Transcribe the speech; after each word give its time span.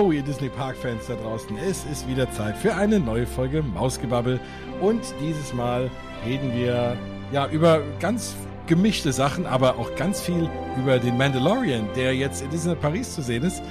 Ho, 0.00 0.12
ihr 0.12 0.22
Disney 0.22 0.48
Park-Fans 0.48 1.08
da 1.08 1.14
draußen. 1.14 1.58
Es 1.58 1.84
ist 1.84 2.08
wieder 2.08 2.30
Zeit 2.30 2.56
für 2.56 2.74
eine 2.74 2.98
neue 2.98 3.26
Folge 3.26 3.62
Mausgebabbel. 3.62 4.40
Und 4.80 5.02
dieses 5.20 5.52
Mal 5.52 5.90
reden 6.24 6.54
wir 6.54 6.96
ja 7.32 7.46
über 7.50 7.82
ganz 7.98 8.34
gemischte 8.66 9.12
Sachen, 9.12 9.44
aber 9.44 9.78
auch 9.78 9.94
ganz 9.96 10.22
viel 10.22 10.48
über 10.78 10.98
den 10.98 11.18
Mandalorian, 11.18 11.86
der 11.94 12.14
jetzt 12.14 12.40
in 12.40 12.48
Disney 12.48 12.76
Paris 12.76 13.14
zu 13.14 13.20
sehen 13.20 13.42
ist. 13.42 13.62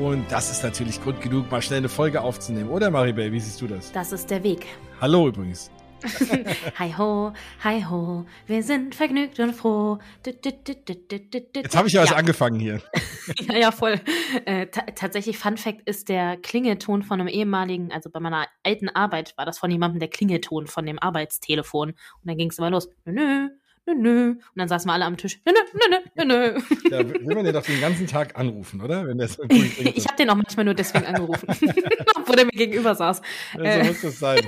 Und 0.00 0.24
das 0.32 0.50
ist 0.50 0.62
natürlich 0.62 1.02
Grund 1.02 1.20
genug, 1.20 1.50
mal 1.50 1.60
schnell 1.60 1.80
eine 1.80 1.90
Folge 1.90 2.22
aufzunehmen. 2.22 2.70
Oder 2.70 2.90
Maribel, 2.90 3.30
wie 3.30 3.40
siehst 3.40 3.60
du 3.60 3.66
das? 3.66 3.92
Das 3.92 4.10
ist 4.10 4.30
der 4.30 4.42
Weg. 4.42 4.64
Hallo 5.02 5.28
übrigens. 5.28 5.70
hi 6.78 6.92
ho, 6.92 7.32
hi 7.62 7.82
ho, 7.82 8.26
wir 8.46 8.62
sind 8.62 8.94
vergnügt 8.94 9.40
und 9.40 9.54
froh. 9.54 9.98
Jetzt 10.24 11.76
habe 11.76 11.88
ich 11.88 11.94
ja 11.94 12.02
was 12.02 12.12
angefangen 12.12 12.60
hier. 12.60 12.82
ja, 13.40 13.56
ja, 13.56 13.72
voll. 13.72 14.00
Äh, 14.44 14.66
tatsächlich, 14.66 15.38
Fun 15.38 15.56
Fact 15.56 15.80
ist 15.88 16.08
der 16.08 16.36
Klingelton 16.36 17.02
von 17.02 17.20
einem 17.20 17.28
ehemaligen, 17.28 17.90
also 17.92 18.10
bei 18.10 18.20
meiner 18.20 18.46
alten 18.62 18.88
Arbeit 18.90 19.34
war 19.36 19.46
das 19.46 19.58
von 19.58 19.70
jemandem 19.70 20.00
der 20.00 20.08
Klingelton 20.08 20.66
von 20.66 20.84
dem 20.84 20.98
Arbeitstelefon. 20.98 21.90
Und 21.90 21.96
dann 22.24 22.36
ging 22.36 22.50
es 22.50 22.58
immer 22.58 22.70
los. 22.70 22.88
Nö, 23.04 23.12
nö, 23.12 23.48
nö, 23.86 23.94
nö. 23.94 24.30
Und 24.30 24.40
dann 24.54 24.68
saßen 24.68 24.88
wir 24.88 24.92
alle 24.92 25.04
am 25.04 25.16
Tisch. 25.16 25.40
Nö, 25.44 25.52
nö, 25.52 25.80
nö, 25.90 25.98
nö, 26.14 26.24
nö. 26.24 26.60
Da 26.90 26.98
will 27.08 27.34
man 27.34 27.46
ja 27.46 27.52
doch 27.52 27.64
den 27.64 27.80
ganzen 27.80 28.06
Tag 28.06 28.38
anrufen, 28.38 28.80
oder? 28.80 29.06
Wenn 29.06 29.18
so 29.26 29.42
ich 29.48 30.06
habe 30.06 30.16
den 30.18 30.30
auch 30.30 30.36
manchmal 30.36 30.64
nur 30.64 30.74
deswegen 30.74 31.06
angerufen, 31.06 31.46
obwohl 32.16 32.36
der 32.36 32.44
mir 32.46 32.52
gegenüber 32.52 32.94
saß. 32.94 33.20
Ja, 33.58 33.58
so 33.58 33.80
äh, 33.80 33.84
muss 33.84 34.00
das 34.00 34.18
sein. 34.18 34.46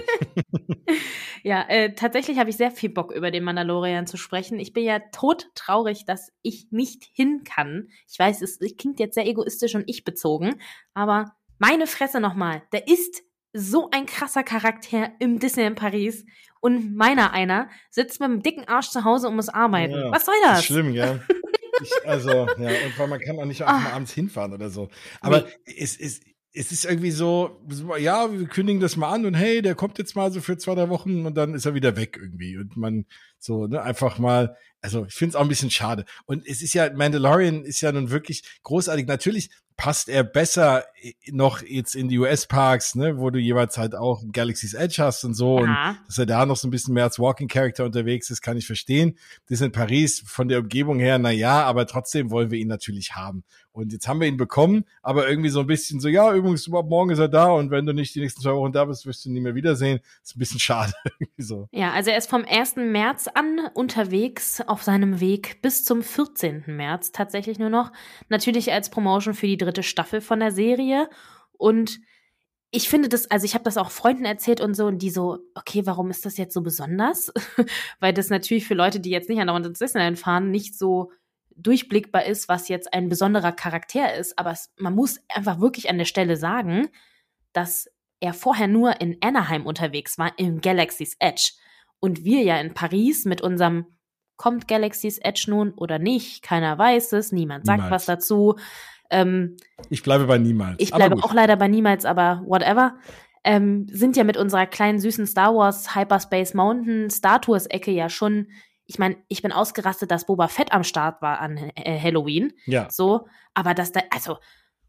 ja, 1.42 1.64
äh, 1.68 1.94
tatsächlich 1.94 2.38
habe 2.38 2.50
ich 2.50 2.56
sehr 2.56 2.70
viel 2.70 2.90
Bock, 2.90 3.12
über 3.12 3.30
den 3.30 3.44
Mandalorian 3.44 4.06
zu 4.06 4.16
sprechen. 4.16 4.58
Ich 4.58 4.72
bin 4.72 4.84
ja 4.84 5.00
tot 5.12 5.48
traurig, 5.54 6.04
dass 6.06 6.32
ich 6.42 6.68
nicht 6.70 7.04
hin 7.12 7.42
kann. 7.44 7.88
Ich 8.10 8.18
weiß, 8.18 8.42
es 8.42 8.58
klingt 8.78 9.00
jetzt 9.00 9.14
sehr 9.14 9.26
egoistisch 9.26 9.74
und 9.74 9.84
ich 9.86 10.04
bezogen, 10.04 10.60
aber 10.94 11.36
meine 11.58 11.86
Fresse 11.86 12.20
nochmal, 12.20 12.62
der 12.72 12.86
ist 12.88 13.22
so 13.56 13.90
ein 13.90 14.06
krasser 14.06 14.42
Charakter 14.42 15.10
im 15.18 15.38
Disney 15.38 15.64
in 15.64 15.74
Paris 15.74 16.24
und 16.60 16.94
meiner 16.94 17.32
einer 17.32 17.68
sitzt 17.90 18.20
mit 18.20 18.28
einem 18.28 18.42
dicken 18.42 18.64
Arsch 18.64 18.90
zu 18.90 19.04
Hause 19.04 19.28
und 19.28 19.36
muss 19.36 19.48
arbeiten. 19.48 19.94
Ja, 19.94 20.10
Was 20.10 20.26
soll 20.26 20.34
das? 20.42 20.58
das 20.58 20.64
schlimm, 20.64 20.92
ja. 20.92 21.20
Ich, 21.82 22.08
also, 22.08 22.30
ja, 22.30 22.70
und 22.86 22.98
weil 22.98 23.06
man 23.06 23.20
kann 23.20 23.38
auch 23.38 23.44
nicht 23.44 23.60
mal 23.60 23.66
ah. 23.66 23.92
abends 23.92 24.10
hinfahren 24.10 24.54
oder 24.54 24.70
so. 24.70 24.88
Aber 25.20 25.42
nee. 25.42 25.74
es 25.76 25.94
ist, 25.94 26.22
es 26.54 26.72
ist 26.72 26.86
irgendwie 26.86 27.10
so, 27.10 27.62
ja, 27.98 28.32
wir 28.32 28.46
kündigen 28.48 28.80
das 28.80 28.96
mal 28.96 29.12
an 29.12 29.26
und 29.26 29.34
hey, 29.34 29.60
der 29.60 29.74
kommt 29.74 29.98
jetzt 29.98 30.16
mal 30.16 30.32
so 30.32 30.40
für 30.40 30.56
zwei, 30.56 30.74
drei 30.74 30.88
Wochen 30.88 31.26
und 31.26 31.34
dann 31.34 31.52
ist 31.52 31.66
er 31.66 31.74
wieder 31.74 31.96
weg 31.96 32.18
irgendwie. 32.18 32.56
Und 32.56 32.78
man 32.78 33.04
so, 33.38 33.66
ne, 33.66 33.82
einfach 33.82 34.18
mal, 34.18 34.56
also 34.80 35.04
ich 35.04 35.12
finde 35.12 35.30
es 35.30 35.36
auch 35.36 35.42
ein 35.42 35.48
bisschen 35.48 35.70
schade. 35.70 36.06
Und 36.24 36.46
es 36.46 36.62
ist 36.62 36.72
ja, 36.72 36.90
Mandalorian 36.90 37.62
ist 37.64 37.82
ja 37.82 37.92
nun 37.92 38.10
wirklich 38.10 38.42
großartig. 38.62 39.06
Natürlich 39.06 39.50
passt 39.76 40.08
er 40.08 40.24
besser 40.24 40.84
noch 41.30 41.62
jetzt 41.62 41.94
in 41.94 42.08
die 42.08 42.18
US-Parks, 42.18 42.94
ne, 42.94 43.18
wo 43.18 43.30
du 43.30 43.38
jeweils 43.38 43.78
halt 43.78 43.94
auch 43.94 44.22
Galaxy's 44.32 44.74
Edge 44.74 45.02
hast 45.02 45.24
und 45.24 45.34
so. 45.34 45.58
Ja. 45.64 45.90
Und 45.90 45.98
dass 46.06 46.18
er 46.18 46.26
da 46.26 46.46
noch 46.46 46.56
so 46.56 46.66
ein 46.66 46.70
bisschen 46.70 46.94
mehr 46.94 47.04
als 47.04 47.18
Walking 47.18 47.48
Character 47.48 47.84
unterwegs 47.84 48.30
ist, 48.30 48.42
kann 48.42 48.56
ich 48.56 48.66
verstehen. 48.66 49.18
Das 49.48 49.60
ist 49.60 49.66
in 49.66 49.72
Paris 49.72 50.22
von 50.26 50.48
der 50.48 50.60
Umgebung 50.60 50.98
her, 50.98 51.18
na 51.18 51.30
ja, 51.30 51.62
aber 51.64 51.86
trotzdem 51.86 52.30
wollen 52.30 52.50
wir 52.50 52.58
ihn 52.58 52.68
natürlich 52.68 53.14
haben. 53.14 53.44
Und 53.72 53.92
jetzt 53.92 54.08
haben 54.08 54.20
wir 54.20 54.26
ihn 54.26 54.38
bekommen, 54.38 54.86
aber 55.02 55.28
irgendwie 55.28 55.50
so 55.50 55.60
ein 55.60 55.66
bisschen 55.66 56.00
so, 56.00 56.08
ja, 56.08 56.32
übrigens, 56.32 56.66
morgen 56.66 57.10
ist 57.10 57.18
er 57.18 57.28
da 57.28 57.48
und 57.48 57.70
wenn 57.70 57.84
du 57.84 57.92
nicht 57.92 58.14
die 58.14 58.20
nächsten 58.20 58.40
zwei 58.40 58.54
Wochen 58.54 58.72
da 58.72 58.86
bist, 58.86 59.04
wirst 59.04 59.24
du 59.24 59.28
ihn 59.28 59.34
nie 59.34 59.40
mehr 59.40 59.54
wiedersehen. 59.54 60.00
ist 60.22 60.34
ein 60.34 60.38
bisschen 60.38 60.60
schade. 60.60 60.94
so. 61.36 61.68
Ja, 61.72 61.92
also 61.92 62.10
er 62.10 62.16
ist 62.16 62.30
vom 62.30 62.46
1. 62.48 62.76
März 62.76 63.28
an 63.28 63.60
unterwegs 63.74 64.62
auf 64.66 64.82
seinem 64.82 65.20
Weg 65.20 65.60
bis 65.60 65.84
zum 65.84 66.02
14. 66.02 66.64
März 66.68 67.12
tatsächlich 67.12 67.58
nur 67.58 67.68
noch. 67.68 67.92
Natürlich 68.30 68.72
als 68.72 68.88
Promotion 68.88 69.34
für 69.34 69.46
die 69.46 69.58
dritte 69.66 69.82
Staffel 69.82 70.20
von 70.20 70.40
der 70.40 70.52
Serie. 70.52 71.08
Und 71.52 72.00
ich 72.70 72.88
finde 72.88 73.08
das, 73.08 73.30
also 73.30 73.44
ich 73.44 73.54
habe 73.54 73.64
das 73.64 73.76
auch 73.76 73.90
Freunden 73.90 74.24
erzählt 74.24 74.60
und 74.60 74.74
so, 74.74 74.86
und 74.86 74.98
die 74.98 75.10
so, 75.10 75.38
okay, 75.54 75.86
warum 75.86 76.10
ist 76.10 76.26
das 76.26 76.36
jetzt 76.36 76.54
so 76.54 76.62
besonders? 76.62 77.32
Weil 78.00 78.12
das 78.12 78.30
natürlich 78.30 78.66
für 78.66 78.74
Leute, 78.74 79.00
die 79.00 79.10
jetzt 79.10 79.28
nicht 79.28 79.40
an 79.40 79.62
der 79.62 79.72
Disneyland 79.72 80.18
fahren, 80.18 80.50
nicht 80.50 80.76
so 80.76 81.10
durchblickbar 81.56 82.26
ist, 82.26 82.48
was 82.48 82.68
jetzt 82.68 82.92
ein 82.92 83.08
besonderer 83.08 83.52
Charakter 83.52 84.14
ist. 84.14 84.38
Aber 84.38 84.50
es, 84.50 84.72
man 84.76 84.94
muss 84.94 85.20
einfach 85.28 85.60
wirklich 85.60 85.88
an 85.88 85.98
der 85.98 86.04
Stelle 86.04 86.36
sagen, 86.36 86.88
dass 87.52 87.88
er 88.20 88.34
vorher 88.34 88.68
nur 88.68 89.00
in 89.00 89.16
Anaheim 89.20 89.66
unterwegs 89.66 90.18
war, 90.18 90.38
im 90.38 90.60
Galaxy's 90.60 91.16
Edge. 91.18 91.52
Und 92.00 92.24
wir 92.24 92.42
ja 92.42 92.58
in 92.60 92.74
Paris 92.74 93.24
mit 93.24 93.40
unserem 93.40 93.86
Kommt 94.36 94.68
Galaxy's 94.68 95.16
Edge 95.16 95.46
nun 95.48 95.72
oder 95.72 95.98
nicht? 95.98 96.42
Keiner 96.42 96.76
weiß 96.76 97.12
es, 97.14 97.32
niemand 97.32 97.64
sagt 97.64 97.84
Niemals. 97.84 97.90
was 97.90 98.04
dazu. 98.04 98.56
Ähm, 99.10 99.56
ich 99.90 100.02
bleibe 100.02 100.26
bei 100.26 100.38
niemals. 100.38 100.76
Ich 100.78 100.90
bleibe 100.90 101.16
auch 101.16 101.34
leider 101.34 101.56
bei 101.56 101.68
niemals, 101.68 102.04
aber 102.04 102.42
whatever. 102.46 102.94
Ähm, 103.44 103.86
sind 103.90 104.16
ja 104.16 104.24
mit 104.24 104.36
unserer 104.36 104.66
kleinen 104.66 104.98
süßen 104.98 105.26
Star 105.26 105.54
Wars 105.54 105.94
Hyperspace 105.94 106.54
Mountain 106.54 107.10
Star 107.10 107.40
Tours 107.40 107.66
Ecke 107.66 107.92
ja 107.92 108.08
schon 108.08 108.48
ich 108.86 108.98
meine, 108.98 109.16
ich 109.28 109.42
bin 109.42 109.52
ausgerastet, 109.52 110.10
dass 110.10 110.26
Boba 110.26 110.48
Fett 110.48 110.72
am 110.72 110.84
Start 110.84 111.20
war 111.20 111.40
an 111.40 111.56
äh, 111.74 111.98
Halloween. 111.98 112.52
Ja. 112.66 112.88
So, 112.90 113.26
aber 113.52 113.74
dass 113.74 113.92
da, 113.92 114.00
also, 114.10 114.38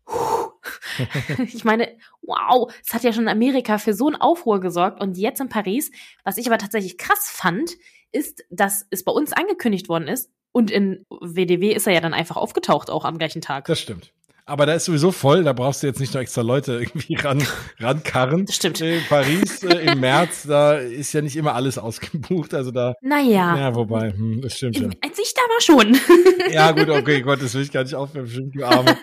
ich 1.44 1.66
meine, 1.66 1.98
wow, 2.22 2.72
es 2.86 2.94
hat 2.94 3.04
ja 3.04 3.12
schon 3.12 3.24
in 3.24 3.30
Amerika 3.30 3.78
für 3.78 3.94
so 3.94 4.08
einen 4.08 4.16
Aufruhr 4.16 4.60
gesorgt 4.60 5.02
und 5.02 5.18
jetzt 5.18 5.42
in 5.42 5.50
Paris. 5.50 5.92
Was 6.24 6.38
ich 6.38 6.48
aber 6.48 6.58
tatsächlich 6.58 6.98
krass 6.98 7.30
fand, 7.30 7.72
ist, 8.12 8.46
dass 8.50 8.86
es 8.90 9.04
bei 9.04 9.12
uns 9.12 9.34
angekündigt 9.34 9.90
worden 9.90 10.08
ist 10.08 10.32
und 10.57 10.72
in 10.72 11.06
WDW 11.22 11.72
ist 11.72 11.85
er 11.85 11.94
ja 11.94 12.01
dann 12.01 12.16
einfach 12.16 12.35
aufgetaucht, 12.35 12.90
auch 12.90 13.06
am 13.06 13.19
gleichen 13.19 13.44
Tag. 13.44 13.66
Das 13.66 13.79
stimmt. 13.79 14.12
Aber 14.47 14.66
da 14.66 14.73
ist 14.73 14.85
sowieso 14.85 15.12
voll, 15.12 15.44
da 15.44 15.53
brauchst 15.53 15.84
du 15.84 15.88
jetzt 15.88 16.00
nicht 16.00 16.16
noch 16.16 16.22
extra 16.22 16.41
Leute 16.41 16.79
irgendwie 16.79 17.13
ran, 17.23 17.45
rankarren. 17.78 18.47
Das 18.47 18.56
stimmt. 18.56 18.81
In 18.81 19.01
Paris 19.07 19.62
äh, 19.62 19.91
im 19.91 20.00
März, 20.00 20.47
da 20.47 20.78
ist 20.78 21.13
ja 21.13 21.22
nicht 21.22 21.35
immer 21.35 21.53
alles 21.53 21.78
ausgebucht. 21.78 22.56
Also 22.56 22.72
da. 22.72 22.95
Naja. 23.01 23.56
Ja, 23.56 23.75
wobei, 23.75 24.12
hm, 24.13 24.41
das 24.41 24.57
stimmt. 24.57 24.79
ja. 24.79 24.90
Als 25.01 25.19
ich 25.19 25.31
da 25.35 25.41
war 25.41 25.62
schon. 25.62 25.95
ja, 26.51 26.72
gut, 26.72 26.89
okay, 26.89 27.22
Gott, 27.22 27.39
das 27.39 27.53
will 27.53 27.62
ich 27.62 27.72
gar 27.72 27.84
nicht 27.84 27.94
aufhören, 27.94 28.51
Arme. 28.63 28.97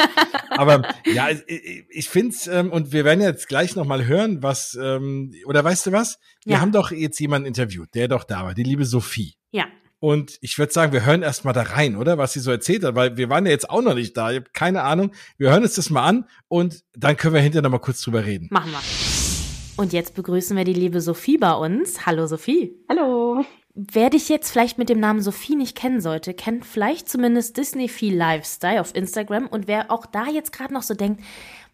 Aber 0.51 0.83
ja, 1.07 1.29
ich, 1.31 1.85
ich 1.89 2.09
finde 2.09 2.35
es, 2.35 2.49
ähm, 2.49 2.73
und 2.73 2.93
wir 2.93 3.05
werden 3.05 3.21
jetzt 3.21 3.47
gleich 3.47 3.77
nochmal 3.77 4.07
hören, 4.07 4.43
was, 4.43 4.77
ähm, 4.83 5.33
oder 5.47 5.63
weißt 5.63 5.87
du 5.87 5.93
was? 5.93 6.19
Wir 6.45 6.55
ja. 6.55 6.61
haben 6.61 6.73
doch 6.73 6.91
jetzt 6.91 7.21
jemanden 7.21 7.47
interviewt, 7.47 7.95
der 7.95 8.09
doch 8.09 8.25
da 8.25 8.45
war, 8.45 8.55
die 8.55 8.65
liebe 8.65 8.85
Sophie. 8.85 9.35
Ja. 9.53 9.67
Und 10.05 10.37
ich 10.43 10.59
würde 10.59 10.71
sagen, 10.71 10.93
wir 10.93 11.07
hören 11.07 11.23
erst 11.23 11.47
mal 11.47 11.55
da 11.55 11.63
rein, 11.63 11.97
oder? 11.97 12.19
Was 12.19 12.35
sie 12.35 12.41
so 12.41 12.51
erzählt 12.51 12.85
hat, 12.85 12.95
weil 12.95 13.17
wir 13.17 13.31
waren 13.31 13.47
ja 13.47 13.53
jetzt 13.53 13.71
auch 13.71 13.81
noch 13.81 13.95
nicht 13.95 14.15
da. 14.15 14.33
Ich 14.33 14.37
habe 14.37 14.51
keine 14.53 14.83
Ahnung. 14.83 15.13
Wir 15.39 15.51
hören 15.51 15.63
uns 15.63 15.77
das 15.77 15.89
mal 15.89 16.05
an 16.05 16.27
und 16.49 16.85
dann 16.95 17.17
können 17.17 17.33
wir 17.33 17.41
hinterher 17.41 17.63
noch 17.63 17.71
mal 17.71 17.79
kurz 17.79 18.03
drüber 18.03 18.23
reden. 18.27 18.49
Machen 18.51 18.71
wir. 18.71 19.83
Und 19.83 19.95
jetzt 19.95 20.15
begrüßen 20.15 20.59
wir 20.59 20.65
die 20.65 20.75
liebe 20.75 21.01
Sophie 21.01 21.39
bei 21.39 21.55
uns. 21.55 22.05
Hallo 22.05 22.27
Sophie. 22.27 22.75
Hallo. 22.87 23.47
Wer 23.75 24.11
dich 24.11 24.29
jetzt 24.29 24.51
vielleicht 24.51 24.77
mit 24.77 24.91
dem 24.91 25.01
Namen 25.01 25.23
Sophie 25.23 25.57
nicht 25.57 25.75
kennen 25.75 26.03
sollte, 26.03 26.35
kennt 26.35 26.67
vielleicht 26.67 27.09
zumindest 27.09 27.57
Disney 27.57 27.89
Feel 27.89 28.15
Lifestyle 28.15 28.83
auf 28.83 28.95
Instagram. 28.95 29.47
Und 29.47 29.69
wer 29.69 29.91
auch 29.91 30.05
da 30.05 30.27
jetzt 30.27 30.53
gerade 30.53 30.75
noch 30.75 30.83
so 30.83 30.93
denkt, 30.93 31.23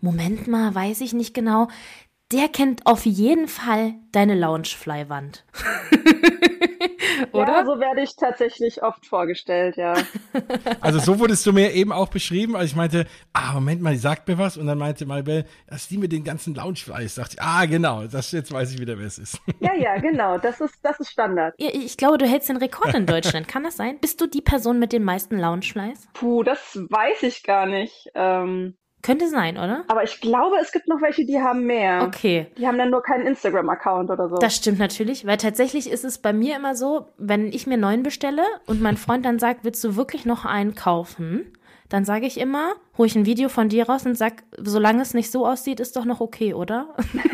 Moment 0.01 0.47
mal, 0.47 0.73
weiß 0.73 1.01
ich 1.01 1.15
nicht 1.15 1.35
genau, 1.35 1.67
der 2.33 2.49
kennt 2.49 2.87
auf 2.87 3.07
jeden 3.07 3.49
Fall 3.49 3.95
deine 4.13 4.35
Loungefly-Wand. 4.35 5.45
Oder? 7.33 7.53
Ja, 7.53 7.65
so 7.65 7.81
werde 7.81 8.03
ich 8.03 8.17
tatsächlich 8.17 8.83
oft 8.83 9.05
vorgestellt, 9.07 9.77
ja. 9.77 9.95
Also 10.81 10.99
so 10.99 11.19
wurdest 11.19 11.45
du 11.47 11.53
mir 11.53 11.73
eben 11.73 11.93
auch 11.93 12.09
beschrieben, 12.09 12.57
als 12.57 12.71
ich 12.71 12.77
meinte, 12.77 13.07
ah, 13.33 13.53
Moment 13.55 13.83
mal, 13.83 13.93
die 13.93 13.99
sagt 13.99 14.29
mir 14.29 14.39
was. 14.39 14.57
Und 14.57 14.67
dann 14.67 14.79
meinte 14.79 15.07
Malbel, 15.07 15.45
dass 15.67 15.89
die 15.89 15.99
mit 15.99 16.13
den 16.13 16.25
ganzen 16.25 16.55
Loungefly 16.55 17.05
ist. 17.05 17.19
Dachte 17.19 17.37
ich, 17.39 17.43
ah, 17.43 17.67
genau, 17.67 18.07
das 18.07 18.33
jetzt 18.33 18.53
weiß 18.53 18.73
ich 18.73 18.81
wieder, 18.81 18.99
wer 18.99 19.07
es 19.07 19.19
ist. 19.19 19.41
Ja, 19.61 19.75
ja, 19.75 19.99
genau, 19.99 20.39
das 20.39 20.61
ist, 20.61 20.77
das 20.83 20.99
ist 21.01 21.11
Standard. 21.11 21.55
Ich 21.59 21.97
glaube, 21.99 22.17
du 22.17 22.27
hältst 22.27 22.49
den 22.49 22.57
Rekord 22.57 22.95
in 22.95 23.05
Deutschland. 23.05 23.47
Kann 23.47 23.63
das 23.63 23.77
sein? 23.77 23.99
Bist 24.01 24.21
du 24.21 24.27
die 24.27 24.41
Person 24.41 24.79
mit 24.79 24.93
den 24.93 25.05
meisten 25.05 25.39
Loungeflies? 25.39 26.09
Puh, 26.15 26.43
das 26.43 26.77
weiß 26.77 27.23
ich 27.25 27.43
gar 27.43 27.67
nicht. 27.67 28.11
Ähm, 28.15 28.77
könnte 29.03 29.29
sein, 29.29 29.57
oder? 29.57 29.85
Aber 29.89 30.03
ich 30.03 30.21
glaube, 30.21 30.57
es 30.61 30.73
gibt 30.73 30.89
noch 30.89 31.01
welche, 31.01 31.25
die 31.25 31.41
haben 31.41 31.65
mehr. 31.65 32.03
Okay. 32.03 32.47
Die 32.59 32.67
haben 32.67 32.79
dann 32.79 32.91
nur 32.91 33.03
keinen 33.03 33.27
Instagram-Account 33.27 34.11
oder 34.11 34.29
so. 34.29 34.37
Das 34.37 34.55
stimmt 34.55 34.79
natürlich, 34.79 35.27
weil 35.27 35.37
tatsächlich 35.37 35.91
ist 35.91 36.05
es 36.05 36.19
bei 36.19 36.33
mir 36.33 36.57
immer 36.57 36.75
so, 36.75 37.09
wenn 37.17 37.53
ich 37.53 37.67
mir 37.67 37.79
neuen 37.79 38.03
bestelle 38.03 38.43
und 38.67 38.83
mein 38.83 38.97
Freund 38.97 39.25
dann 39.25 39.39
sagt, 39.39 39.65
willst 39.65 39.83
du 39.85 39.97
wirklich 39.97 40.27
noch 40.27 40.45
einen 40.45 40.75
kaufen? 40.75 41.53
Dann 41.89 42.05
sage 42.05 42.27
ich 42.27 42.39
immer, 42.39 42.75
hole 42.97 43.09
ich 43.09 43.17
ein 43.17 43.27
Video 43.27 43.49
von 43.49 43.69
dir 43.69 43.89
raus 43.89 44.07
und 44.07 44.17
sag, 44.17 44.45
solange 44.57 45.03
es 45.03 45.13
nicht 45.13 45.33
so 45.33 45.47
aussieht, 45.47 45.81
ist 45.81 45.97
doch 45.97 46.05
noch 46.05 46.21
okay, 46.21 46.55
oder? 46.55 46.95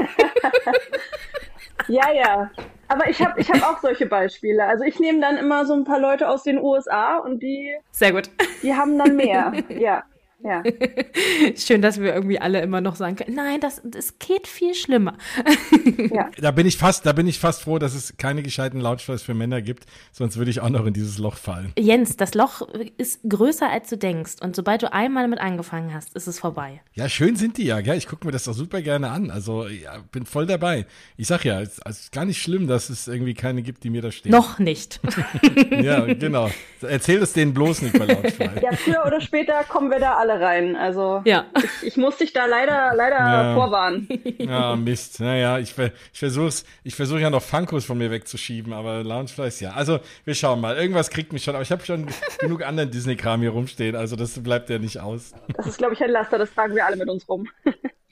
ja, 1.88 2.10
ja. 2.12 2.50
Aber 2.88 3.10
ich 3.10 3.22
habe 3.22 3.38
ich 3.40 3.50
hab 3.50 3.62
auch 3.62 3.80
solche 3.80 4.06
Beispiele. 4.06 4.64
Also 4.64 4.84
ich 4.84 4.98
nehme 4.98 5.20
dann 5.20 5.36
immer 5.36 5.66
so 5.66 5.74
ein 5.74 5.84
paar 5.84 5.98
Leute 5.98 6.28
aus 6.28 6.44
den 6.44 6.58
USA 6.58 7.18
und 7.18 7.42
die. 7.42 7.74
Sehr 7.90 8.12
gut. 8.12 8.30
Die 8.62 8.74
haben 8.74 8.96
dann 8.96 9.16
mehr, 9.16 9.52
ja. 9.68 10.04
Ja. 10.44 10.62
Schön, 11.56 11.82
dass 11.82 12.00
wir 12.00 12.14
irgendwie 12.14 12.38
alle 12.38 12.60
immer 12.60 12.80
noch 12.80 12.96
sagen 12.96 13.16
können, 13.16 13.34
nein, 13.34 13.60
das, 13.60 13.80
das 13.84 14.18
geht 14.18 14.46
viel 14.46 14.74
schlimmer. 14.74 15.16
ja. 16.12 16.30
Da 16.38 16.50
bin 16.50 16.66
ich 16.66 16.76
fast, 16.76 17.06
da 17.06 17.12
bin 17.12 17.26
ich 17.26 17.38
fast 17.38 17.62
froh, 17.62 17.78
dass 17.78 17.94
es 17.94 18.16
keine 18.16 18.42
gescheiten 18.42 18.80
Lautschleiß 18.80 19.22
für 19.22 19.34
Männer 19.34 19.62
gibt, 19.62 19.86
sonst 20.12 20.36
würde 20.36 20.50
ich 20.50 20.60
auch 20.60 20.68
noch 20.68 20.86
in 20.86 20.92
dieses 20.92 21.18
Loch 21.18 21.36
fallen. 21.36 21.72
Jens, 21.78 22.16
das 22.16 22.34
Loch 22.34 22.68
ist 22.98 23.20
größer 23.28 23.68
als 23.68 23.88
du 23.88 23.96
denkst 23.96 24.34
und 24.40 24.54
sobald 24.54 24.82
du 24.82 24.92
einmal 24.92 25.24
damit 25.24 25.40
angefangen 25.40 25.94
hast, 25.94 26.14
ist 26.14 26.26
es 26.26 26.38
vorbei. 26.38 26.80
Ja, 26.94 27.08
schön 27.08 27.36
sind 27.36 27.56
die 27.56 27.64
ja, 27.64 27.80
gell? 27.80 27.96
Ich 27.96 28.06
gucke 28.06 28.26
mir 28.26 28.32
das 28.32 28.44
doch 28.44 28.54
super 28.54 28.82
gerne 28.82 29.10
an. 29.10 29.30
Also, 29.30 29.66
ja, 29.66 29.98
bin 30.12 30.26
voll 30.26 30.46
dabei. 30.46 30.86
Ich 31.16 31.26
sag 31.26 31.44
ja, 31.44 31.60
es 31.60 31.78
ist 31.78 32.12
gar 32.12 32.24
nicht 32.24 32.40
schlimm, 32.40 32.66
dass 32.66 32.90
es 32.90 33.08
irgendwie 33.08 33.34
keine 33.34 33.62
gibt, 33.62 33.84
die 33.84 33.90
mir 33.90 34.02
da 34.02 34.10
stehen. 34.10 34.32
Noch 34.32 34.58
nicht. 34.58 35.00
ja, 35.70 36.04
genau. 36.04 36.50
Erzähl 36.82 37.22
es 37.22 37.32
denen 37.32 37.54
bloß 37.54 37.82
nicht 37.82 37.98
bei 37.98 38.04
Lautschleiß. 38.04 38.62
Ja, 38.62 38.72
früher 38.72 39.04
oder 39.06 39.20
später 39.20 39.64
kommen 39.64 39.90
wir 39.90 39.98
da 39.98 40.14
alle 40.14 40.35
rein. 40.40 40.76
Also 40.76 41.22
ja. 41.24 41.46
ich, 41.56 41.88
ich 41.88 41.96
muss 41.96 42.16
dich 42.16 42.32
da 42.32 42.46
leider, 42.46 42.92
leider 42.94 43.18
ja. 43.18 43.54
vorwarnen. 43.54 44.08
Ja, 44.38 44.76
Mist. 44.76 45.20
Naja, 45.20 45.58
ich, 45.58 45.74
ich 46.12 46.18
versuche 46.18 46.50
ich 46.84 46.94
versuch 46.94 47.18
ja 47.18 47.30
noch 47.30 47.42
Funkos 47.42 47.84
von 47.84 47.98
mir 47.98 48.10
wegzuschieben, 48.10 48.72
aber 48.72 49.02
Loungeflies, 49.02 49.60
ja. 49.60 49.72
Also 49.72 49.98
wir 50.24 50.34
schauen 50.34 50.60
mal. 50.60 50.76
Irgendwas 50.76 51.10
kriegt 51.10 51.32
mich 51.32 51.44
schon, 51.44 51.54
aber 51.54 51.62
ich 51.62 51.72
habe 51.72 51.84
schon 51.84 52.06
genug 52.38 52.64
anderen 52.64 52.90
Disney-Kram 52.90 53.40
hier 53.40 53.50
rumstehen, 53.50 53.96
also 53.96 54.16
das 54.16 54.42
bleibt 54.42 54.70
ja 54.70 54.78
nicht 54.78 55.00
aus. 55.00 55.34
Das 55.56 55.66
ist, 55.66 55.78
glaube 55.78 55.94
ich, 55.94 56.02
ein 56.02 56.10
Laster, 56.10 56.38
das 56.38 56.52
tragen 56.52 56.74
wir 56.74 56.86
alle 56.86 56.96
mit 56.96 57.08
uns 57.08 57.28
rum. 57.28 57.48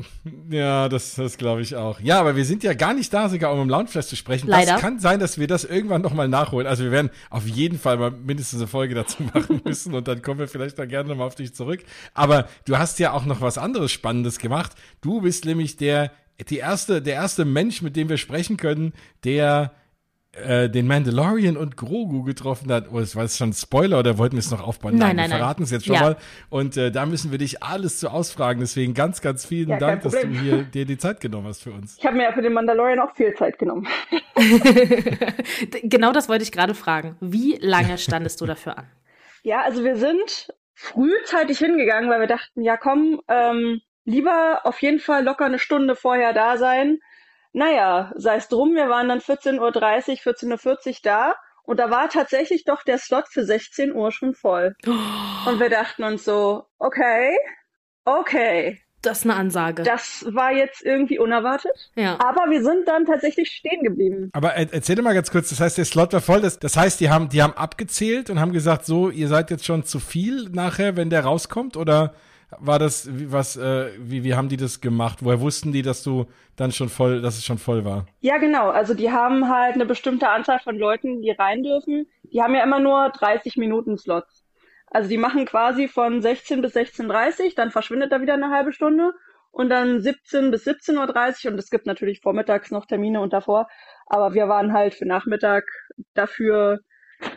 Ja, 0.50 0.88
das, 0.88 1.14
das 1.14 1.36
glaube 1.36 1.62
ich 1.62 1.76
auch. 1.76 2.00
Ja, 2.00 2.20
aber 2.20 2.36
wir 2.36 2.44
sind 2.44 2.62
ja 2.62 2.74
gar 2.74 2.94
nicht 2.94 3.12
da, 3.12 3.28
sogar 3.28 3.52
um 3.52 3.60
im 3.60 3.68
Loungefest 3.68 4.08
zu 4.08 4.16
sprechen. 4.16 4.48
Leider. 4.48 4.72
Das 4.72 4.80
kann 4.80 4.98
sein, 4.98 5.20
dass 5.20 5.38
wir 5.38 5.46
das 5.46 5.64
irgendwann 5.64 6.02
nochmal 6.02 6.28
nachholen. 6.28 6.66
Also 6.66 6.84
wir 6.84 6.90
werden 6.90 7.10
auf 7.30 7.46
jeden 7.46 7.78
Fall 7.78 7.96
mal 7.96 8.10
mindestens 8.10 8.60
eine 8.60 8.68
Folge 8.68 8.94
dazu 8.94 9.22
machen 9.34 9.60
müssen 9.64 9.94
und 9.94 10.08
dann 10.08 10.22
kommen 10.22 10.40
wir 10.40 10.48
vielleicht 10.48 10.78
da 10.78 10.86
gerne 10.86 11.08
nochmal 11.08 11.26
auf 11.26 11.34
dich 11.34 11.54
zurück. 11.54 11.84
Aber 12.14 12.48
du 12.64 12.78
hast 12.78 12.98
ja 12.98 13.12
auch 13.12 13.24
noch 13.24 13.40
was 13.40 13.58
anderes 13.58 13.92
Spannendes 13.92 14.38
gemacht. 14.38 14.72
Du 15.00 15.20
bist 15.20 15.44
nämlich 15.44 15.76
der, 15.76 16.12
die 16.48 16.58
erste, 16.58 17.02
der 17.02 17.14
erste 17.14 17.44
Mensch, 17.44 17.82
mit 17.82 17.96
dem 17.96 18.08
wir 18.08 18.16
sprechen 18.16 18.56
können, 18.56 18.92
der 19.24 19.72
äh, 20.36 20.68
den 20.68 20.86
Mandalorian 20.86 21.56
und 21.56 21.76
Grogu 21.76 22.22
getroffen 22.24 22.72
hat. 22.72 22.88
Oh, 22.92 22.98
das 22.98 23.14
war 23.14 23.22
jetzt 23.22 23.38
schon 23.38 23.50
ein 23.50 23.52
Spoiler 23.52 23.98
oder 23.98 24.18
wollten 24.18 24.34
wir 24.34 24.40
es 24.40 24.50
noch 24.50 24.66
aufbauen? 24.66 24.96
Nein, 24.96 25.16
nein, 25.16 25.30
wir 25.30 25.36
verraten 25.36 25.62
es 25.62 25.70
jetzt 25.70 25.86
schon 25.86 25.94
ja. 25.94 26.00
mal. 26.00 26.16
Und 26.50 26.76
äh, 26.76 26.90
da 26.90 27.06
müssen 27.06 27.30
wir 27.30 27.38
dich 27.38 27.62
alles 27.62 27.98
zu 27.98 28.08
ausfragen. 28.08 28.60
Deswegen 28.60 28.94
ganz, 28.94 29.20
ganz 29.20 29.46
vielen 29.46 29.70
ja, 29.70 29.78
Dank, 29.78 30.02
dass 30.02 30.12
du 30.12 30.26
hier, 30.28 30.62
dir 30.64 30.86
die 30.86 30.98
Zeit 30.98 31.20
genommen 31.20 31.46
hast 31.46 31.62
für 31.62 31.72
uns. 31.72 31.96
Ich 31.98 32.06
habe 32.06 32.16
mir 32.16 32.24
ja 32.24 32.32
für 32.32 32.42
den 32.42 32.52
Mandalorian 32.52 32.98
auch 33.00 33.14
viel 33.14 33.34
Zeit 33.34 33.58
genommen. 33.58 33.86
genau 35.82 36.12
das 36.12 36.28
wollte 36.28 36.42
ich 36.42 36.52
gerade 36.52 36.74
fragen. 36.74 37.16
Wie 37.20 37.58
lange 37.60 37.98
standest 37.98 38.40
du 38.40 38.46
dafür 38.46 38.78
an? 38.78 38.86
Ja, 39.42 39.62
also 39.62 39.84
wir 39.84 39.96
sind 39.96 40.52
frühzeitig 40.74 41.58
hingegangen, 41.58 42.10
weil 42.10 42.20
wir 42.20 42.26
dachten, 42.26 42.62
ja 42.62 42.76
komm, 42.76 43.20
ähm, 43.28 43.80
lieber 44.04 44.60
auf 44.64 44.82
jeden 44.82 44.98
Fall 44.98 45.24
locker 45.24 45.44
eine 45.44 45.58
Stunde 45.58 45.94
vorher 45.94 46.32
da 46.32 46.56
sein 46.56 46.98
naja, 47.54 48.12
sei 48.16 48.36
es 48.36 48.48
drum, 48.48 48.74
wir 48.74 48.88
waren 48.88 49.08
dann 49.08 49.20
14.30 49.20 49.60
Uhr, 49.60 49.70
14.40 49.70 50.88
Uhr 50.88 50.94
da 51.02 51.34
und 51.62 51.78
da 51.78 51.88
war 51.88 52.08
tatsächlich 52.08 52.64
doch 52.64 52.82
der 52.82 52.98
Slot 52.98 53.28
für 53.28 53.44
16 53.44 53.94
Uhr 53.94 54.12
schon 54.12 54.34
voll. 54.34 54.74
Oh. 54.86 55.48
Und 55.48 55.60
wir 55.60 55.70
dachten 55.70 56.02
uns 56.02 56.24
so, 56.24 56.64
okay, 56.78 57.36
okay. 58.04 58.80
Das 59.02 59.18
ist 59.18 59.24
eine 59.24 59.34
Ansage. 59.34 59.82
Das 59.82 60.24
war 60.30 60.52
jetzt 60.52 60.82
irgendwie 60.82 61.18
unerwartet. 61.18 61.90
Ja. 61.94 62.18
Aber 62.20 62.50
wir 62.50 62.62
sind 62.62 62.88
dann 62.88 63.04
tatsächlich 63.04 63.50
stehen 63.50 63.82
geblieben. 63.82 64.30
Aber 64.32 64.54
erzähl 64.54 65.00
mal 65.02 65.14
ganz 65.14 65.30
kurz, 65.30 65.50
das 65.50 65.60
heißt, 65.60 65.76
der 65.78 65.84
Slot 65.84 66.12
war 66.14 66.22
voll. 66.22 66.40
Das, 66.40 66.58
das 66.58 66.76
heißt, 66.76 67.00
die 67.00 67.10
haben, 67.10 67.28
die 67.28 67.42
haben 67.42 67.52
abgezählt 67.52 68.30
und 68.30 68.40
haben 68.40 68.52
gesagt, 68.52 68.86
so, 68.86 69.10
ihr 69.10 69.28
seid 69.28 69.50
jetzt 69.50 69.66
schon 69.66 69.84
zu 69.84 70.00
viel 70.00 70.48
nachher, 70.50 70.96
wenn 70.96 71.10
der 71.10 71.24
rauskommt? 71.24 71.76
Oder 71.76 72.14
war 72.50 72.78
das, 72.78 73.08
was, 73.10 73.56
äh, 73.56 73.90
wie, 73.98 74.24
wie 74.24 74.34
haben 74.34 74.48
die 74.48 74.56
das 74.56 74.80
gemacht? 74.80 75.18
Woher 75.22 75.40
wussten 75.40 75.72
die, 75.72 75.82
dass 75.82 76.02
du 76.02 76.26
dann 76.56 76.72
schon 76.72 76.88
voll, 76.88 77.20
dass 77.20 77.36
es 77.36 77.44
schon 77.44 77.58
voll 77.58 77.84
war? 77.84 78.06
Ja, 78.20 78.38
genau. 78.38 78.70
Also 78.70 78.94
die 78.94 79.10
haben 79.10 79.48
halt 79.48 79.74
eine 79.74 79.86
bestimmte 79.86 80.28
Anzahl 80.28 80.60
von 80.60 80.76
Leuten, 80.76 81.22
die 81.22 81.30
rein 81.30 81.62
dürfen. 81.62 82.06
Die 82.32 82.42
haben 82.42 82.54
ja 82.54 82.62
immer 82.62 82.80
nur 82.80 83.10
30 83.10 83.56
Minuten 83.56 83.98
Slots. 83.98 84.44
Also 84.86 85.08
die 85.08 85.18
machen 85.18 85.44
quasi 85.44 85.88
von 85.88 86.22
16 86.22 86.62
bis 86.62 86.76
16.30 86.76 87.56
dann 87.56 87.72
verschwindet 87.72 88.12
da 88.12 88.20
wieder 88.20 88.34
eine 88.34 88.50
halbe 88.50 88.72
Stunde 88.72 89.12
und 89.50 89.68
dann 89.68 90.00
17 90.00 90.50
bis 90.50 90.66
17.30 90.66 91.46
Uhr 91.46 91.52
und 91.52 91.58
es 91.58 91.70
gibt 91.70 91.86
natürlich 91.86 92.20
vormittags 92.20 92.70
noch 92.70 92.86
Termine 92.86 93.20
und 93.20 93.32
davor. 93.32 93.66
Aber 94.06 94.34
wir 94.34 94.48
waren 94.48 94.72
halt 94.72 94.94
für 94.94 95.06
Nachmittag 95.06 95.64
dafür 96.14 96.80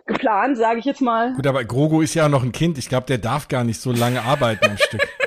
geplant, 0.06 0.58
sage 0.58 0.80
ich 0.80 0.86
jetzt 0.86 1.02
mal. 1.02 1.34
Gut, 1.34 1.48
aber 1.48 1.64
Grogo 1.64 2.02
ist 2.02 2.14
ja 2.14 2.30
noch 2.30 2.44
ein 2.44 2.52
Kind. 2.52 2.78
Ich 2.78 2.90
glaube, 2.90 3.06
der 3.08 3.18
darf 3.18 3.48
gar 3.48 3.64
nicht 3.64 3.80
so 3.80 3.92
lange 3.92 4.22
arbeiten 4.24 4.66
am 4.66 4.78
Stück. 4.78 5.02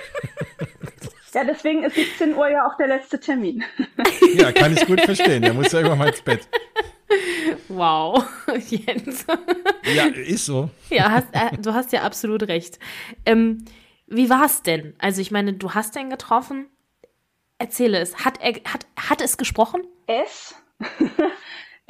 Ja, 1.32 1.44
deswegen 1.44 1.85
ist 1.85 1.94
17 1.94 2.35
Uhr 2.35 2.49
ja 2.49 2.67
auch 2.67 2.76
der 2.76 2.88
letzte 2.88 3.20
Termin. 3.20 3.62
Ja, 4.35 4.52
kann 4.52 4.73
ich 4.73 4.85
gut 4.87 5.00
verstehen. 5.00 5.43
Der 5.43 5.55
muss 5.55 5.73
ja 5.73 5.79
irgendwann 5.79 5.99
mal 5.99 6.08
ins 6.08 6.23
Bett. 6.23 6.49
Wow, 7.69 8.25
Jens. 8.69 9.26
Ja, 9.94 10.05
ist 10.06 10.47
so. 10.47 10.70
Ja, 10.88 11.11
hast, 11.11 11.29
äh, 11.32 11.56
du 11.56 11.73
hast 11.73 11.93
ja 11.93 12.02
absolut 12.02 12.43
recht. 12.49 12.79
Ähm, 13.26 13.64
wie 14.06 14.29
war 14.29 14.44
es 14.44 14.62
denn? 14.62 14.94
Also 14.99 15.20
ich 15.20 15.31
meine, 15.31 15.52
du 15.52 15.73
hast 15.73 15.94
den 15.97 16.11
getroffen. 16.11 16.67
Erzähle 17.58 17.99
es. 17.99 18.25
Hat, 18.25 18.41
er, 18.41 18.55
hat, 18.73 18.87
hat 18.97 19.20
es 19.20 19.37
gesprochen? 19.37 19.82
Es? 20.06 20.55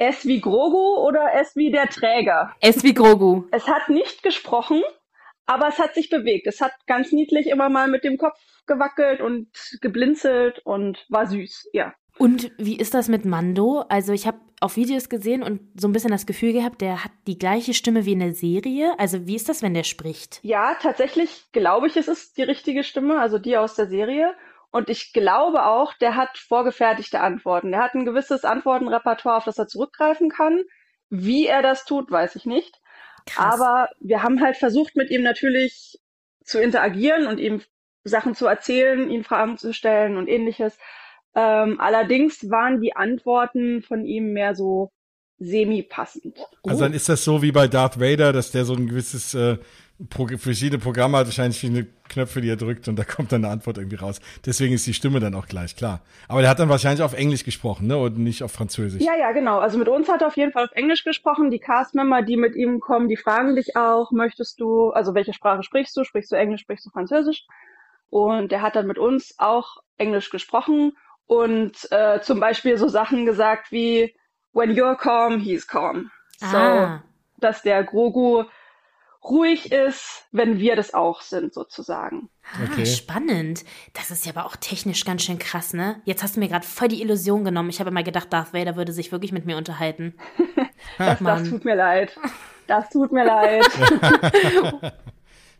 S 0.01 0.25
wie 0.25 0.41
Grogu 0.41 0.97
oder 1.05 1.31
S 1.35 1.55
wie 1.55 1.69
der 1.69 1.87
Träger? 1.87 2.55
S 2.59 2.83
wie 2.83 2.95
Grogu. 2.95 3.43
Es 3.51 3.67
hat 3.67 3.87
nicht 3.87 4.23
gesprochen, 4.23 4.81
aber 5.45 5.67
es 5.67 5.77
hat 5.77 5.93
sich 5.93 6.09
bewegt. 6.09 6.47
Es 6.47 6.59
hat 6.59 6.71
ganz 6.87 7.11
niedlich 7.11 7.45
immer 7.45 7.69
mal 7.69 7.87
mit 7.87 8.03
dem 8.03 8.17
Kopf 8.17 8.39
gewackelt 8.65 9.21
und 9.21 9.49
geblinzelt 9.79 10.59
und 10.65 11.05
war 11.09 11.27
süß, 11.27 11.69
ja. 11.73 11.93
Und 12.17 12.51
wie 12.57 12.77
ist 12.77 12.95
das 12.95 13.09
mit 13.09 13.25
Mando? 13.25 13.85
Also 13.89 14.11
ich 14.11 14.25
habe 14.25 14.39
auf 14.59 14.75
Videos 14.75 15.07
gesehen 15.07 15.43
und 15.43 15.61
so 15.79 15.87
ein 15.87 15.93
bisschen 15.93 16.11
das 16.11 16.25
Gefühl 16.25 16.53
gehabt, 16.53 16.81
der 16.81 17.03
hat 17.03 17.11
die 17.27 17.37
gleiche 17.37 17.75
Stimme 17.75 18.05
wie 18.05 18.13
in 18.13 18.19
der 18.19 18.33
Serie. 18.33 18.93
Also 18.97 19.27
wie 19.27 19.35
ist 19.35 19.49
das, 19.49 19.61
wenn 19.61 19.75
der 19.75 19.83
spricht? 19.83 20.39
Ja, 20.41 20.75
tatsächlich 20.81 21.45
glaube 21.51 21.87
ich, 21.87 21.95
es 21.95 22.07
ist 22.07 22.37
die 22.37 22.43
richtige 22.43 22.83
Stimme, 22.83 23.19
also 23.19 23.37
die 23.37 23.55
aus 23.55 23.75
der 23.75 23.87
Serie. 23.87 24.33
Und 24.71 24.89
ich 24.89 25.11
glaube 25.11 25.65
auch, 25.65 25.93
der 25.95 26.15
hat 26.15 26.37
vorgefertigte 26.37 27.19
Antworten. 27.19 27.71
Der 27.71 27.83
hat 27.83 27.93
ein 27.93 28.05
gewisses 28.05 28.45
Antwortenrepertoire, 28.45 29.37
auf 29.37 29.43
das 29.43 29.59
er 29.59 29.67
zurückgreifen 29.67 30.29
kann. 30.29 30.61
Wie 31.09 31.45
er 31.45 31.61
das 31.61 31.83
tut, 31.83 32.09
weiß 32.09 32.37
ich 32.37 32.45
nicht. 32.45 32.79
Krass. 33.25 33.59
Aber 33.59 33.89
wir 33.99 34.23
haben 34.23 34.41
halt 34.41 34.55
versucht, 34.57 34.95
mit 34.95 35.11
ihm 35.11 35.23
natürlich 35.23 35.99
zu 36.43 36.59
interagieren 36.59 37.27
und 37.27 37.37
ihm 37.37 37.61
Sachen 38.03 38.33
zu 38.33 38.47
erzählen, 38.47 39.11
ihm 39.11 39.23
Fragen 39.23 39.57
zu 39.57 39.73
stellen 39.73 40.17
und 40.17 40.27
ähnliches. 40.27 40.77
Ähm, 41.35 41.79
allerdings 41.79 42.49
waren 42.49 42.81
die 42.81 42.95
Antworten 42.95 43.81
von 43.81 44.05
ihm 44.05 44.33
mehr 44.33 44.55
so 44.55 44.91
semi-passend. 45.37 46.39
Also 46.63 46.83
dann 46.83 46.93
ist 46.93 47.09
das 47.09 47.23
so 47.23 47.41
wie 47.41 47.51
bei 47.51 47.67
Darth 47.67 47.99
Vader, 47.99 48.31
dass 48.31 48.51
der 48.51 48.65
so 48.65 48.73
ein 48.73 48.87
gewisses 48.87 49.33
äh, 49.33 49.57
Pro 50.09 50.27
verschiedene 50.27 50.79
Programme 50.79 51.17
hat, 51.17 51.27
wahrscheinlich 51.27 51.59
verschiedene 51.59 51.87
Knöpfe, 52.09 52.41
die 52.41 52.49
er 52.49 52.55
drückt 52.55 52.87
und 52.87 52.97
da 52.97 53.03
kommt 53.03 53.31
dann 53.31 53.45
eine 53.45 53.53
Antwort 53.53 53.77
irgendwie 53.77 53.97
raus. 53.97 54.19
Deswegen 54.45 54.73
ist 54.73 54.87
die 54.87 54.93
Stimme 54.93 55.19
dann 55.19 55.35
auch 55.35 55.47
gleich, 55.47 55.75
klar. 55.75 56.01
Aber 56.27 56.41
der 56.41 56.49
hat 56.49 56.59
dann 56.59 56.69
wahrscheinlich 56.69 57.03
auf 57.03 57.13
Englisch 57.13 57.43
gesprochen, 57.43 57.87
ne? 57.87 57.97
Und 57.97 58.17
nicht 58.17 58.43
auf 58.43 58.51
Französisch. 58.51 59.01
Ja, 59.01 59.15
ja, 59.15 59.31
genau. 59.31 59.59
Also 59.59 59.77
mit 59.77 59.87
uns 59.87 60.09
hat 60.09 60.21
er 60.21 60.27
auf 60.27 60.37
jeden 60.37 60.51
Fall 60.51 60.65
auf 60.65 60.71
Englisch 60.73 61.03
gesprochen. 61.03 61.51
Die 61.51 61.59
Castmember, 61.59 62.21
die 62.21 62.37
mit 62.37 62.55
ihm 62.55 62.79
kommen, 62.79 63.07
die 63.07 63.17
fragen 63.17 63.55
dich 63.55 63.75
auch, 63.75 64.11
möchtest 64.11 64.59
du, 64.59 64.89
also 64.89 65.13
welche 65.13 65.33
Sprache 65.33 65.63
sprichst 65.63 65.95
du? 65.95 66.03
Sprichst 66.03 66.31
du 66.31 66.35
Englisch, 66.35 66.61
sprichst 66.61 66.85
du 66.85 66.89
Französisch? 66.89 67.45
Und 68.09 68.51
der 68.51 68.61
hat 68.61 68.75
dann 68.75 68.87
mit 68.87 68.97
uns 68.97 69.35
auch 69.37 69.77
Englisch 69.97 70.29
gesprochen 70.29 70.93
und 71.27 71.89
äh, 71.91 72.19
zum 72.21 72.41
Beispiel 72.41 72.77
so 72.77 72.89
Sachen 72.89 73.25
gesagt 73.25 73.71
wie 73.71 74.13
When 74.53 74.71
you're 74.71 74.97
calm, 74.97 75.39
he's 75.39 75.65
calm. 75.65 76.11
So, 76.37 76.57
ah. 76.57 77.03
dass 77.37 77.61
der 77.61 77.83
Grogu 77.83 78.43
ruhig 79.23 79.71
ist, 79.71 80.25
wenn 80.31 80.59
wir 80.59 80.75
das 80.75 80.93
auch 80.93 81.21
sind, 81.21 81.53
sozusagen. 81.53 82.29
Ah, 82.53 82.63
okay. 82.71 82.85
spannend. 82.85 83.63
Das 83.93 84.11
ist 84.11 84.25
ja 84.25 84.33
aber 84.33 84.45
auch 84.45 84.55
technisch 84.55 85.05
ganz 85.05 85.23
schön 85.23 85.39
krass, 85.39 85.73
ne? 85.73 86.01
Jetzt 86.05 86.23
hast 86.23 86.35
du 86.35 86.39
mir 86.39 86.47
gerade 86.47 86.65
voll 86.65 86.87
die 86.87 87.01
Illusion 87.01 87.43
genommen. 87.43 87.69
Ich 87.69 87.79
habe 87.79 87.89
immer 87.89 88.03
gedacht, 88.03 88.33
Darth 88.33 88.53
Vader 88.53 88.75
würde 88.75 88.93
sich 88.93 89.11
wirklich 89.11 89.31
mit 89.31 89.45
mir 89.45 89.57
unterhalten. 89.57 90.15
das, 90.97 91.19
das 91.19 91.49
tut 91.49 91.65
mir 91.65 91.75
leid. 91.75 92.17
Das 92.67 92.89
tut 92.89 93.11
mir 93.11 93.25
leid. 93.25 93.65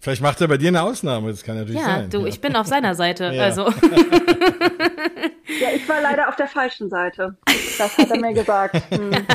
Vielleicht 0.02 0.22
macht 0.24 0.42
er 0.42 0.48
bei 0.48 0.58
dir 0.58 0.70
eine 0.70 0.82
Ausnahme, 0.82 1.30
das 1.30 1.44
kann 1.44 1.58
natürlich 1.58 1.80
ja, 1.80 1.86
sein. 1.86 2.10
Du, 2.10 2.18
ja, 2.18 2.24
du, 2.24 2.30
ich 2.30 2.42
bin 2.42 2.56
auf 2.56 2.66
seiner 2.66 2.96
Seite, 2.96 3.26
ja. 3.34 3.44
also. 3.44 3.68
ja, 3.68 3.76
ich 5.76 5.88
war 5.88 6.02
leider 6.02 6.28
auf 6.28 6.36
der 6.36 6.48
falschen 6.48 6.90
Seite. 6.90 7.38
Das 7.78 8.00
hat 8.00 8.10
er 8.10 8.20
mir 8.20 8.34
gesagt. 8.34 8.82
Hm. 8.90 9.12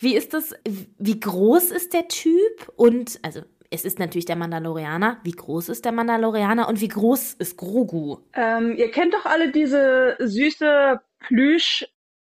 Wie 0.00 0.16
ist 0.16 0.34
das, 0.34 0.54
wie 0.98 1.20
groß 1.20 1.70
ist 1.70 1.94
der 1.94 2.08
Typ? 2.08 2.72
Und, 2.76 3.18
also, 3.22 3.40
es 3.70 3.84
ist 3.84 3.98
natürlich 3.98 4.26
der 4.26 4.36
Mandalorianer. 4.36 5.18
Wie 5.24 5.32
groß 5.32 5.68
ist 5.68 5.84
der 5.84 5.92
Mandalorianer 5.92 6.68
und 6.68 6.80
wie 6.80 6.88
groß 6.88 7.34
ist 7.34 7.56
Grogu? 7.56 8.18
Ähm, 8.34 8.76
ihr 8.76 8.90
kennt 8.90 9.14
doch 9.14 9.24
alle 9.24 9.50
diese 9.50 10.16
süße 10.20 11.00
Plüsch 11.20 11.86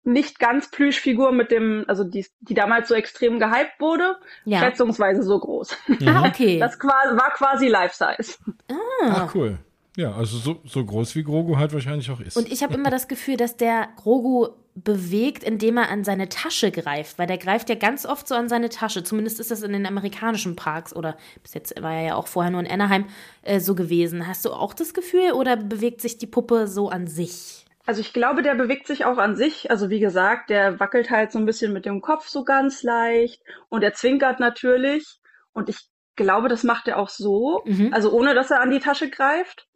nicht 0.03 0.39
ganz 0.39 0.71
Plüschfigur 0.71 1.31
mit 1.31 1.51
dem, 1.51 1.85
also 1.87 2.03
die, 2.03 2.25
die 2.41 2.53
damals 2.53 2.87
so 2.87 2.95
extrem 2.95 3.39
gehypt 3.39 3.79
wurde, 3.79 4.17
ja. 4.45 4.59
schätzungsweise 4.59 5.23
so 5.23 5.39
groß. 5.39 5.75
Ah, 6.05 6.27
okay. 6.27 6.59
Das 6.59 6.79
war 6.79 7.31
quasi 7.33 7.67
Life-Size. 7.67 8.37
Ah. 8.69 8.75
Ach, 9.09 9.35
cool. 9.35 9.59
Ja, 9.97 10.13
also 10.13 10.37
so, 10.37 10.61
so 10.65 10.85
groß 10.85 11.15
wie 11.15 11.23
Grogu 11.23 11.57
halt 11.57 11.73
wahrscheinlich 11.73 12.09
auch 12.09 12.21
ist. 12.21 12.37
Und 12.37 12.49
ich 12.49 12.63
habe 12.63 12.73
immer 12.73 12.89
das 12.89 13.07
Gefühl, 13.09 13.35
dass 13.35 13.57
der 13.57 13.89
Grogu 13.97 14.47
bewegt, 14.75 15.43
indem 15.43 15.77
er 15.77 15.89
an 15.89 16.03
seine 16.05 16.29
Tasche 16.29 16.71
greift, 16.71 17.19
weil 17.19 17.27
der 17.27 17.37
greift 17.37 17.67
ja 17.67 17.75
ganz 17.75 18.05
oft 18.05 18.27
so 18.27 18.35
an 18.35 18.47
seine 18.47 18.69
Tasche. 18.69 19.03
Zumindest 19.03 19.39
ist 19.39 19.51
das 19.51 19.61
in 19.61 19.73
den 19.73 19.85
amerikanischen 19.85 20.55
Parks 20.55 20.95
oder 20.95 21.17
bis 21.43 21.53
jetzt 21.53 21.81
war 21.81 21.93
er 21.93 22.01
ja 22.01 22.15
auch 22.15 22.27
vorher 22.27 22.51
nur 22.51 22.61
in 22.61 22.71
Anaheim 22.71 23.05
äh, 23.41 23.59
so 23.59 23.75
gewesen. 23.75 24.25
Hast 24.25 24.45
du 24.45 24.51
auch 24.51 24.73
das 24.73 24.93
Gefühl 24.93 25.33
oder 25.33 25.57
bewegt 25.57 25.99
sich 25.99 26.17
die 26.17 26.27
Puppe 26.27 26.67
so 26.67 26.89
an 26.89 27.07
sich? 27.07 27.65
Also 27.89 28.01
ich 28.01 28.13
glaube, 28.13 28.43
der 28.43 28.53
bewegt 28.53 28.85
sich 28.85 29.03
auch 29.05 29.17
an 29.17 29.35
sich. 29.35 29.71
Also 29.71 29.89
wie 29.89 29.99
gesagt, 29.99 30.51
der 30.51 30.79
wackelt 30.79 31.09
halt 31.09 31.31
so 31.31 31.39
ein 31.39 31.47
bisschen 31.47 31.73
mit 31.73 31.87
dem 31.87 32.01
Kopf 32.01 32.27
so 32.27 32.43
ganz 32.43 32.83
leicht 32.83 33.41
und 33.67 33.83
er 33.83 33.95
zwinkert 33.95 34.39
natürlich. 34.39 35.17
Und 35.53 35.69
ich 35.69 35.89
glaube, 36.15 36.49
das 36.49 36.63
macht 36.63 36.87
er 36.87 36.99
auch 36.99 37.09
so, 37.09 37.63
mhm. 37.65 37.91
also 37.91 38.11
ohne 38.11 38.35
dass 38.35 38.51
er 38.51 38.61
an 38.61 38.69
die 38.69 38.77
Tasche 38.77 39.09
greift. 39.09 39.67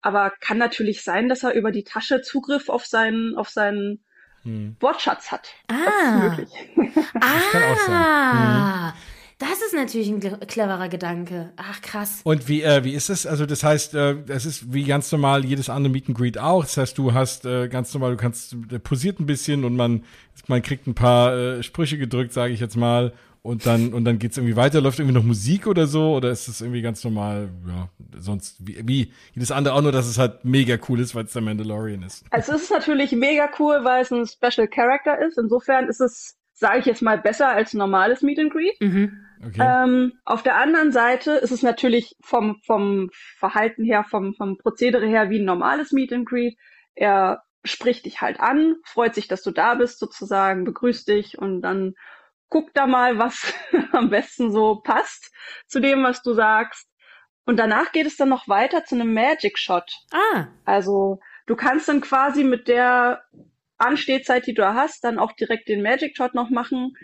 Aber 0.00 0.32
kann 0.38 0.58
natürlich 0.58 1.02
sein, 1.02 1.28
dass 1.28 1.42
er 1.42 1.54
über 1.54 1.72
die 1.72 1.82
Tasche 1.82 2.22
Zugriff 2.22 2.68
auf 2.68 2.86
seinen, 2.86 3.36
auf 3.36 3.48
seinen 3.48 4.04
hm. 4.42 4.76
Wortschatz 4.78 5.32
hat. 5.32 5.48
Ah. 5.66 5.74
Das 5.74 6.38
ist 6.38 6.38
möglich. 6.76 7.04
ah. 7.20 8.92
Das 8.92 8.92
ist 8.92 9.13
natürlich 9.84 10.08
ein 10.08 10.20
cleverer 10.20 10.88
Gedanke. 10.88 11.52
Ach, 11.56 11.80
krass. 11.80 12.20
Und 12.24 12.48
wie, 12.48 12.62
äh, 12.62 12.84
wie 12.84 12.92
ist 12.92 13.10
es? 13.10 13.26
Also, 13.26 13.46
das 13.46 13.62
heißt, 13.62 13.94
äh, 13.94 14.16
es 14.28 14.46
ist 14.46 14.72
wie 14.72 14.84
ganz 14.84 15.10
normal 15.12 15.44
jedes 15.44 15.68
andere 15.68 15.92
Meet 15.92 16.08
and 16.08 16.18
Greet 16.18 16.38
auch. 16.38 16.64
Das 16.64 16.76
heißt, 16.76 16.98
du 16.98 17.12
hast 17.12 17.44
äh, 17.44 17.68
ganz 17.68 17.92
normal, 17.94 18.12
du 18.12 18.16
kannst, 18.16 18.56
der 18.70 18.78
posiert 18.78 19.20
ein 19.20 19.26
bisschen 19.26 19.64
und 19.64 19.76
man, 19.76 20.04
man 20.46 20.62
kriegt 20.62 20.86
ein 20.86 20.94
paar 20.94 21.36
äh, 21.36 21.62
Sprüche 21.62 21.98
gedrückt, 21.98 22.32
sage 22.32 22.52
ich 22.52 22.60
jetzt 22.60 22.76
mal 22.76 23.12
und 23.44 23.66
dann 23.66 23.92
und 23.92 24.06
dann 24.06 24.18
geht's 24.18 24.38
irgendwie 24.38 24.56
weiter 24.56 24.80
läuft 24.80 24.98
irgendwie 24.98 25.14
noch 25.14 25.22
Musik 25.22 25.66
oder 25.66 25.86
so 25.86 26.14
oder 26.14 26.30
ist 26.30 26.48
es 26.48 26.62
irgendwie 26.62 26.80
ganz 26.80 27.04
normal 27.04 27.50
ja 27.68 27.90
sonst 28.18 28.56
wie, 28.66 28.80
wie 28.88 29.12
jedes 29.34 29.50
andere 29.50 29.74
auch 29.74 29.82
nur 29.82 29.92
dass 29.92 30.06
es 30.06 30.16
halt 30.16 30.46
mega 30.46 30.78
cool 30.88 30.98
ist 30.98 31.14
weil 31.14 31.26
es 31.26 31.34
der 31.34 31.42
Mandalorian 31.42 32.02
ist 32.02 32.24
also 32.30 32.54
es 32.54 32.62
ist 32.62 32.70
natürlich 32.70 33.12
mega 33.12 33.50
cool 33.58 33.84
weil 33.84 34.00
es 34.00 34.10
ein 34.10 34.26
Special 34.26 34.66
Character 34.66 35.18
ist 35.20 35.36
insofern 35.36 35.88
ist 35.88 36.00
es 36.00 36.38
sage 36.64 36.78
ich 36.80 36.86
jetzt 36.86 37.02
mal 37.02 37.18
besser 37.18 37.48
als 37.48 37.74
normales 37.74 38.22
Meet 38.22 38.38
and 38.38 38.52
Greet 38.52 38.80
mhm. 38.80 39.26
okay. 39.46 39.60
ähm, 39.60 40.12
auf 40.24 40.42
der 40.42 40.56
anderen 40.56 40.92
Seite 40.92 41.32
ist 41.32 41.50
es 41.50 41.62
natürlich 41.62 42.16
vom 42.22 42.60
vom 42.64 43.10
Verhalten 43.38 43.84
her 43.84 44.04
vom 44.04 44.34
vom 44.34 44.56
Prozedere 44.56 45.06
her 45.06 45.30
wie 45.30 45.38
ein 45.38 45.44
normales 45.44 45.92
Meet 45.92 46.12
and 46.12 46.26
Greet 46.26 46.56
er 46.94 47.42
spricht 47.64 48.06
dich 48.06 48.20
halt 48.20 48.40
an 48.40 48.76
freut 48.84 49.14
sich 49.14 49.28
dass 49.28 49.42
du 49.42 49.50
da 49.50 49.74
bist 49.74 49.98
sozusagen 49.98 50.64
begrüßt 50.64 51.06
dich 51.08 51.38
und 51.38 51.62
dann 51.62 51.94
guck 52.54 52.72
da 52.72 52.86
mal, 52.86 53.18
was 53.18 53.52
am 53.92 54.10
besten 54.10 54.52
so 54.52 54.76
passt 54.76 55.32
zu 55.66 55.80
dem, 55.80 56.04
was 56.04 56.22
du 56.22 56.34
sagst. 56.34 56.88
Und 57.46 57.58
danach 57.58 57.90
geht 57.90 58.06
es 58.06 58.16
dann 58.16 58.28
noch 58.28 58.46
weiter 58.46 58.84
zu 58.84 58.94
einem 58.94 59.12
Magic 59.12 59.58
Shot. 59.58 59.90
Ah. 60.12 60.46
Also 60.64 61.18
du 61.46 61.56
kannst 61.56 61.88
dann 61.88 62.00
quasi 62.00 62.44
mit 62.44 62.68
der 62.68 63.24
Anstehzeit, 63.84 64.46
die 64.46 64.54
du 64.54 64.64
hast, 64.74 65.04
dann 65.04 65.18
auch 65.18 65.32
direkt 65.32 65.68
den 65.68 65.82
Magic 65.82 66.16
Shot 66.16 66.34
noch 66.34 66.50
machen. 66.50 66.96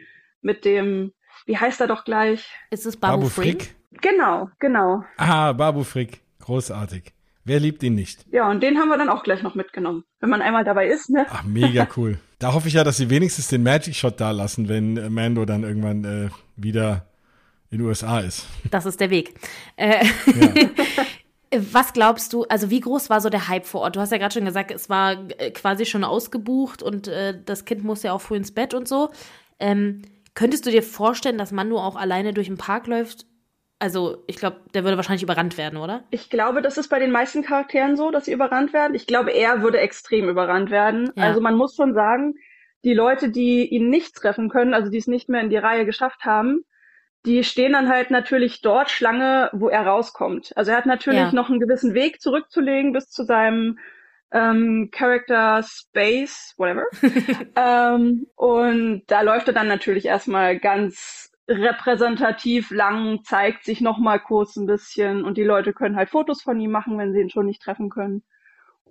Mit 0.42 0.64
dem, 0.64 1.12
wie 1.46 1.58
heißt 1.58 1.80
er 1.80 1.86
doch 1.86 2.04
gleich? 2.04 2.48
Ist 2.70 2.86
es 2.86 2.96
Babu, 2.96 3.18
Babu 3.18 3.28
Frick? 3.28 3.62
Frick? 3.62 4.02
Genau, 4.02 4.48
genau. 4.58 5.04
Ah, 5.16 5.52
Babu 5.52 5.84
Frick. 5.84 6.20
Großartig. 6.40 7.12
Wer 7.44 7.60
liebt 7.60 7.82
ihn 7.82 7.94
nicht? 7.94 8.24
Ja, 8.30 8.50
und 8.50 8.62
den 8.62 8.78
haben 8.78 8.88
wir 8.88 8.98
dann 8.98 9.08
auch 9.08 9.22
gleich 9.22 9.42
noch 9.42 9.54
mitgenommen, 9.54 10.04
wenn 10.20 10.30
man 10.30 10.42
einmal 10.42 10.64
dabei 10.64 10.88
ist, 10.88 11.10
ne? 11.10 11.26
Ach, 11.30 11.42
mega 11.44 11.88
cool. 11.96 12.18
Da 12.38 12.52
hoffe 12.54 12.68
ich 12.68 12.74
ja, 12.74 12.84
dass 12.84 12.96
sie 12.96 13.10
wenigstens 13.10 13.48
den 13.48 13.62
Magic 13.62 13.94
Shot 13.94 14.20
da 14.20 14.30
lassen, 14.30 14.68
wenn 14.68 15.12
Mando 15.12 15.44
dann 15.44 15.62
irgendwann 15.62 16.04
äh, 16.04 16.28
wieder 16.56 17.06
in 17.70 17.78
den 17.78 17.86
USA 17.86 18.20
ist. 18.20 18.46
Das 18.70 18.86
ist 18.86 19.00
der 19.00 19.10
Weg. 19.10 19.34
Äh, 19.76 20.04
ja. 20.04 20.48
Was 21.52 21.92
glaubst 21.92 22.32
du, 22.32 22.44
also 22.44 22.70
wie 22.70 22.80
groß 22.80 23.10
war 23.10 23.20
so 23.20 23.28
der 23.28 23.48
Hype 23.48 23.66
vor 23.66 23.80
Ort? 23.80 23.96
Du 23.96 24.00
hast 24.00 24.12
ja 24.12 24.18
gerade 24.18 24.34
schon 24.34 24.44
gesagt, 24.44 24.70
es 24.70 24.88
war 24.88 25.28
äh, 25.38 25.50
quasi 25.50 25.84
schon 25.84 26.04
ausgebucht 26.04 26.82
und 26.82 27.08
äh, 27.08 27.34
das 27.44 27.64
Kind 27.64 27.82
muss 27.82 28.02
ja 28.04 28.12
auch 28.12 28.20
früh 28.20 28.36
ins 28.36 28.52
Bett 28.52 28.72
und 28.72 28.86
so. 28.86 29.10
Ähm, 29.58 30.02
könntest 30.34 30.64
du 30.66 30.70
dir 30.70 30.82
vorstellen, 30.82 31.38
dass 31.38 31.50
Mando 31.50 31.78
auch 31.78 31.96
alleine 31.96 32.32
durch 32.32 32.46
den 32.46 32.56
Park 32.56 32.86
läuft 32.86 33.26
also, 33.80 34.22
ich 34.26 34.36
glaube, 34.36 34.60
der 34.74 34.84
würde 34.84 34.98
wahrscheinlich 34.98 35.22
überrannt 35.22 35.56
werden, 35.56 35.78
oder? 35.78 36.04
Ich 36.10 36.28
glaube, 36.28 36.60
das 36.60 36.76
ist 36.76 36.88
bei 36.88 36.98
den 36.98 37.10
meisten 37.10 37.42
Charakteren 37.42 37.96
so, 37.96 38.10
dass 38.10 38.26
sie 38.26 38.32
überrannt 38.32 38.74
werden. 38.74 38.94
Ich 38.94 39.06
glaube, 39.06 39.30
er 39.30 39.62
würde 39.62 39.80
extrem 39.80 40.28
überrannt 40.28 40.70
werden. 40.70 41.10
Ja. 41.16 41.24
Also 41.24 41.40
man 41.40 41.56
muss 41.56 41.76
schon 41.76 41.94
sagen, 41.94 42.34
die 42.84 42.92
Leute, 42.92 43.30
die 43.30 43.66
ihn 43.66 43.88
nicht 43.88 44.14
treffen 44.14 44.50
können, 44.50 44.74
also 44.74 44.90
die 44.90 44.98
es 44.98 45.06
nicht 45.06 45.30
mehr 45.30 45.40
in 45.40 45.48
die 45.48 45.56
Reihe 45.56 45.86
geschafft 45.86 46.26
haben, 46.26 46.62
die 47.26 47.44
stehen 47.44 47.72
dann 47.72 47.88
halt 47.88 48.10
natürlich 48.10 48.62
dort 48.62 48.90
Schlange, 48.90 49.50
wo 49.52 49.68
er 49.68 49.86
rauskommt. 49.86 50.52
Also 50.56 50.70
er 50.70 50.78
hat 50.78 50.86
natürlich 50.86 51.20
ja. 51.20 51.32
noch 51.32 51.50
einen 51.50 51.60
gewissen 51.60 51.94
Weg 51.94 52.20
zurückzulegen 52.20 52.92
bis 52.92 53.10
zu 53.10 53.24
seinem 53.24 53.78
ähm, 54.32 54.90
Character 54.90 55.62
Space, 55.62 56.54
whatever. 56.56 56.84
ähm, 57.56 58.26
und 58.36 59.02
da 59.08 59.20
läuft 59.22 59.48
er 59.48 59.54
dann 59.54 59.68
natürlich 59.68 60.06
erstmal 60.06 60.58
ganz 60.58 61.30
repräsentativ 61.48 62.70
lang, 62.70 63.22
zeigt 63.24 63.64
sich 63.64 63.80
noch 63.80 63.98
mal 63.98 64.20
kurz 64.20 64.56
ein 64.56 64.66
bisschen 64.66 65.24
und 65.24 65.36
die 65.36 65.42
Leute 65.42 65.72
können 65.72 65.96
halt 65.96 66.10
Fotos 66.10 66.42
von 66.42 66.60
ihm 66.60 66.70
machen, 66.70 66.96
wenn 66.96 67.12
sie 67.12 67.20
ihn 67.20 67.30
schon 67.30 67.46
nicht 67.46 67.60
treffen 67.60 67.90
können. 67.90 68.22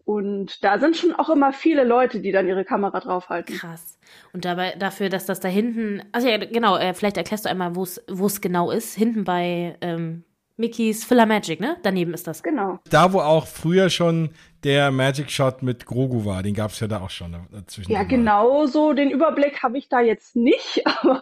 Und 0.09 0.63
da 0.63 0.79
sind 0.79 0.97
schon 0.97 1.13
auch 1.13 1.29
immer 1.29 1.53
viele 1.53 1.83
Leute, 1.83 2.19
die 2.19 2.31
dann 2.31 2.47
ihre 2.47 2.65
Kamera 2.65 2.99
draufhalten. 2.99 3.55
Krass. 3.55 3.99
Und 4.33 4.43
dabei 4.43 4.73
dafür, 4.75 5.07
dass 5.07 5.27
das 5.27 5.39
da 5.39 5.47
hinten, 5.47 6.01
also 6.11 6.27
ja, 6.27 6.37
genau, 6.37 6.77
äh, 6.77 6.95
vielleicht 6.95 7.17
erklärst 7.17 7.45
du 7.45 7.49
einmal, 7.51 7.75
wo 7.75 7.83
es 7.83 8.41
genau 8.41 8.71
ist. 8.71 8.95
Hinten 8.95 9.23
bei 9.23 9.77
ähm, 9.81 10.23
Mickeys 10.57 11.05
Filler 11.05 11.27
Magic, 11.27 11.59
ne? 11.59 11.77
Daneben 11.83 12.15
ist 12.15 12.25
das. 12.25 12.41
Genau. 12.41 12.79
Da, 12.89 13.13
wo 13.13 13.19
auch 13.19 13.45
früher 13.45 13.91
schon 13.91 14.31
der 14.63 14.89
Magic 14.89 15.29
Shot 15.29 15.61
mit 15.61 15.85
Grogu 15.85 16.25
war, 16.25 16.41
den 16.41 16.55
gab 16.55 16.71
es 16.71 16.79
ja 16.79 16.87
da 16.87 17.01
auch 17.01 17.11
schon 17.11 17.35
dazwischen. 17.51 17.91
Ja, 17.91 18.01
genau 18.01 18.65
so 18.65 18.93
den 18.93 19.11
Überblick 19.11 19.61
habe 19.61 19.77
ich 19.77 19.89
da 19.89 19.99
jetzt 19.99 20.35
nicht, 20.35 20.81
aber 21.03 21.21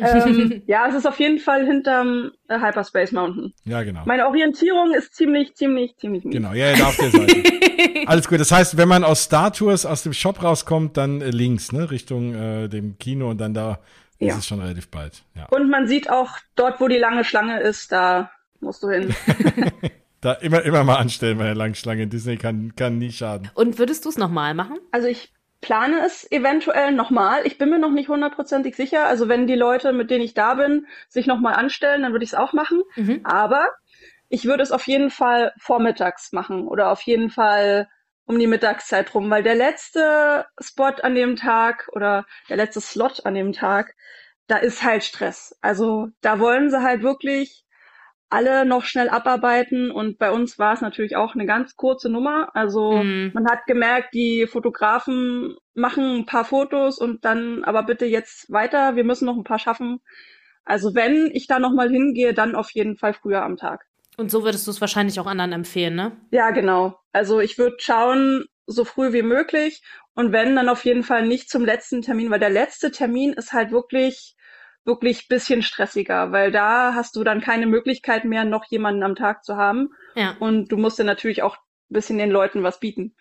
ähm, 0.00 0.62
ja, 0.66 0.86
es 0.88 0.94
ist 0.94 1.06
auf 1.06 1.18
jeden 1.18 1.38
Fall 1.38 1.66
hinterm 1.66 2.32
äh, 2.48 2.58
Hyperspace 2.58 3.12
Mountain. 3.12 3.52
Ja, 3.64 3.82
genau. 3.82 4.02
Meine 4.06 4.26
Orientierung 4.26 4.92
ist 4.92 5.14
ziemlich, 5.14 5.54
ziemlich, 5.54 5.96
ziemlich 5.96 6.24
mies. 6.24 6.34
Genau, 6.34 6.52
ja, 6.52 6.72
ja, 6.72 6.86
auf 6.86 6.96
der 6.96 7.10
Seite. 7.10 7.42
Alles 8.06 8.28
gut. 8.28 8.40
Das 8.40 8.52
heißt, 8.52 8.76
wenn 8.76 8.88
man 8.88 9.04
aus 9.04 9.24
Star 9.24 9.52
Tours 9.52 9.86
aus 9.86 10.02
dem 10.02 10.12
Shop 10.12 10.42
rauskommt, 10.42 10.96
dann 10.96 11.20
äh, 11.20 11.30
links, 11.30 11.72
ne, 11.72 11.90
Richtung 11.90 12.34
äh, 12.34 12.68
dem 12.68 12.98
Kino 12.98 13.30
und 13.30 13.38
dann 13.38 13.54
da 13.54 13.80
ja. 14.18 14.28
ist 14.28 14.38
es 14.38 14.46
schon 14.46 14.60
relativ 14.60 14.88
bald. 14.88 15.22
Ja. 15.34 15.46
Und 15.50 15.70
man 15.70 15.86
sieht 15.86 16.10
auch 16.10 16.38
dort, 16.56 16.80
wo 16.80 16.88
die 16.88 16.98
lange 16.98 17.24
Schlange 17.24 17.60
ist, 17.60 17.92
da 17.92 18.30
musst 18.60 18.82
du 18.82 18.90
hin. 18.90 19.14
da 20.20 20.32
immer, 20.34 20.62
immer 20.62 20.84
mal 20.84 20.96
anstellen 20.96 21.38
bei 21.38 21.44
der 21.44 21.54
langen 21.54 21.74
Schlange. 21.74 22.06
Disney 22.06 22.36
kann, 22.36 22.74
kann 22.76 22.98
nie 22.98 23.12
schaden. 23.12 23.50
Und 23.54 23.78
würdest 23.78 24.04
du 24.04 24.08
es 24.08 24.18
nochmal 24.18 24.54
machen? 24.54 24.78
Also 24.92 25.08
ich 25.08 25.32
plane 25.60 26.04
es 26.04 26.30
eventuell 26.30 26.92
nochmal. 26.92 27.46
Ich 27.46 27.58
bin 27.58 27.70
mir 27.70 27.78
noch 27.78 27.90
nicht 27.90 28.08
hundertprozentig 28.08 28.76
sicher. 28.76 29.06
Also 29.06 29.28
wenn 29.28 29.46
die 29.46 29.54
Leute, 29.54 29.92
mit 29.92 30.10
denen 30.10 30.24
ich 30.24 30.34
da 30.34 30.54
bin, 30.54 30.86
sich 31.08 31.26
nochmal 31.26 31.54
anstellen, 31.54 32.02
dann 32.02 32.12
würde 32.12 32.24
ich 32.24 32.30
es 32.30 32.38
auch 32.38 32.52
machen. 32.52 32.82
Mhm. 32.96 33.20
Aber 33.24 33.68
ich 34.28 34.44
würde 34.46 34.62
es 34.62 34.72
auf 34.72 34.86
jeden 34.86 35.10
Fall 35.10 35.52
vormittags 35.58 36.32
machen 36.32 36.66
oder 36.66 36.90
auf 36.90 37.02
jeden 37.02 37.30
Fall 37.30 37.88
um 38.24 38.38
die 38.38 38.46
Mittagszeit 38.46 39.12
rum, 39.12 39.28
weil 39.28 39.42
der 39.42 39.56
letzte 39.56 40.46
Spot 40.60 40.94
an 41.02 41.16
dem 41.16 41.34
Tag 41.34 41.88
oder 41.92 42.24
der 42.48 42.56
letzte 42.56 42.80
Slot 42.80 43.26
an 43.26 43.34
dem 43.34 43.52
Tag, 43.52 43.96
da 44.46 44.56
ist 44.56 44.84
halt 44.84 45.02
Stress. 45.02 45.58
Also 45.60 46.08
da 46.20 46.38
wollen 46.38 46.70
sie 46.70 46.80
halt 46.80 47.02
wirklich 47.02 47.64
alle 48.30 48.64
noch 48.64 48.84
schnell 48.84 49.08
abarbeiten 49.08 49.90
und 49.90 50.18
bei 50.18 50.30
uns 50.30 50.58
war 50.58 50.72
es 50.72 50.80
natürlich 50.80 51.16
auch 51.16 51.34
eine 51.34 51.46
ganz 51.46 51.76
kurze 51.76 52.08
Nummer. 52.08 52.48
Also 52.54 52.92
mhm. 52.92 53.32
man 53.34 53.46
hat 53.46 53.66
gemerkt, 53.66 54.14
die 54.14 54.46
Fotografen 54.46 55.56
machen 55.74 56.20
ein 56.20 56.26
paar 56.26 56.44
Fotos 56.44 56.98
und 56.98 57.24
dann 57.24 57.64
aber 57.64 57.82
bitte 57.82 58.06
jetzt 58.06 58.50
weiter, 58.50 58.96
wir 58.96 59.04
müssen 59.04 59.26
noch 59.26 59.36
ein 59.36 59.44
paar 59.44 59.58
schaffen. 59.58 60.00
Also 60.64 60.94
wenn 60.94 61.30
ich 61.32 61.48
da 61.48 61.58
nochmal 61.58 61.90
hingehe, 61.90 62.32
dann 62.32 62.54
auf 62.54 62.70
jeden 62.70 62.96
Fall 62.96 63.14
früher 63.14 63.42
am 63.42 63.56
Tag. 63.56 63.84
Und 64.16 64.30
so 64.30 64.44
würdest 64.44 64.66
du 64.66 64.70
es 64.70 64.80
wahrscheinlich 64.80 65.18
auch 65.18 65.26
anderen 65.26 65.52
empfehlen, 65.52 65.96
ne? 65.96 66.12
Ja, 66.30 66.50
genau. 66.50 66.98
Also 67.12 67.40
ich 67.40 67.58
würde 67.58 67.76
schauen, 67.78 68.44
so 68.66 68.84
früh 68.84 69.12
wie 69.12 69.22
möglich 69.22 69.82
und 70.14 70.32
wenn, 70.32 70.54
dann 70.54 70.68
auf 70.68 70.84
jeden 70.84 71.02
Fall 71.02 71.26
nicht 71.26 71.50
zum 71.50 71.64
letzten 71.64 72.02
Termin, 72.02 72.30
weil 72.30 72.38
der 72.38 72.50
letzte 72.50 72.92
Termin 72.92 73.32
ist 73.32 73.52
halt 73.52 73.72
wirklich 73.72 74.36
wirklich 74.84 75.28
bisschen 75.28 75.62
stressiger, 75.62 76.32
weil 76.32 76.50
da 76.50 76.94
hast 76.94 77.16
du 77.16 77.24
dann 77.24 77.40
keine 77.40 77.66
Möglichkeit 77.66 78.24
mehr, 78.24 78.44
noch 78.44 78.64
jemanden 78.64 79.02
am 79.02 79.14
Tag 79.14 79.44
zu 79.44 79.56
haben. 79.56 79.90
Ja. 80.14 80.36
Und 80.38 80.72
du 80.72 80.76
musst 80.76 80.98
ja 80.98 81.04
natürlich 81.04 81.42
auch 81.42 81.56
ein 81.56 81.94
bisschen 81.94 82.18
den 82.18 82.30
Leuten 82.30 82.62
was 82.62 82.80
bieten. 82.80 83.14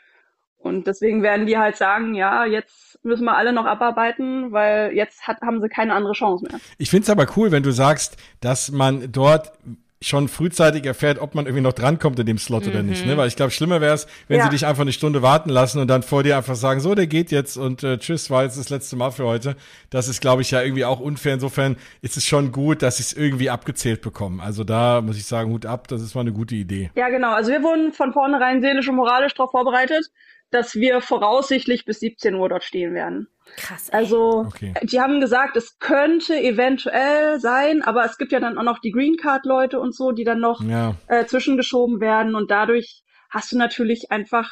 Und 0.57 0.87
deswegen 0.87 1.23
werden 1.23 1.45
die 1.45 1.57
halt 1.57 1.77
sagen, 1.77 2.15
ja, 2.15 2.45
jetzt 2.45 3.03
müssen 3.03 3.23
wir 3.23 3.37
alle 3.37 3.53
noch 3.53 3.65
abarbeiten, 3.65 4.51
weil 4.51 4.93
jetzt 4.93 5.25
hat, 5.25 5.41
haben 5.41 5.61
sie 5.61 5.69
keine 5.69 5.93
andere 5.93 6.13
Chance 6.13 6.45
mehr. 6.49 6.59
Ich 6.77 6.89
finde 6.89 7.03
es 7.03 7.09
aber 7.09 7.27
cool, 7.37 7.51
wenn 7.51 7.63
du 7.63 7.71
sagst, 7.71 8.17
dass 8.41 8.69
man 8.69 9.09
dort 9.11 9.53
schon 10.01 10.29
frühzeitig 10.29 10.85
erfährt, 10.85 11.19
ob 11.19 11.35
man 11.35 11.45
irgendwie 11.45 11.61
noch 11.61 11.73
drankommt 11.73 12.17
in 12.19 12.25
dem 12.25 12.37
Slot 12.37 12.63
mhm. 12.63 12.71
oder 12.71 12.83
nicht. 12.83 13.05
Ne? 13.05 13.13
Mhm. 13.13 13.17
Weil 13.17 13.27
ich 13.27 13.35
glaube, 13.35 13.51
schlimmer 13.51 13.81
wäre 13.81 13.95
es, 13.95 14.07
wenn 14.29 14.37
ja. 14.37 14.45
sie 14.45 14.49
dich 14.49 14.65
einfach 14.65 14.81
eine 14.81 14.93
Stunde 14.93 15.21
warten 15.21 15.49
lassen 15.49 15.79
und 15.79 15.89
dann 15.89 16.03
vor 16.03 16.23
dir 16.23 16.37
einfach 16.37 16.55
sagen, 16.55 16.79
so, 16.79 16.95
der 16.95 17.07
geht 17.07 17.31
jetzt 17.31 17.57
und 17.57 17.83
äh, 17.83 17.97
tschüss, 17.97 18.29
war 18.29 18.43
jetzt 18.43 18.57
das 18.57 18.69
letzte 18.69 18.95
Mal 18.95 19.11
für 19.11 19.25
heute. 19.25 19.57
Das 19.89 20.07
ist, 20.07 20.21
glaube 20.21 20.41
ich, 20.41 20.51
ja 20.51 20.61
irgendwie 20.61 20.85
auch 20.85 21.01
unfair. 21.01 21.33
Insofern 21.33 21.75
ist 22.01 22.15
es 22.15 22.25
schon 22.25 22.53
gut, 22.53 22.81
dass 22.81 22.97
sie 22.97 23.03
es 23.03 23.13
irgendwie 23.13 23.49
abgezählt 23.49 24.01
bekommen. 24.01 24.39
Also 24.39 24.63
da 24.63 25.01
muss 25.01 25.17
ich 25.17 25.25
sagen, 25.25 25.51
Hut 25.51 25.65
ab, 25.65 25.89
das 25.89 26.01
ist 26.01 26.15
mal 26.15 26.21
eine 26.21 26.31
gute 26.31 26.55
Idee. 26.55 26.91
Ja, 26.95 27.09
genau. 27.09 27.33
Also 27.33 27.51
wir 27.51 27.61
wurden 27.61 27.91
von 27.91 28.13
vornherein 28.13 28.61
seelisch 28.61 28.87
und 28.87 28.95
moralisch 28.95 29.33
darauf 29.33 29.51
vorbereitet, 29.51 30.09
dass 30.51 30.75
wir 30.75 31.01
voraussichtlich 31.01 31.85
bis 31.85 31.99
17 31.99 32.35
Uhr 32.35 32.49
dort 32.49 32.63
stehen 32.63 32.93
werden. 32.93 33.27
Krass. 33.55 33.89
Ey. 33.89 33.99
Also, 33.99 34.45
okay. 34.47 34.73
die 34.83 34.99
haben 34.99 35.19
gesagt, 35.21 35.57
es 35.57 35.79
könnte 35.79 36.35
eventuell 36.35 37.39
sein, 37.39 37.81
aber 37.81 38.05
es 38.05 38.17
gibt 38.17 38.31
ja 38.31 38.39
dann 38.39 38.57
auch 38.57 38.63
noch 38.63 38.79
die 38.79 38.91
Green 38.91 39.17
Card 39.17 39.45
Leute 39.45 39.79
und 39.79 39.95
so, 39.95 40.11
die 40.11 40.23
dann 40.23 40.39
noch 40.39 40.63
ja. 40.63 40.95
äh, 41.07 41.25
zwischengeschoben 41.25 41.99
werden 41.99 42.35
und 42.35 42.51
dadurch 42.51 43.03
hast 43.29 43.51
du 43.51 43.57
natürlich 43.57 44.11
einfach 44.11 44.51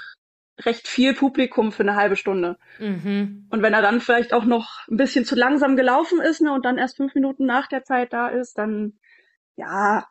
recht 0.66 0.88
viel 0.88 1.14
Publikum 1.14 1.72
für 1.72 1.84
eine 1.84 1.96
halbe 1.96 2.16
Stunde. 2.16 2.58
Mhm. 2.80 3.48
Und 3.50 3.62
wenn 3.62 3.74
er 3.74 3.82
dann 3.82 4.02
vielleicht 4.02 4.34
auch 4.34 4.46
noch 4.46 4.88
ein 4.90 4.98
bisschen 4.98 5.26
zu 5.26 5.36
langsam 5.36 5.76
gelaufen 5.76 6.20
ist 6.20 6.42
ne, 6.42 6.52
und 6.52 6.66
dann 6.66 6.78
erst 6.78 6.98
fünf 6.98 7.14
Minuten 7.14 7.46
nach 7.46 7.68
der 7.68 7.84
Zeit 7.84 8.12
da 8.12 8.28
ist, 8.28 8.58
dann 8.58 8.94
ja, 9.56 10.08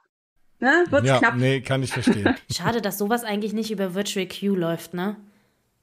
ne, 0.61 0.85
wird's 0.91 1.09
ja, 1.09 1.19
knapp. 1.19 1.37
Nee, 1.37 1.61
kann 1.63 1.83
ich 1.83 1.93
verstehen. 1.93 2.35
Schade, 2.51 2.81
dass 2.81 2.99
sowas 2.99 3.25
eigentlich 3.25 3.53
nicht 3.53 3.71
über 3.71 3.95
Virtual 3.95 4.27
Queue 4.27 4.57
läuft, 4.57 4.95
ne? 4.95 5.17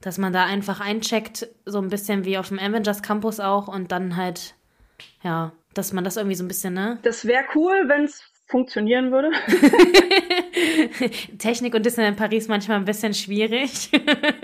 Dass 0.03 0.17
man 0.17 0.33
da 0.33 0.43
einfach 0.43 0.81
eincheckt, 0.81 1.47
so 1.65 1.79
ein 1.79 1.87
bisschen 1.87 2.25
wie 2.25 2.37
auf 2.37 2.49
dem 2.49 2.59
Avengers 2.59 3.01
Campus 3.01 3.39
auch 3.39 3.69
und 3.69 3.91
dann 3.93 4.17
halt, 4.17 4.55
ja, 5.23 5.53
dass 5.73 5.93
man 5.93 6.03
das 6.03 6.17
irgendwie 6.17 6.35
so 6.35 6.43
ein 6.43 6.49
bisschen, 6.49 6.73
ne? 6.73 6.99
Das 7.03 7.25
wäre 7.25 7.45
cool, 7.55 7.85
wenn 7.87 8.03
es 8.03 8.21
funktionieren 8.53 9.11
würde. 9.11 9.31
Technik 11.39 11.73
und 11.73 11.83
Disneyland 11.83 12.17
Paris 12.17 12.47
manchmal 12.47 12.77
ein 12.77 12.85
bisschen 12.85 13.15
schwierig. 13.15 13.89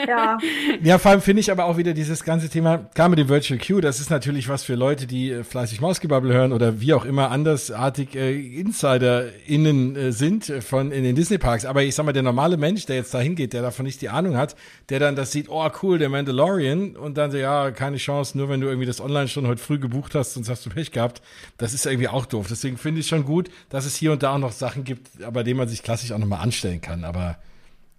ja. 0.08 0.39
Ja, 0.82 0.98
vor 0.98 1.12
allem 1.12 1.22
finde 1.22 1.42
ich 1.42 1.51
aber 1.51 1.66
auch 1.66 1.78
wieder 1.78 1.94
dieses 1.94 2.24
ganze 2.24 2.50
Thema, 2.50 2.80
klar 2.96 3.10
mit 3.10 3.20
dem 3.20 3.30
Virtual 3.30 3.60
Queue, 3.60 3.82
das 3.82 4.00
ist 4.00 4.10
natürlich 4.10 4.50
was 4.50 4.63
für 4.63 4.74
Leute, 4.74 5.06
die 5.06 5.30
äh, 5.30 5.44
fleißig 5.44 5.80
Mausgebubble 5.80 6.34
hören 6.34 6.54
oder 6.54 6.82
wie 6.82 6.96
auch 6.96 7.06
immer 7.06 7.30
andersartig 7.30 8.16
äh, 8.16 8.34
InsiderInnen 8.60 9.96
äh, 9.96 10.12
sind 10.12 10.51
von 10.62 10.92
in 10.92 11.04
den 11.04 11.16
Disney 11.16 11.38
Parks. 11.38 11.66
Aber 11.66 11.84
ich 11.84 11.94
sag 11.94 12.04
mal, 12.08 12.12
der 12.12 12.24
normale 12.24 12.58
Mensch, 12.58 12.88
der 12.88 12.96
jetzt 12.96 13.13
da 13.13 13.20
hingeht, 13.20 13.54
der 13.54 13.62
davon 13.62 13.86
nicht 13.86 14.01
die 14.01 14.10
Ahnung 14.10 14.38
hat, 14.38 14.56
der 14.89 14.98
dann 14.98 15.16
das 15.16 15.32
sieht, 15.32 15.50
oh 15.50 15.70
cool, 15.84 16.00
der 16.00 16.10
Mandalorian 16.10 16.96
und 16.96 17.16
dann 17.20 17.30
so, 17.30 17.38
ja, 17.38 17.70
keine 17.70 17.98
Chance, 17.98 18.36
nur 18.36 18.50
wenn 18.50 18.60
du 18.60 18.66
irgendwie 18.66 18.88
das 18.88 19.01
online 19.01 19.28
schon 19.28 19.46
heute 19.46 19.62
früh 19.62 19.78
gebucht 19.78 20.16
hast, 20.16 20.34
sonst 20.34 20.50
hast 20.50 20.66
du 20.66 20.72
Pech 20.72 20.92
gehabt. 20.92 21.22
Das 21.60 21.75
ist 21.75 21.86
irgendwie 21.86 22.08
auch 22.08 22.25
doof. 22.25 22.48
Deswegen 22.50 22.78
finde 22.78 23.01
ich 23.01 23.08
schon 23.08 23.24
gut, 23.24 23.50
dass 23.70 23.86
es 23.86 23.99
hier 24.00 24.12
und 24.13 24.24
da 24.24 24.34
auch 24.34 24.39
noch 24.39 24.51
Sachen 24.51 24.84
gibt, 24.84 25.10
bei 25.32 25.44
denen 25.44 25.58
man 25.58 25.68
sich 25.68 25.84
klassisch 25.84 26.12
auch 26.12 26.18
nochmal 26.18 26.41
anstellen 26.41 26.82
kann. 26.82 27.03
Aber 27.03 27.38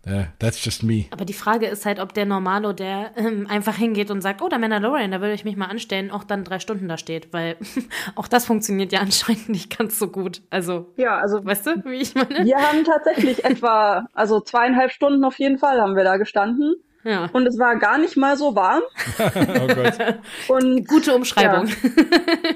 uh, 0.07 0.25
that's 0.39 0.65
just 0.65 0.83
me. 0.83 1.05
Aber 1.11 1.25
die 1.25 1.35
Frage 1.35 1.67
ist 1.67 1.87
halt, 1.87 2.01
ob 2.01 2.15
der 2.15 2.27
Normalo, 2.27 2.73
der 2.73 3.13
ähm, 3.17 3.47
einfach 3.49 3.77
hingeht 3.77 4.11
und 4.11 4.21
sagt, 4.23 4.43
oh, 4.43 4.49
der 4.49 4.59
Mandalorian, 4.59 5.11
da 5.11 5.21
würde 5.21 5.35
ich 5.35 5.45
mich 5.45 5.57
mal 5.57 5.67
anstellen, 5.67 6.11
auch 6.11 6.25
dann 6.25 6.45
drei 6.45 6.59
Stunden 6.59 6.89
da 6.89 6.97
steht. 6.97 7.33
Weil 7.33 7.57
auch 8.17 8.29
das 8.29 8.47
funktioniert 8.47 8.93
ja 8.93 9.01
anscheinend 9.01 9.49
nicht 9.49 9.77
ganz 9.79 9.99
so 9.99 10.09
gut. 10.09 10.43
Also, 10.51 10.93
ja, 10.97 11.19
also 11.19 11.45
weißt 11.45 11.67
du, 11.67 11.85
wie 11.85 12.01
ich 12.01 12.15
meine? 12.15 12.45
Wir 12.45 12.57
haben 12.57 12.85
tatsächlich 12.85 13.45
etwa, 13.45 14.07
also 14.15 14.41
zweieinhalb 14.41 14.93
Stunden 14.93 15.25
auf 15.25 15.39
jeden 15.39 15.59
Fall 15.59 15.81
haben 15.81 15.97
wir 15.97 16.05
da 16.05 16.17
gestanden. 16.17 16.77
Ja. 17.03 17.31
Und 17.33 17.47
es 17.47 17.59
war 17.59 17.77
gar 17.77 17.99
nicht 17.99 18.17
mal 18.17 18.37
so 18.37 18.55
warm. 18.55 18.83
oh 19.19 19.67
Gott. 19.75 20.19
Und, 20.49 20.87
Gute 20.87 21.15
Umschreibung. 21.15 21.69
Ja, 21.69 21.75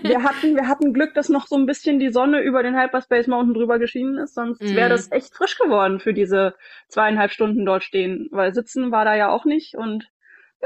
wir, 0.02 0.22
hatten, 0.22 0.54
wir 0.54 0.68
hatten 0.68 0.92
Glück, 0.92 1.14
dass 1.14 1.28
noch 1.28 1.46
so 1.46 1.56
ein 1.56 1.66
bisschen 1.66 1.98
die 1.98 2.12
Sonne 2.12 2.40
über 2.42 2.62
den 2.62 2.78
Hyperspace 2.78 3.26
Mountain 3.26 3.54
drüber 3.54 3.78
geschienen 3.78 4.18
ist, 4.18 4.34
sonst 4.34 4.62
mm. 4.62 4.74
wäre 4.74 4.90
das 4.90 5.10
echt 5.12 5.34
frisch 5.34 5.56
geworden 5.56 5.98
für 5.98 6.12
diese 6.12 6.54
zweieinhalb 6.88 7.32
Stunden 7.32 7.64
dort 7.64 7.84
stehen, 7.84 8.28
weil 8.32 8.52
sitzen 8.52 8.90
war 8.92 9.04
da 9.04 9.14
ja 9.14 9.30
auch 9.30 9.44
nicht 9.44 9.76
und 9.76 10.08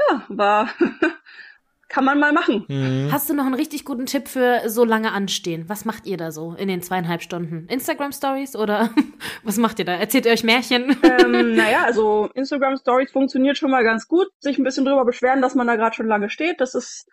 ja, 0.09 0.23
war 0.29 0.69
kann 1.89 2.05
man 2.05 2.19
mal 2.19 2.31
machen. 2.31 2.65
Mhm. 2.67 3.09
Hast 3.11 3.29
du 3.29 3.33
noch 3.33 3.45
einen 3.45 3.55
richtig 3.55 3.83
guten 3.83 4.05
Tipp 4.05 4.27
für 4.27 4.61
so 4.67 4.85
lange 4.85 5.11
anstehen? 5.11 5.65
Was 5.67 5.85
macht 5.85 6.05
ihr 6.05 6.17
da 6.17 6.31
so 6.31 6.53
in 6.53 6.67
den 6.67 6.81
zweieinhalb 6.81 7.23
Stunden? 7.23 7.67
Instagram 7.67 8.11
Stories 8.11 8.55
oder 8.55 8.91
was 9.43 9.57
macht 9.57 9.79
ihr 9.79 9.85
da? 9.85 9.93
Erzählt 9.93 10.25
ihr 10.25 10.31
euch 10.31 10.43
Märchen? 10.43 10.95
Ähm, 11.03 11.31
naja, 11.55 11.83
also 11.83 12.29
Instagram 12.35 12.77
Stories 12.77 13.11
funktioniert 13.11 13.57
schon 13.57 13.71
mal 13.71 13.83
ganz 13.83 14.07
gut. 14.07 14.27
Sich 14.39 14.57
ein 14.59 14.63
bisschen 14.63 14.85
drüber 14.85 15.03
beschweren, 15.03 15.41
dass 15.41 15.55
man 15.55 15.67
da 15.67 15.75
gerade 15.75 15.95
schon 15.95 16.07
lange 16.07 16.29
steht, 16.29 16.61
das 16.61 16.75
ist 16.75 17.07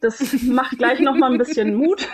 das 0.00 0.42
macht 0.42 0.78
gleich 0.78 0.98
noch 0.98 1.14
mal 1.14 1.30
ein 1.30 1.38
bisschen 1.38 1.74
Mut. 1.76 2.08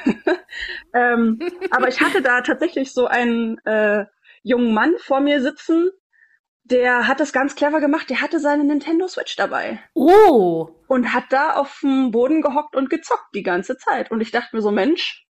ähm, 0.93 1.41
aber 1.71 1.89
ich 1.89 2.01
hatte 2.01 2.21
da 2.21 2.43
tatsächlich 2.43 2.93
so 2.93 3.07
einen 3.07 3.57
äh, 3.65 4.05
jungen 4.43 4.75
Mann 4.75 4.93
vor 4.99 5.21
mir 5.21 5.41
sitzen, 5.41 5.91
der 6.71 7.09
hat 7.09 7.21
das 7.21 7.33
ganz 7.33 7.55
clever 7.55 7.81
gemacht. 7.81 8.11
Der 8.11 8.21
hatte 8.21 8.41
seine 8.41 8.65
Nintendo 8.65 9.09
Switch 9.09 9.37
dabei. 9.37 9.81
Oh. 9.95 10.71
Und 10.87 11.13
hat 11.13 11.25
da 11.31 11.55
auf 11.55 11.81
dem 11.83 12.11
Boden 12.11 12.43
gehockt 12.43 12.77
und 12.77 12.91
gezockt 12.91 13.35
die 13.35 13.43
ganze 13.43 13.77
Zeit. 13.77 14.11
Und 14.11 14.21
ich 14.21 14.31
dachte 14.31 14.55
mir 14.55 14.63
so, 14.63 14.71
Mensch, 14.71 15.27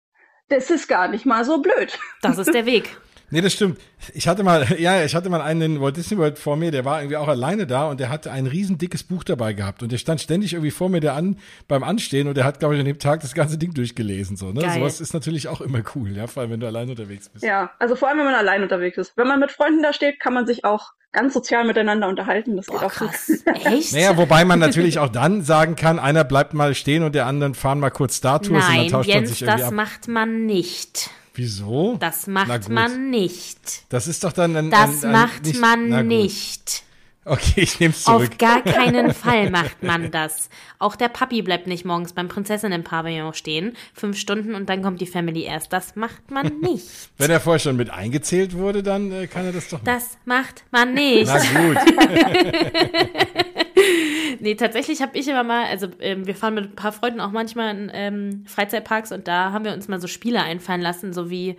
das 0.49 0.71
ist 0.71 0.89
gar 0.89 1.09
nicht 1.09 1.27
mal 1.27 1.45
so 1.45 1.61
blöd. 1.61 1.99
Das 2.23 2.39
ist 2.39 2.53
der 2.53 2.67
Weg. 2.67 2.97
Nee, 3.31 3.41
das 3.41 3.55
stimmt. 3.55 3.81
Ich 4.13 4.29
hatte 4.29 4.43
mal, 4.45 4.65
ja, 4.79 5.05
ich 5.05 5.15
hatte 5.15 5.31
mal 5.31 5.41
einen 5.41 5.63
in 5.63 5.81
Walt 5.81 5.97
Disney 5.97 6.19
World 6.19 6.39
vor 6.39 6.57
mir, 6.57 6.71
der 6.71 6.85
war 6.85 7.01
irgendwie 7.01 7.17
auch 7.17 7.27
alleine 7.27 7.67
da 7.67 7.89
und 7.89 7.99
der 7.99 8.11
hatte 8.11 8.31
ein 8.31 8.47
riesen 8.47 8.79
dickes 8.79 9.03
Buch 9.03 9.25
dabei 9.25 9.55
gehabt 9.55 9.83
und 9.83 9.91
der 9.91 9.99
stand 9.99 10.21
ständig 10.21 10.53
irgendwie 10.53 10.71
vor 10.71 10.89
mir 10.89 11.01
der 11.01 11.15
an, 11.15 11.39
beim 11.67 11.83
Anstehen 11.83 12.29
und 12.29 12.37
der 12.37 12.45
hat, 12.45 12.61
glaube 12.61 12.75
ich, 12.75 12.81
an 12.81 12.87
dem 12.87 12.99
Tag 12.99 13.23
das 13.23 13.35
ganze 13.35 13.59
Ding 13.59 13.75
durchgelesen, 13.75 14.37
so, 14.37 14.53
ne? 14.53 14.61
Geil. 14.61 14.79
Sowas 14.79 15.01
ist 15.01 15.15
natürlich 15.15 15.49
auch 15.49 15.61
immer 15.61 15.83
cool, 15.95 16.15
ja, 16.17 16.27
vor 16.27 16.43
allem, 16.43 16.53
wenn 16.53 16.61
du 16.61 16.67
allein 16.67 16.89
unterwegs 16.91 17.29
bist. 17.29 17.45
Ja, 17.45 17.73
also 17.79 17.97
vor 17.97 18.09
allem, 18.09 18.19
wenn 18.19 18.27
man 18.27 18.35
allein 18.35 18.63
unterwegs 18.63 18.99
ist. 18.99 19.17
Wenn 19.17 19.27
man 19.27 19.41
mit 19.41 19.51
Freunden 19.51 19.83
da 19.83 19.93
steht, 19.93 20.21
kann 20.21 20.35
man 20.35 20.47
sich 20.47 20.65
auch 20.65 20.93
ganz 21.15 21.33
sozial 21.33 21.65
miteinander 21.65 22.09
unterhalten. 22.09 22.57
Das 22.57 22.67
Boah, 22.67 22.81
geht 22.81 22.87
auch 22.87 22.93
krass. 22.93 23.31
Echt? 23.65 23.93
Naja, 23.95 24.17
wobei 24.19 24.45
man 24.45 24.59
natürlich 24.59 24.99
auch 24.99 25.09
dann 25.09 25.43
sagen 25.43 25.77
kann, 25.77 25.99
einer 25.99 26.25
bleibt 26.25 26.53
mal 26.53 26.75
stehen 26.75 27.03
und 27.03 27.15
der 27.15 27.27
anderen 27.27 27.55
fahren 27.55 27.81
mal 27.81 27.91
kurz 27.91 28.17
Star 28.17 28.43
Tours 28.43 28.65
Nein, 28.65 28.81
und 28.81 28.85
dann 28.85 28.89
tauscht 28.93 29.09
Jens, 29.09 29.21
man 29.21 29.27
sich 29.27 29.43
irgendwie 29.43 29.61
das 29.61 29.69
ab. 29.69 29.75
macht 29.75 30.09
man 30.09 30.47
nicht. 30.47 31.11
Wieso? 31.35 31.97
Das 31.99 32.27
macht 32.27 32.69
man 32.69 33.11
nicht. 33.11 33.59
Das 33.89 34.07
ist 34.07 34.23
doch 34.23 34.33
dann 34.33 34.55
ein. 34.57 34.71
Das 34.71 35.03
ein, 35.03 35.07
ein, 35.07 35.13
macht 35.13 35.45
nicht, 35.47 35.61
man 35.61 36.07
nicht. 36.07 36.85
Okay, 37.27 37.63
ich 37.63 37.81
nehme 37.81 37.95
es 37.95 38.05
zurück. 38.05 38.33
Auf 38.33 38.39
gar 38.39 38.63
keinen 38.63 39.15
Fall 39.15 39.51
macht 39.51 39.83
man 39.83 40.11
das. 40.11 40.51
Auch 40.79 40.95
der 40.95 41.09
Papi 41.09 41.41
bleibt 41.43 41.67
nicht 41.67 41.85
morgens 41.85 42.13
beim 42.13 42.29
Prinzessinnen-Pavillon 42.29 43.33
stehen, 43.33 43.77
fünf 43.95 44.19
Stunden 44.19 44.55
und 44.55 44.69
dann 44.69 44.83
kommt 44.83 45.01
die 45.01 45.07
Family 45.07 45.43
erst. 45.45 45.73
Das 45.73 45.97
macht 45.97 46.31
man 46.31 46.59
nicht. 46.61 46.87
Wenn 47.17 47.31
er 47.31 47.41
vorher 47.41 47.61
schon 47.61 47.77
mit 47.77 47.91
eingezählt 47.91 48.55
wurde, 48.55 48.83
dann 48.83 49.11
äh, 49.11 49.27
kann 49.27 49.47
er 49.47 49.53
das 49.53 49.69
doch. 49.69 49.81
Das 49.85 50.19
macht 50.27 50.65
man 50.71 50.93
nicht. 50.93 51.27
Na 51.27 51.39
gut. 51.39 51.79
nee, 54.45 54.55
tatsächlich 54.55 55.01
habe 55.03 55.19
ich 55.19 55.27
immer 55.27 55.43
mal, 55.43 55.65
also 55.65 55.89
ähm, 56.01 56.27
wir 56.27 56.37
fahren 56.37 56.55
mit 56.55 56.65
ein 56.65 56.77
paar 56.77 56.93
Freunden 56.93 57.21
auch 57.21 57.33
manchmal 57.33 57.75
in 57.75 57.91
ähm, 57.93 58.45
Freizeitparks 58.47 59.11
und 59.11 59.27
da 59.27 59.53
haben 59.53 59.65
wir 59.65 59.73
uns 59.73 59.89
mal 59.89 60.01
so 60.01 60.07
Spiele 60.07 60.43
einfallen 60.43 60.83
lassen, 60.83 61.13
so 61.15 61.31
wie 61.31 61.57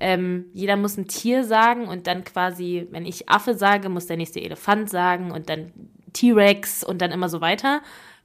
ähm, 0.00 0.46
jeder 0.52 0.76
muss 0.76 0.96
ein 0.96 1.06
Tier 1.06 1.44
sagen 1.44 1.86
und 1.86 2.08
dann 2.08 2.24
quasi, 2.24 2.88
wenn 2.90 3.06
ich 3.06 3.28
Affe 3.28 3.54
sage, 3.54 3.88
muss 3.88 4.06
der 4.06 4.16
nächste 4.16 4.40
Elefant 4.40 4.90
sagen 4.90 5.30
und 5.30 5.48
dann 5.48 5.72
T-Rex 6.12 6.82
und 6.82 7.00
dann 7.00 7.12
immer 7.12 7.28
so 7.28 7.40
weiter 7.40 7.80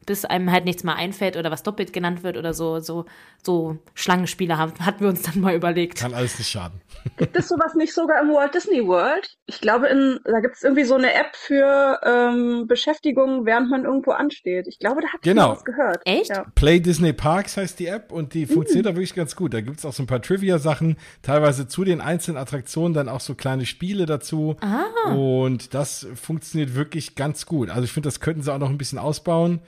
bis 0.10 0.26
einem 0.26 0.52
halt 0.52 0.65
nichts 0.65 0.84
mehr 0.84 0.95
einfällt 0.95 1.38
oder 1.38 1.52
was 1.52 1.62
doppelt 1.62 1.93
genannt 1.93 2.24
wird 2.24 2.36
oder 2.36 2.52
so, 2.56 2.80
so, 2.80 3.06
so 3.43 3.78
Schlangenspiele 3.93 4.58
haben, 4.58 4.74
hatten 4.84 5.02
wir 5.02 5.08
uns 5.08 5.22
dann 5.22 5.39
mal 5.39 5.54
überlegt. 5.54 6.00
Kann 6.00 6.15
alles 6.15 6.39
nicht 6.39 6.50
schaden. 6.50 6.82
Gibt 7.17 7.36
es 7.38 7.48
sowas 7.48 7.76
nicht 7.76 7.93
sogar 7.93 8.19
im 8.19 8.30
Walt 8.30 8.56
Disney 8.56 8.84
World? 8.88 9.38
Ich 9.45 9.62
glaube, 9.62 9.88
in, 9.88 10.19
da 10.24 10.39
gibt 10.39 10.56
es 10.56 10.63
irgendwie 10.63 10.84
so 10.84 10.95
eine 10.95 11.13
App 11.13 11.36
für 11.36 12.00
ähm, 12.04 12.65
Beschäftigung, 12.67 13.45
während 13.45 13.69
man 13.69 13.86
irgendwo 13.86 14.10
ansteht. 14.10 14.67
Ich 14.67 14.80
glaube, 14.80 15.02
da 15.02 15.10
hat 15.10 15.22
genau. 15.22 15.52
was 15.52 15.63
gehört. 15.63 16.02
Echt? 16.06 16.30
Ja. 16.30 16.45
Play 16.56 16.80
Disney 16.80 17.13
Parks 17.13 17.56
heißt 17.56 17.80
die 17.80 17.86
App 17.86 18.12
und 18.12 18.34
die 18.34 18.48
funktioniert 18.48 18.86
mhm. 18.86 18.89
da 18.89 18.95
wirklich 18.95 19.13
ganz 19.13 19.36
gut. 19.36 19.54
Da 19.54 19.62
gibt 19.62 19.78
es 19.78 19.86
auch 19.86 19.93
so 19.93 20.02
ein 20.02 20.08
paar 20.08 20.24
Trivia-Sachen, 20.24 20.98
teilweise 21.22 21.67
zu 21.67 21.84
den 21.84 22.02
einzelnen 22.02 22.38
Attraktionen 22.38 22.95
dann 22.95 23.10
auch 23.10 23.22
so 23.22 23.36
kleine 23.36 23.67
Spiele 23.67 24.08
dazu. 24.08 24.56
Ah. 24.62 25.13
Und 25.13 25.76
das 25.76 26.08
funktioniert 26.15 26.74
wirklich 26.74 27.13
ganz 27.13 27.45
gut. 27.45 27.69
Also 27.69 27.84
ich 27.84 27.91
finde, 27.91 28.08
das 28.08 28.19
könnten 28.19 28.41
sie 28.41 28.52
auch 28.52 28.58
noch 28.58 28.72
ein 28.72 28.80
bisschen 28.80 28.98
ausbauen. 28.98 29.62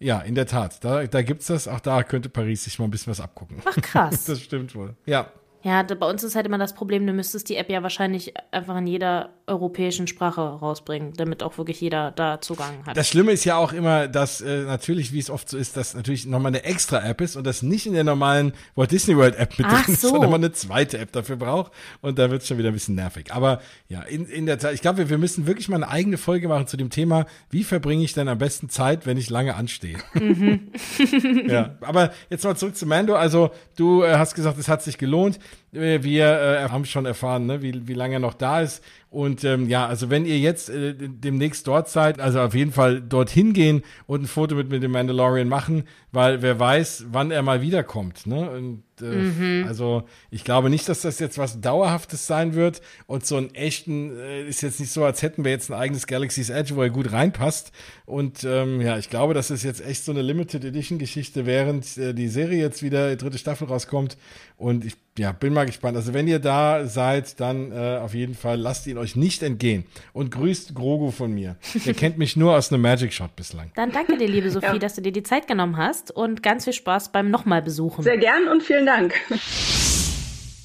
Ja, 0.00 0.20
in 0.20 0.34
der 0.34 0.46
Tat. 0.46 0.84
Da, 0.84 1.06
da 1.06 1.20
es 1.40 1.46
das. 1.46 1.68
Auch 1.68 1.80
da 1.80 2.02
könnte 2.02 2.28
Paris 2.28 2.64
sich 2.64 2.78
mal 2.78 2.84
ein 2.84 2.90
bisschen 2.90 3.10
was 3.10 3.20
abgucken. 3.20 3.60
Ach, 3.64 3.76
krass. 3.76 4.24
das 4.26 4.40
stimmt 4.40 4.74
wohl. 4.74 4.94
Ja. 5.06 5.30
Ja, 5.62 5.82
bei 5.82 6.08
uns 6.08 6.22
ist 6.22 6.36
halt 6.36 6.46
immer 6.46 6.58
das 6.58 6.72
Problem, 6.72 7.06
du 7.06 7.12
müsstest 7.12 7.48
die 7.48 7.56
App 7.56 7.68
ja 7.68 7.82
wahrscheinlich 7.82 8.32
einfach 8.52 8.76
in 8.76 8.86
jeder 8.86 9.30
europäischen 9.48 10.06
Sprache 10.06 10.40
rausbringen, 10.40 11.14
damit 11.16 11.42
auch 11.42 11.58
wirklich 11.58 11.80
jeder 11.80 12.12
da 12.12 12.40
Zugang 12.40 12.86
hat. 12.86 12.96
Das 12.96 13.08
Schlimme 13.08 13.32
ist 13.32 13.44
ja 13.44 13.56
auch 13.56 13.72
immer, 13.72 14.06
dass 14.06 14.40
äh, 14.40 14.62
natürlich, 14.62 15.12
wie 15.12 15.18
es 15.18 15.30
oft 15.30 15.48
so 15.48 15.58
ist, 15.58 15.76
dass 15.76 15.94
natürlich 15.94 16.26
nochmal 16.26 16.50
eine 16.50 16.64
extra 16.64 17.04
App 17.04 17.20
ist 17.20 17.34
und 17.34 17.44
das 17.44 17.62
nicht 17.62 17.86
in 17.86 17.94
der 17.94 18.04
normalen 18.04 18.52
Walt 18.76 18.92
Disney 18.92 19.16
World 19.16 19.36
App 19.36 19.58
mit 19.58 19.66
Ach 19.68 19.84
drin 19.84 19.94
ist, 19.94 20.02
so. 20.02 20.10
sondern 20.10 20.30
man 20.30 20.44
eine 20.44 20.52
zweite 20.52 20.98
App 20.98 21.10
dafür 21.10 21.36
braucht 21.36 21.72
und 22.02 22.18
da 22.18 22.30
wird 22.30 22.42
es 22.42 22.48
schon 22.48 22.58
wieder 22.58 22.68
ein 22.68 22.74
bisschen 22.74 22.94
nervig. 22.94 23.32
Aber 23.32 23.60
ja, 23.88 24.02
in, 24.02 24.26
in 24.26 24.46
der 24.46 24.58
Tat, 24.58 24.74
ich 24.74 24.80
glaube, 24.80 24.98
wir, 24.98 25.10
wir 25.10 25.18
müssen 25.18 25.46
wirklich 25.48 25.68
mal 25.68 25.76
eine 25.76 25.88
eigene 25.88 26.18
Folge 26.18 26.46
machen 26.46 26.68
zu 26.68 26.76
dem 26.76 26.90
Thema, 26.90 27.26
wie 27.50 27.64
verbringe 27.64 28.04
ich 28.04 28.12
denn 28.12 28.28
am 28.28 28.38
besten 28.38 28.68
Zeit, 28.68 29.06
wenn 29.06 29.16
ich 29.16 29.28
lange 29.28 29.56
anstehe. 29.56 29.98
Mhm. 30.14 30.68
ja, 31.48 31.76
aber 31.80 32.12
jetzt 32.30 32.44
mal 32.44 32.56
zurück 32.56 32.76
zu 32.76 32.86
Mando. 32.86 33.16
Also 33.16 33.50
du 33.76 34.04
äh, 34.04 34.16
hast 34.16 34.34
gesagt, 34.34 34.58
es 34.58 34.68
hat 34.68 34.82
sich 34.82 34.98
gelohnt. 34.98 35.40
Äh, 35.72 36.02
wir 36.02 36.26
äh, 36.26 36.68
haben 36.68 36.84
schon 36.84 37.06
erfahren, 37.06 37.46
ne, 37.46 37.62
wie, 37.62 37.86
wie 37.88 37.94
lange 37.94 38.14
er 38.14 38.20
noch 38.20 38.34
da 38.34 38.60
ist. 38.60 38.82
Und 39.10 39.42
ähm, 39.42 39.68
ja, 39.68 39.86
also 39.86 40.10
wenn 40.10 40.26
ihr 40.26 40.38
jetzt 40.38 40.68
äh, 40.68 40.94
demnächst 40.94 41.66
dort 41.66 41.88
seid, 41.88 42.20
also 42.20 42.40
auf 42.40 42.54
jeden 42.54 42.72
Fall 42.72 43.00
dorthin 43.00 43.54
gehen 43.54 43.82
und 44.06 44.22
ein 44.22 44.26
Foto 44.26 44.54
mit, 44.54 44.68
mit 44.68 44.82
dem 44.82 44.90
Mandalorian 44.90 45.48
machen, 45.48 45.84
weil 46.12 46.42
wer 46.42 46.58
weiß, 46.58 47.06
wann 47.10 47.30
er 47.30 47.42
mal 47.42 47.62
wiederkommt. 47.62 48.26
Ne? 48.26 48.50
Und, 48.50 48.82
äh, 49.00 49.04
mhm. 49.04 49.64
Also 49.66 50.02
ich 50.30 50.44
glaube 50.44 50.68
nicht, 50.68 50.90
dass 50.90 51.00
das 51.00 51.20
jetzt 51.20 51.38
was 51.38 51.62
Dauerhaftes 51.62 52.26
sein 52.26 52.54
wird. 52.54 52.82
Und 53.06 53.24
so 53.24 53.36
einen 53.36 53.54
echten 53.54 54.14
äh, 54.18 54.46
ist 54.46 54.60
jetzt 54.60 54.78
nicht 54.78 54.92
so, 54.92 55.04
als 55.04 55.22
hätten 55.22 55.42
wir 55.42 55.52
jetzt 55.52 55.70
ein 55.70 55.78
eigenes 55.78 56.06
Galaxy's 56.06 56.50
Edge, 56.50 56.76
wo 56.76 56.82
er 56.82 56.90
gut 56.90 57.10
reinpasst. 57.10 57.72
Und 58.04 58.44
ähm, 58.44 58.82
ja, 58.82 58.98
ich 58.98 59.08
glaube, 59.08 59.32
das 59.32 59.50
ist 59.50 59.62
jetzt 59.62 59.84
echt 59.84 60.04
so 60.04 60.12
eine 60.12 60.20
Limited 60.20 60.64
Edition 60.64 60.98
Geschichte, 60.98 61.46
während 61.46 61.96
äh, 61.96 62.12
die 62.12 62.28
Serie 62.28 62.60
jetzt 62.60 62.82
wieder 62.82 63.16
dritte 63.16 63.38
Staffel 63.38 63.68
rauskommt. 63.68 64.18
Und 64.58 64.84
ich 64.84 64.96
ja, 65.18 65.32
bin 65.32 65.52
mal 65.52 65.66
gespannt. 65.66 65.96
Also 65.96 66.14
wenn 66.14 66.28
ihr 66.28 66.38
da 66.38 66.86
seid, 66.86 67.40
dann 67.40 67.72
äh, 67.72 67.98
auf 68.02 68.14
jeden 68.14 68.34
Fall 68.34 68.58
lasst 68.58 68.86
ihn 68.86 68.97
euch 68.98 69.16
nicht 69.16 69.42
entgehen. 69.42 69.84
Und 70.12 70.30
grüßt 70.30 70.74
Grogu 70.74 71.10
von 71.10 71.32
mir. 71.32 71.56
Der 71.86 71.94
kennt 71.94 72.18
mich 72.18 72.36
nur 72.36 72.56
aus 72.56 72.72
einem 72.72 72.82
Magic 72.82 73.12
Shot 73.12 73.34
bislang. 73.36 73.70
Dann 73.74 73.92
danke 73.92 74.16
dir, 74.16 74.28
liebe 74.28 74.50
Sophie, 74.50 74.66
ja. 74.66 74.78
dass 74.78 74.94
du 74.94 75.02
dir 75.02 75.12
die 75.12 75.22
Zeit 75.22 75.48
genommen 75.48 75.76
hast 75.76 76.10
und 76.10 76.42
ganz 76.42 76.64
viel 76.64 76.72
Spaß 76.72 77.12
beim 77.12 77.30
nochmal 77.30 77.62
besuchen. 77.62 78.02
Sehr 78.02 78.18
gern 78.18 78.48
und 78.48 78.62
vielen 78.62 78.86
Dank. 78.86 79.14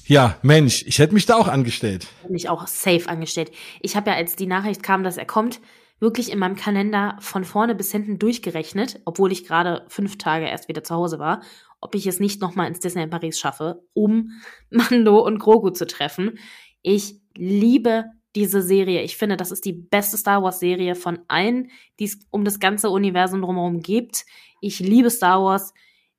Ja, 0.06 0.36
Mensch, 0.42 0.84
ich 0.86 0.98
hätte 0.98 1.14
mich 1.14 1.26
da 1.26 1.36
auch 1.36 1.48
angestellt. 1.48 2.06
Mich 2.28 2.48
auch 2.48 2.66
safe 2.66 3.08
angestellt. 3.08 3.50
Ich 3.80 3.96
habe 3.96 4.10
ja, 4.10 4.16
als 4.16 4.36
die 4.36 4.46
Nachricht 4.46 4.82
kam, 4.82 5.02
dass 5.02 5.16
er 5.16 5.24
kommt, 5.24 5.60
wirklich 5.98 6.30
in 6.30 6.38
meinem 6.38 6.56
Kalender 6.56 7.16
von 7.20 7.44
vorne 7.44 7.74
bis 7.74 7.90
hinten 7.90 8.18
durchgerechnet, 8.18 9.00
obwohl 9.06 9.32
ich 9.32 9.46
gerade 9.46 9.86
fünf 9.88 10.18
Tage 10.18 10.46
erst 10.46 10.68
wieder 10.68 10.84
zu 10.84 10.94
Hause 10.94 11.18
war 11.18 11.40
ob 11.84 11.94
ich 11.94 12.06
es 12.06 12.18
nicht 12.18 12.40
nochmal 12.40 12.66
ins 12.66 12.80
Disney 12.80 13.02
in 13.02 13.10
Paris 13.10 13.38
schaffe, 13.38 13.82
um 13.92 14.30
Mando 14.70 15.18
und 15.18 15.38
Grogu 15.38 15.70
zu 15.70 15.86
treffen. 15.86 16.38
Ich 16.80 17.20
liebe 17.36 18.06
diese 18.34 18.62
Serie. 18.62 19.02
Ich 19.02 19.16
finde, 19.16 19.36
das 19.36 19.50
ist 19.50 19.64
die 19.64 19.72
beste 19.72 20.16
Star 20.16 20.42
Wars 20.42 20.60
Serie 20.60 20.94
von 20.94 21.20
allen, 21.28 21.70
die 21.98 22.04
es 22.04 22.18
um 22.30 22.44
das 22.44 22.60
ganze 22.60 22.90
Universum 22.90 23.42
drumherum 23.42 23.80
gibt. 23.80 24.24
Ich 24.60 24.80
liebe 24.80 25.10
Star 25.10 25.42
Wars. 25.42 25.72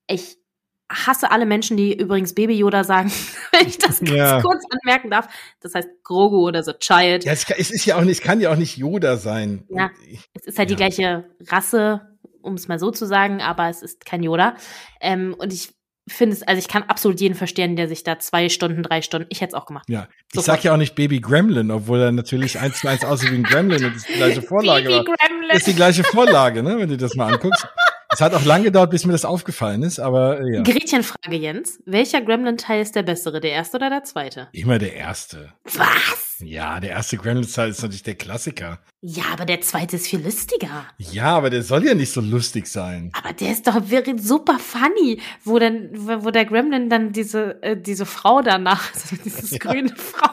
Ich 0.07 0.37
hasse 0.89 1.31
alle 1.31 1.45
Menschen, 1.45 1.77
die 1.77 1.97
übrigens 1.97 2.33
Baby 2.35 2.53
Yoda 2.57 2.83
sagen, 2.83 3.11
wenn 3.51 3.67
ich 3.67 3.77
das 3.77 3.99
ganz 3.99 4.11
ja. 4.11 4.41
kurz 4.41 4.63
anmerken 4.69 5.09
darf. 5.09 5.27
Das 5.59 5.73
heißt 5.73 5.89
Grogu 6.03 6.47
oder 6.47 6.63
so 6.63 6.73
Child. 6.73 7.25
Ja, 7.25 7.31
es, 7.31 7.49
es 7.49 7.71
ist 7.71 7.85
ja 7.85 7.97
auch 7.97 8.03
nicht, 8.03 8.19
es 8.19 8.23
kann 8.23 8.39
ja 8.39 8.51
auch 8.51 8.57
nicht 8.57 8.77
Yoda 8.77 9.17
sein. 9.17 9.65
Ja, 9.69 9.91
es 10.33 10.45
ist 10.45 10.59
halt 10.59 10.69
ja. 10.69 10.75
die 10.75 10.79
gleiche 10.79 11.25
Rasse, 11.47 12.17
um 12.41 12.53
es 12.53 12.67
mal 12.67 12.79
so 12.79 12.91
zu 12.91 13.05
sagen, 13.05 13.41
aber 13.41 13.69
es 13.69 13.81
ist 13.81 14.05
kein 14.05 14.23
Yoda. 14.23 14.55
Ähm, 15.01 15.35
und 15.37 15.51
ich 15.51 15.73
finde 16.07 16.35
es, 16.35 16.43
also 16.43 16.59
ich 16.59 16.67
kann 16.67 16.83
absolut 16.83 17.19
jeden 17.19 17.35
verstehen, 17.35 17.75
der 17.75 17.87
sich 17.87 18.03
da 18.03 18.19
zwei 18.19 18.49
Stunden, 18.49 18.83
drei 18.83 19.01
Stunden, 19.01 19.27
ich 19.29 19.41
hätte 19.41 19.55
es 19.55 19.61
auch 19.61 19.65
gemacht. 19.65 19.85
Ja, 19.89 20.07
ich 20.27 20.35
Sofort. 20.35 20.45
sag 20.45 20.63
ja 20.63 20.73
auch 20.73 20.77
nicht 20.77 20.95
Baby 20.95 21.19
Gremlin, 21.19 21.71
obwohl 21.71 22.01
er 22.01 22.11
natürlich 22.11 22.59
eins 22.59 22.79
zu 22.79 22.87
eins 22.87 23.03
aussieht 23.03 23.31
wie 23.31 23.35
ein 23.35 23.43
Gremlin 23.43 23.85
und 23.85 23.95
ist 23.95 24.07
die 24.07 24.13
gleiche 24.13 24.41
Vorlage. 24.43 24.87
Baby 24.87 25.05
Gremlin. 25.05 25.49
Das 25.49 25.59
ist 25.59 25.67
die 25.67 25.75
gleiche 25.75 26.03
Vorlage, 26.03 26.63
ne, 26.63 26.77
wenn 26.77 26.89
du 26.89 26.97
das 26.97 27.15
mal 27.15 27.33
anguckst. 27.33 27.67
Es 28.11 28.21
hat 28.21 28.33
auch 28.33 28.45
lange 28.45 28.65
gedauert, 28.65 28.91
bis 28.91 29.05
mir 29.05 29.11
das 29.11 29.25
aufgefallen 29.25 29.83
ist, 29.83 29.99
aber 29.99 30.39
äh, 30.39 30.55
ja. 30.55 30.61
Gretchenfrage, 30.63 31.35
Jens. 31.35 31.79
Welcher 31.85 32.21
Gremlin-Teil 32.21 32.81
ist 32.81 32.95
der 32.95 33.03
bessere, 33.03 33.41
der 33.41 33.51
erste 33.51 33.75
oder 33.75 33.89
der 33.89 34.03
zweite? 34.03 34.47
Immer 34.53 34.77
der 34.77 34.93
erste. 34.93 35.53
Was? 35.65 36.24
Ja, 36.39 36.79
der 36.79 36.91
erste 36.91 37.17
Gremlin-Teil 37.17 37.69
ist 37.69 37.81
natürlich 37.81 38.03
der 38.03 38.15
Klassiker. 38.15 38.79
Ja, 39.01 39.23
aber 39.31 39.45
der 39.45 39.61
zweite 39.61 39.95
ist 39.95 40.07
viel 40.07 40.23
lustiger. 40.23 40.85
Ja, 40.97 41.37
aber 41.37 41.49
der 41.49 41.63
soll 41.63 41.85
ja 41.85 41.93
nicht 41.93 42.11
so 42.11 42.21
lustig 42.21 42.67
sein. 42.67 43.11
Aber 43.13 43.33
der 43.33 43.51
ist 43.51 43.67
doch 43.67 43.89
wirklich 43.89 44.21
super 44.21 44.59
funny, 44.59 45.21
wo 45.43 45.59
dann, 45.59 45.89
wo 45.93 46.31
der 46.31 46.45
Gremlin 46.45 46.89
dann 46.89 47.13
diese, 47.13 47.61
äh, 47.63 47.79
diese 47.79 48.05
Frau 48.05 48.41
danach, 48.41 48.93
also 48.93 49.15
dieses 49.23 49.51
ja. 49.51 49.57
grüne 49.59 49.95
Frau, 49.95 50.29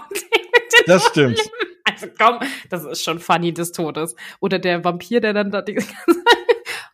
das 0.87 1.07
stimmt. 1.07 1.41
Also 1.85 2.07
komm, 2.17 2.38
das 2.71 2.85
ist 2.85 3.03
schon 3.03 3.19
funny 3.19 3.53
des 3.53 3.73
Todes. 3.73 4.15
Oder 4.38 4.61
der 4.61 4.85
Vampir, 4.85 5.21
der 5.21 5.33
dann 5.33 5.51
da 5.51 5.62
die 5.62 5.75
ganze 5.75 6.23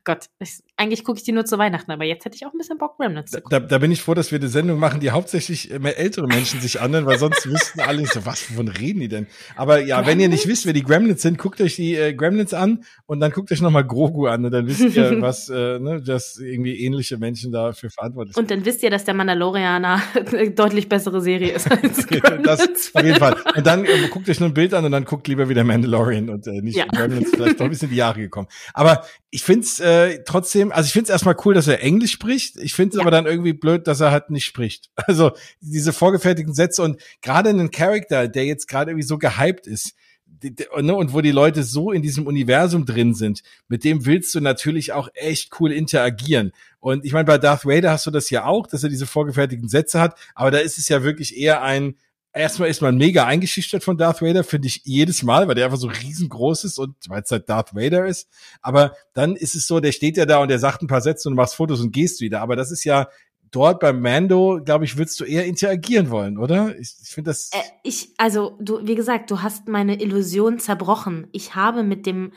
Gott, 0.09 0.31
ich, 0.39 0.63
eigentlich 0.79 1.05
gucke 1.05 1.19
ich 1.19 1.25
die 1.25 1.33
nur 1.33 1.45
zu 1.45 1.59
Weihnachten, 1.59 1.91
aber 1.91 2.05
jetzt 2.05 2.25
hätte 2.25 2.35
ich 2.35 2.47
auch 2.47 2.53
ein 2.55 2.57
bisschen 2.57 2.79
Bock, 2.79 2.99
Remnants 2.99 3.31
zu 3.31 3.43
gucken. 3.43 3.61
Da, 3.61 3.67
da 3.67 3.77
bin 3.77 3.93
ich 3.93 4.01
froh, 4.01 4.15
dass 4.15 4.33
wir 4.33 4.39
eine 4.39 4.49
Sendung 4.49 4.79
machen, 4.79 5.01
die 5.01 5.11
hauptsächlich 5.11 5.69
mehr 5.79 5.99
ältere 5.99 6.27
Menschen 6.27 6.63
sich 6.63 6.81
anhören, 6.81 7.05
weil 7.05 7.19
sonst 7.19 7.47
wüssten 7.47 7.81
alle 7.81 8.07
so, 8.07 8.25
was, 8.25 8.51
wovon 8.51 8.69
reden 8.69 9.01
die 9.01 9.09
denn? 9.09 9.27
Aber 9.55 9.81
ja, 9.81 9.97
Gremlins? 9.97 10.07
wenn 10.07 10.21
ihr 10.21 10.29
nicht 10.31 10.49
wisst, 10.49 10.65
wer 10.65 10.73
die 10.73 10.83
Gremlins 10.83 11.21
sind, 11.21 11.37
guckt 11.37 11.61
euch 11.61 11.77
die 11.77 11.95
äh, 11.95 12.15
Gremlins 12.15 12.55
an 12.55 12.85
und 13.05 13.21
dann 13.21 13.33
guckt 13.33 13.53
euch 13.53 13.61
nochmal 13.61 13.85
Grogu 13.85 14.29
an 14.29 14.47
und 14.47 14.51
dann 14.51 14.67
wisst 14.67 14.97
ihr, 14.97 15.21
was, 15.21 15.51
äh, 15.51 15.79
ne, 15.79 16.01
dass 16.01 16.39
irgendwie 16.39 16.83
ähnliche 16.83 17.19
Menschen 17.19 17.53
dafür 17.53 17.91
verantwortlich 17.91 18.35
sind. 18.35 18.43
Und 18.43 18.51
dann 18.51 18.65
wisst 18.65 18.83
ihr, 18.83 18.89
dass 18.89 19.05
der 19.05 19.13
Mandalorianer 19.13 20.01
eine 20.15 20.51
deutlich 20.53 20.89
bessere 20.89 21.21
Serie 21.21 21.53
ist 21.53 21.71
als 21.71 22.07
das 22.45 22.95
auf 22.95 23.05
jeden 23.05 23.19
Fall. 23.19 23.37
Und 23.55 23.67
dann 23.67 23.85
äh, 23.85 24.09
guckt 24.11 24.27
euch 24.31 24.41
nur 24.41 24.49
ein 24.49 24.55
Bild 24.55 24.73
an 24.73 24.87
und 24.87 24.93
dann 24.93 25.05
guckt 25.05 25.29
lieber 25.29 25.51
wieder 25.51 25.65
Mandalorian 25.65 26.31
und 26.31 26.47
äh, 26.47 26.63
nicht 26.63 26.79
ja. 26.79 26.87
Gremlins, 26.87 27.29
vielleicht 27.31 27.61
doch 27.61 27.67
ein 27.67 27.71
bisschen 27.71 27.91
die 27.91 27.97
Jahre 27.97 28.21
gekommen. 28.21 28.49
Aber 28.73 29.05
ich 29.31 29.43
find's 29.43 29.81
äh, 29.81 29.98
trotzdem, 30.25 30.73
also 30.73 30.87
ich 30.87 30.93
find's 30.93 31.11
erstmal 31.11 31.37
cool, 31.45 31.55
dass 31.55 31.69
er 31.69 31.83
Englisch 31.83 32.13
spricht. 32.13 32.57
Ich 32.57 32.75
finde 32.75 32.91
es 32.91 32.97
ja. 32.97 33.03
aber 33.03 33.11
dann 33.11 33.27
irgendwie 33.27 33.53
blöd, 33.53 33.87
dass 33.87 34.01
er 34.01 34.11
halt 34.11 34.31
nicht 34.31 34.45
spricht. 34.45 34.91
Also 35.09 35.33
diese 35.61 35.95
vorgefertigten 35.95 36.55
Sätze 36.55 36.83
und 36.83 37.01
gerade 37.23 37.49
einen 37.49 37.71
Charakter, 37.71 38.29
der 38.29 38.45
jetzt 38.45 38.69
gerade 38.69 38.91
irgendwie 38.91 39.07
so 39.07 39.17
gehypt 39.17 39.67
ist, 39.67 39.95
ne, 40.43 40.95
und 40.95 41.13
wo 41.13 41.21
die 41.21 41.31
Leute 41.31 41.63
so 41.63 41.93
in 41.93 42.03
diesem 42.03 42.27
Universum 42.27 42.85
drin 42.85 43.15
sind, 43.15 43.43
mit 43.69 43.85
dem 43.85 44.05
willst 44.07 44.35
du 44.35 44.41
natürlich 44.41 44.93
auch 44.93 45.09
echt 45.15 45.59
cool 45.59 45.73
interagieren. 45.73 46.53
Und 46.81 47.05
ich 47.05 47.13
meine, 47.13 47.25
bei 47.25 47.39
Darth 47.39 47.65
Vader 47.65 47.91
hast 47.91 48.07
du 48.07 48.11
das 48.11 48.31
ja 48.31 48.45
auch, 48.45 48.67
dass 48.67 48.83
er 48.83 48.89
diese 48.89 49.07
vorgefertigten 49.07 49.69
Sätze 49.69 50.01
hat, 50.01 50.19
aber 50.35 50.51
da 50.51 50.59
ist 50.59 50.79
es 50.79 50.89
ja 50.89 51.03
wirklich 51.03 51.37
eher 51.37 51.63
ein, 51.63 51.97
erstmal 52.39 52.69
ist 52.69 52.81
man 52.81 52.97
mega 52.97 53.27
eingeschüchtert 53.27 53.83
von 53.83 53.99
Darth 53.99 54.23
Vader, 54.23 54.45
finde 54.45 54.69
ich 54.69 54.83
jedes 54.85 55.23
Mal, 55.23 55.49
weil 55.49 55.55
der 55.55 55.67
einfach 55.67 55.79
so 55.79 55.89
riesengroß 55.89 56.65
ist 56.65 56.79
und 56.79 56.95
weil 57.09 57.23
es 57.23 57.31
halt 57.31 57.49
Darth 57.49 57.75
Vader 57.75 58.07
ist. 58.07 58.29
Aber 58.63 58.95
dann 59.13 59.37
ist 59.37 59.55
es 59.55 59.67
so, 59.67 59.81
der 59.81 59.93
steht 59.93 60.17
ja 60.17 60.25
da 60.25 60.39
und 60.39 60.49
der 60.49 60.59
sagt 60.59 60.83
ein 60.83 60.87
paar 60.87 61.01
Sätze 61.01 61.29
und 61.29 61.35
machst 61.35 61.57
Fotos 61.57 61.81
und 61.81 61.93
gehst 61.93 62.21
wieder. 62.21 62.41
Aber 62.41 62.57
das 62.57 62.71
ist 62.71 62.85
ja 62.85 63.09
dort 63.51 63.81
beim 63.81 64.01
Mando, 64.01 64.61
glaube 64.65 64.85
ich, 64.85 64.97
würdest 64.97 65.19
du 65.21 65.25
eher 65.25 65.47
interagieren 65.47 66.11
wollen, 66.11 66.39
oder? 66.39 66.79
Ich, 66.79 66.95
ich 67.03 67.09
finde 67.09 67.31
das. 67.31 67.51
Äh, 67.53 67.59
ich, 67.83 68.11
also, 68.19 68.57
du, 68.61 68.87
wie 68.87 68.95
gesagt, 68.95 69.31
du 69.31 69.43
hast 69.43 69.69
meine 69.69 70.01
Illusion 70.01 70.59
zerbrochen. 70.59 71.27
Ich 71.33 71.55
habe 71.55 71.83
mit 71.83 72.07
dem, 72.07 72.33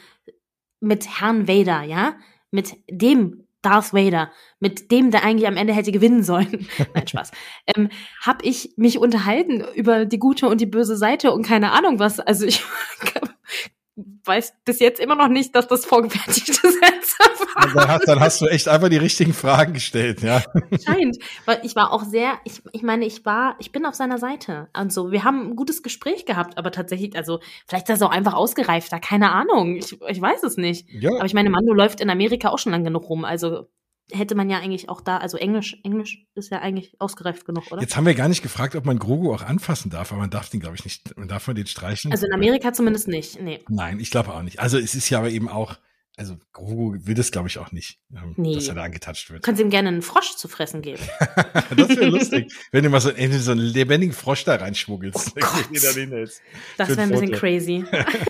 mit 0.80 1.20
Herrn 1.20 1.48
Vader, 1.48 1.84
ja, 1.84 2.16
mit 2.50 2.76
dem 2.90 3.44
Darth 3.62 3.94
Vader, 3.94 4.32
mit 4.60 4.92
dem, 4.92 5.12
der 5.12 5.24
eigentlich 5.24 5.48
am 5.48 5.58
Ende 5.58 5.74
hätte 5.74 5.92
gewinnen 5.92 6.24
sollen, 6.24 6.68
nein, 6.94 7.08
Spaß, 7.08 7.32
ähm, 7.68 7.90
habe 8.22 8.46
ich 8.46 8.74
mich 8.78 8.98
unterhalten 8.98 9.64
über 9.76 10.06
die 10.06 10.20
gute 10.20 10.48
und 10.48 10.62
die 10.62 10.66
böse 10.66 10.98
Seite 10.98 11.32
und 11.32 11.46
keine 11.46 11.72
Ahnung 11.72 12.00
was. 12.00 12.20
Also 12.20 12.46
ich 12.46 12.64
weiß 13.96 14.54
bis 14.64 14.80
jetzt 14.80 15.00
immer 15.00 15.16
noch 15.16 15.28
nicht, 15.28 15.56
dass 15.56 15.68
das 15.68 15.86
vorgefertigte 15.86 16.54
Sätze 16.54 17.18
waren. 17.20 17.74
Dann 17.76 17.88
hast, 17.88 18.08
dann 18.08 18.20
hast, 18.20 18.42
du 18.42 18.46
echt 18.46 18.68
einfach 18.68 18.90
die 18.90 18.98
richtigen 18.98 19.34
Fragen 19.34 19.74
gestellt, 19.74 20.22
ja. 20.22 20.42
Scheint, 20.86 21.18
weil 21.46 21.60
ich 21.64 21.76
war 21.76 21.92
auch 21.92 22.04
sehr, 22.04 22.40
ich, 22.46 22.62
ich 22.72 22.84
meine, 22.84 23.06
ich 23.06 23.26
war, 23.26 23.56
ich 23.60 23.72
bin 23.72 23.86
auf 23.86 23.96
seiner 23.96 24.18
Seite 24.18 24.70
und 24.78 24.94
so. 24.94 25.12
Wir 25.12 25.24
haben 25.24 25.50
ein 25.50 25.56
gutes 25.56 25.84
Gespräch 25.84 26.26
gehabt, 26.26 26.58
aber 26.58 26.72
tatsächlich, 26.72 27.16
also 27.16 27.40
vielleicht 27.68 27.90
ist 27.90 28.02
das 28.02 28.08
auch 28.08 28.12
einfach 28.12 28.34
ausgereifter, 28.34 29.00
keine 29.00 29.32
Ahnung. 29.32 29.76
Ich, 29.76 30.00
ich 30.08 30.22
weiß 30.22 30.44
es 30.44 30.58
nicht. 30.58 30.88
Ja. 30.90 31.12
Aber 31.16 31.26
ich 31.26 31.34
meine, 31.34 31.50
Mando 31.50 31.74
läuft 31.74 32.02
in 32.02 32.10
Amerika 32.10 32.50
auch 32.50 32.60
schon 32.60 32.72
lang 32.72 32.84
genug 32.84 33.10
rum, 33.10 33.26
also 33.26 33.68
hätte 34.12 34.36
man 34.36 34.50
ja 34.50 34.60
eigentlich 34.60 34.90
auch 34.90 35.02
da, 35.02 35.18
also 35.18 35.38
Englisch, 35.38 35.78
Englisch 35.84 36.26
ist 36.36 36.52
ja 36.52 36.60
eigentlich 36.60 36.96
ausgereift 37.00 37.46
genug, 37.46 37.72
oder? 37.72 37.82
Jetzt 37.82 37.96
haben 37.96 38.06
wir 38.06 38.14
gar 38.14 38.28
nicht 38.28 38.42
gefragt, 38.42 38.76
ob 38.76 38.86
man 38.86 39.00
Grogu 39.00 39.34
auch 39.34 39.42
anfassen 39.42 39.90
darf, 39.90 40.12
aber 40.12 40.22
man 40.22 40.30
darf 40.30 40.50
den, 40.50 40.60
glaube 40.60 40.76
ich, 40.76 40.84
nicht, 40.84 41.18
man 41.18 41.28
darf 41.28 41.48
man 41.48 41.56
den 41.56 41.68
streichen. 41.68 42.12
Also 42.12 42.26
in 42.26 42.34
Amerika 42.34 42.74
zumindest 42.74 43.08
nicht, 43.08 43.40
nee. 43.42 43.60
Nein, 43.70 44.00
ich 44.00 44.12
glaube 44.12 44.34
auch 44.34 44.42
nicht. 44.42 44.60
Also 44.60 44.78
es 44.78 44.96
ist 44.96 45.10
ja 45.10 45.20
aber 45.20 45.30
eben 45.30 45.50
auch, 45.50 45.78
also 46.18 46.38
Grogu 46.52 46.98
will 47.06 47.16
das, 47.16 47.32
glaube 47.32 47.48
ich, 47.48 47.58
auch 47.58 47.72
nicht, 47.72 48.00
ähm, 48.14 48.34
nee. 48.38 48.56
dass 48.56 48.68
er 48.68 48.76
da 48.76 48.84
angetatscht 48.84 49.32
wird. 49.32 49.44
Kannst 49.44 49.62
ihm 49.62 49.70
gerne 49.70 49.90
einen 49.90 50.02
Frosch 50.02 50.36
zu 50.36 50.48
fressen 50.48 50.82
geben. 50.82 51.02
das 51.76 51.90
wäre 51.90 52.06
lustig, 52.06 52.54
wenn 52.72 52.84
du 52.84 52.90
mal 52.90 53.02
so, 53.02 53.10
so 53.10 53.52
einen 53.52 53.62
lebendigen 53.62 54.14
Frosch 54.14 54.44
da 54.44 54.56
reinschmuggelst. 54.56 55.34
Oh 55.36 55.40
das 56.78 56.90
wäre 56.90 57.02
ein 57.02 57.10
bisschen 57.10 57.32
crazy. 57.32 57.86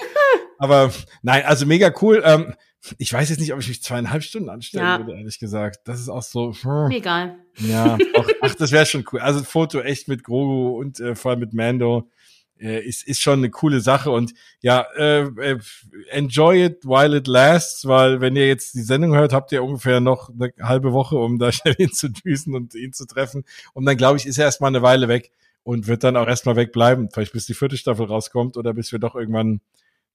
aber 0.58 0.94
nein, 1.22 1.44
also 1.44 1.66
mega 1.66 1.94
cool. 2.02 2.22
Ähm, 2.24 2.54
ich 2.98 3.14
weiß 3.14 3.30
jetzt 3.30 3.40
nicht, 3.40 3.54
ob 3.54 3.60
ich 3.60 3.68
mich 3.68 3.84
zweieinhalb 3.84 4.24
Stunden 4.24 4.50
anstellen 4.50 4.86
ja. 4.86 4.98
würde, 5.00 5.18
ehrlich 5.18 5.40
gesagt. 5.40 5.88
Das 5.88 6.00
ist 6.00 6.10
auch 6.10 6.24
so. 6.24 6.54
Hm. 6.54 6.92
Egal. 6.92 7.36
Ja, 7.58 7.98
auch, 8.16 8.28
ach, 8.42 8.56
das 8.56 8.72
wäre 8.72 8.86
schon 8.86 9.06
cool. 9.12 9.20
Also 9.20 9.40
ein 9.40 9.46
Foto 9.46 9.80
echt 9.82 10.08
mit 10.08 10.24
Grogu 10.24 10.80
und 10.80 11.00
äh, 11.00 11.16
vor 11.16 11.32
allem 11.32 11.42
mit 11.42 11.54
Mando 11.54 12.10
äh, 12.62 12.80
ist, 12.84 13.08
ist 13.08 13.22
schon 13.22 13.40
eine 13.40 13.50
coole 13.50 13.82
Sache. 13.82 14.12
Und 14.12 14.34
ja, 14.62 14.86
äh, 14.96 15.22
äh, 15.22 15.60
enjoy 16.10 16.66
it 16.66 16.86
while 16.86 17.16
it 17.16 17.28
lasts, 17.28 17.88
weil 17.88 18.22
wenn 18.22 18.36
ihr 18.36 18.48
jetzt 18.48 18.74
die 18.76 18.82
Sendung 18.82 19.16
hört, 19.16 19.34
habt 19.34 19.52
ihr 19.52 19.64
ungefähr 19.64 20.00
noch 20.00 20.30
eine 20.30 20.52
halbe 20.62 20.94
Woche, 20.94 21.18
um 21.18 21.40
da 21.40 21.52
schnell 21.52 21.76
hinzudüsen 21.76 22.56
und 22.56 22.76
ihn 22.76 22.94
zu 22.94 23.06
treffen. 23.06 23.44
Und 23.74 23.86
dann, 23.86 23.98
glaube 23.98 24.18
ich, 24.18 24.26
ist 24.26 24.38
er 24.38 24.46
erstmal 24.46 24.70
eine 24.70 24.82
Weile 24.82 25.08
weg 25.08 25.32
und 25.64 25.88
wird 25.88 26.04
dann 26.04 26.18
auch 26.18 26.28
erstmal 26.28 26.56
wegbleiben. 26.56 27.10
Vielleicht 27.12 27.34
bis 27.34 27.46
die 27.46 27.54
vierte 27.54 27.78
Staffel 27.78 28.06
rauskommt 28.06 28.58
oder 28.58 28.74
bis 28.74 28.92
wir 28.92 29.00
doch 29.00 29.16
irgendwann 29.16 29.62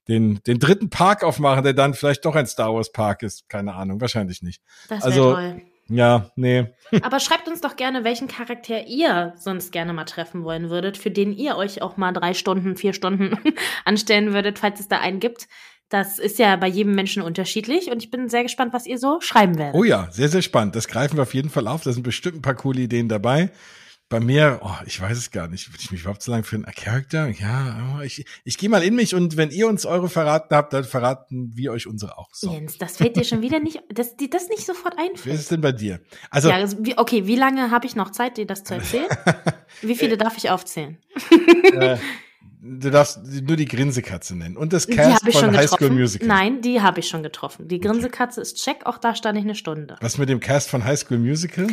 den, 0.09 0.41
den 0.47 0.59
dritten 0.59 0.91
Park 0.91 1.25
aufmachen, 1.25 1.65
der 1.65 1.73
dann 1.73 1.95
vielleicht 1.95 2.25
doch 2.25 2.35
ein 2.35 2.47
Star 2.47 2.75
Wars 2.75 2.93
Park 2.93 3.23
ist. 3.23 3.49
Keine 3.49 3.75
Ahnung, 3.75 4.01
wahrscheinlich 4.01 4.43
nicht. 4.43 4.63
Das 4.89 5.05
also, 5.05 5.35
toll. 5.35 5.63
Ja, 5.89 6.31
nee. 6.35 6.67
Aber 7.03 7.21
schreibt 7.21 7.47
uns 7.47 7.61
doch 7.61 7.77
gerne, 7.77 8.03
welchen 8.03 8.27
Charakter 8.27 8.87
ihr 8.87 9.35
sonst 9.37 9.71
gerne 9.71 9.93
mal 9.93 10.05
treffen 10.05 10.43
wollen 10.43 10.69
würdet, 10.69 10.97
für 10.99 11.13
den 11.13 11.33
ihr 11.33 11.57
euch 11.57 11.81
auch 11.81 11.97
mal 11.97 12.13
drei 12.13 12.35
Stunden, 12.35 12.77
vier 12.77 12.93
Stunden 12.93 13.39
anstellen 13.85 14.33
würdet, 14.33 14.59
falls 14.59 14.81
es 14.81 14.89
da 14.89 14.99
einen 14.99 15.21
gibt. 15.21 15.47
Das 15.89 16.19
ist 16.19 16.41
ja 16.41 16.57
bei 16.57 16.67
jedem 16.67 16.97
Menschen 16.97 17.23
unterschiedlich 17.23 17.93
und 17.93 18.03
ich 18.03 18.11
bin 18.11 18.29
sehr 18.29 18.43
gespannt, 18.43 18.73
was 18.73 18.87
ihr 18.87 18.99
so 18.99 19.21
schreiben 19.21 19.57
werdet. 19.57 19.77
Oh 19.77 19.85
ja, 19.85 20.09
sehr, 20.11 20.29
sehr 20.29 20.43
spannend. 20.43 20.75
Das 20.75 20.89
greifen 20.89 21.17
wir 21.17 21.23
auf 21.23 21.35
jeden 21.35 21.51
Fall 21.51 21.69
auf. 21.69 21.85
Da 21.85 21.93
sind 21.93 22.03
bestimmt 22.03 22.39
ein 22.39 22.43
paar 22.43 22.57
coole 22.57 22.81
Ideen 22.81 23.09
dabei. 23.09 23.51
Bei 24.09 24.21
mir, 24.21 24.61
oh, 24.63 24.71
ich 24.87 25.01
weiß 25.01 25.19
es 25.19 25.33
gar 25.33 25.49
nicht. 25.49 25.69
Würde 25.69 25.81
ich 25.81 25.91
mich 25.91 26.03
überhaupt 26.03 26.23
so 26.23 26.31
lange 26.31 26.45
für 26.45 26.55
einen 26.55 26.67
Charakter? 26.67 27.29
Ja, 27.29 27.97
oh, 27.99 28.03
ich, 28.03 28.25
ich 28.45 28.57
gehe 28.57 28.69
mal 28.69 28.85
in 28.85 28.95
mich 28.95 29.17
und 29.17 29.37
wenn 29.37 29.51
ihr 29.51 29.67
uns 29.67 29.85
eure 29.85 30.09
verraten 30.09 30.55
habt, 30.55 30.73
dann 30.73 30.85
verraten 30.85 31.57
wir 31.57 31.73
euch 31.73 31.89
unsere 31.89 32.17
auch. 32.17 32.29
So. 32.33 32.53
Jens, 32.53 32.79
das 32.79 32.99
fällt 32.99 33.17
dir 33.17 33.25
schon 33.25 33.43
wieder 33.43 33.59
nicht, 33.59 33.83
dass 33.93 34.17
dir 34.17 34.31
das 34.31 34.49
nicht 34.49 34.65
sofort 34.65 34.97
einfällt. 34.97 35.27
Wie 35.27 35.31
ist 35.31 35.41
es 35.41 35.49
denn 35.49 35.61
bei 35.61 35.73
dir? 35.73 36.01
Also, 36.31 36.51
ja, 36.51 36.55
also 36.55 36.77
okay, 36.97 37.27
wie 37.27 37.35
lange 37.35 37.73
habe 37.73 37.87
ich 37.87 37.97
noch 37.97 38.13
Zeit, 38.13 38.37
dir 38.37 38.47
das 38.47 38.63
zu 38.63 38.75
erzählen? 38.75 39.09
wie 39.83 39.97
viele 39.97 40.17
darf 40.17 40.37
ich 40.37 40.51
aufzählen? 40.51 40.99
äh, 41.73 41.97
du 42.61 42.91
darfst 42.91 43.25
nur 43.25 43.57
die 43.57 43.67
Grinsekatze 43.67 44.37
nennen. 44.37 44.57
Und 44.57 44.73
das 44.73 44.87
Cast 44.87 45.29
von 45.33 45.57
High 45.57 45.69
School 45.69 45.91
Musical. 45.91 46.29
Nein, 46.29 46.63
die 46.63 46.81
habe 46.81 47.01
ich 47.01 47.09
schon 47.09 47.25
getroffen. 47.25 47.67
Die 47.67 47.81
Grinsekatze 47.81 48.41
okay. 48.41 48.49
ist 48.49 48.63
check, 48.63 48.87
auch 48.87 48.99
da 48.99 49.17
stand 49.17 49.37
ich 49.37 49.45
eine 49.45 49.57
Stunde. 49.57 49.97
Was 50.01 50.17
mit 50.17 50.29
dem 50.29 50.39
Cast 50.39 50.71
von 50.71 50.85
High 50.85 51.01
School 51.01 51.19
Musical? 51.19 51.67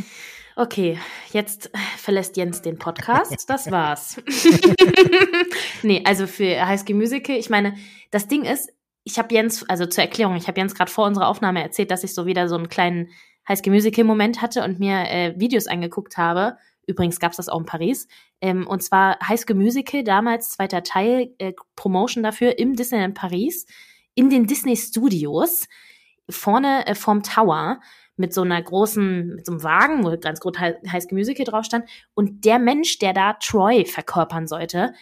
Okay, 0.55 0.99
jetzt 1.31 1.71
verlässt 1.97 2.37
Jens 2.37 2.61
den 2.61 2.77
Podcast. 2.77 3.45
Das 3.47 3.71
war's. 3.71 4.21
nee, 5.83 6.03
also 6.05 6.27
für 6.27 6.65
High 6.65 6.79
School 6.79 6.95
Musical, 6.95 7.35
ich 7.35 7.49
meine, 7.49 7.75
das 8.11 8.27
Ding 8.27 8.45
ist, 8.45 8.71
ich 9.03 9.17
habe 9.17 9.33
Jens, 9.33 9.67
also 9.67 9.85
zur 9.85 10.03
Erklärung, 10.03 10.35
ich 10.35 10.47
habe 10.47 10.59
Jens 10.59 10.75
gerade 10.75 10.91
vor 10.91 11.05
unserer 11.05 11.27
Aufnahme 11.27 11.61
erzählt, 11.61 11.91
dass 11.91 12.03
ich 12.03 12.13
so 12.13 12.25
wieder 12.25 12.47
so 12.47 12.55
einen 12.55 12.69
kleinen 12.69 13.09
High 13.47 13.59
School 13.59 13.73
Musical 13.73 14.05
Moment 14.05 14.41
hatte 14.41 14.63
und 14.63 14.79
mir 14.79 15.09
äh, 15.09 15.33
Videos 15.37 15.67
angeguckt 15.67 16.17
habe. 16.17 16.57
Übrigens 16.85 17.19
gab's 17.19 17.37
das 17.37 17.49
auch 17.49 17.59
in 17.59 17.65
Paris. 17.65 18.07
Ähm, 18.39 18.67
und 18.67 18.83
zwar 18.83 19.19
High 19.27 19.39
School 19.39 19.55
Musical, 19.55 20.03
damals 20.03 20.51
zweiter 20.51 20.83
Teil, 20.83 21.33
äh, 21.39 21.53
Promotion 21.75 22.23
dafür 22.23 22.59
im 22.59 22.75
Disneyland 22.75 23.15
Paris, 23.15 23.65
in 24.15 24.29
den 24.29 24.47
Disney 24.47 24.77
Studios, 24.77 25.67
vorne 26.29 26.85
äh, 26.87 26.95
vorm 26.95 27.23
Tower 27.23 27.81
mit 28.15 28.33
so 28.33 28.41
einer 28.41 28.61
großen, 28.61 29.35
mit 29.35 29.45
so 29.45 29.53
einem 29.53 29.63
Wagen, 29.63 30.03
wo 30.03 30.15
ganz 30.17 30.39
groß 30.39 30.59
High 30.59 31.03
School 31.03 31.17
Musical 31.17 31.45
drauf 31.45 31.65
stand. 31.65 31.89
Und 32.13 32.45
der 32.45 32.59
Mensch, 32.59 32.99
der 32.99 33.13
da 33.13 33.33
Troy 33.33 33.85
verkörpern 33.85 34.47
sollte, 34.47 34.93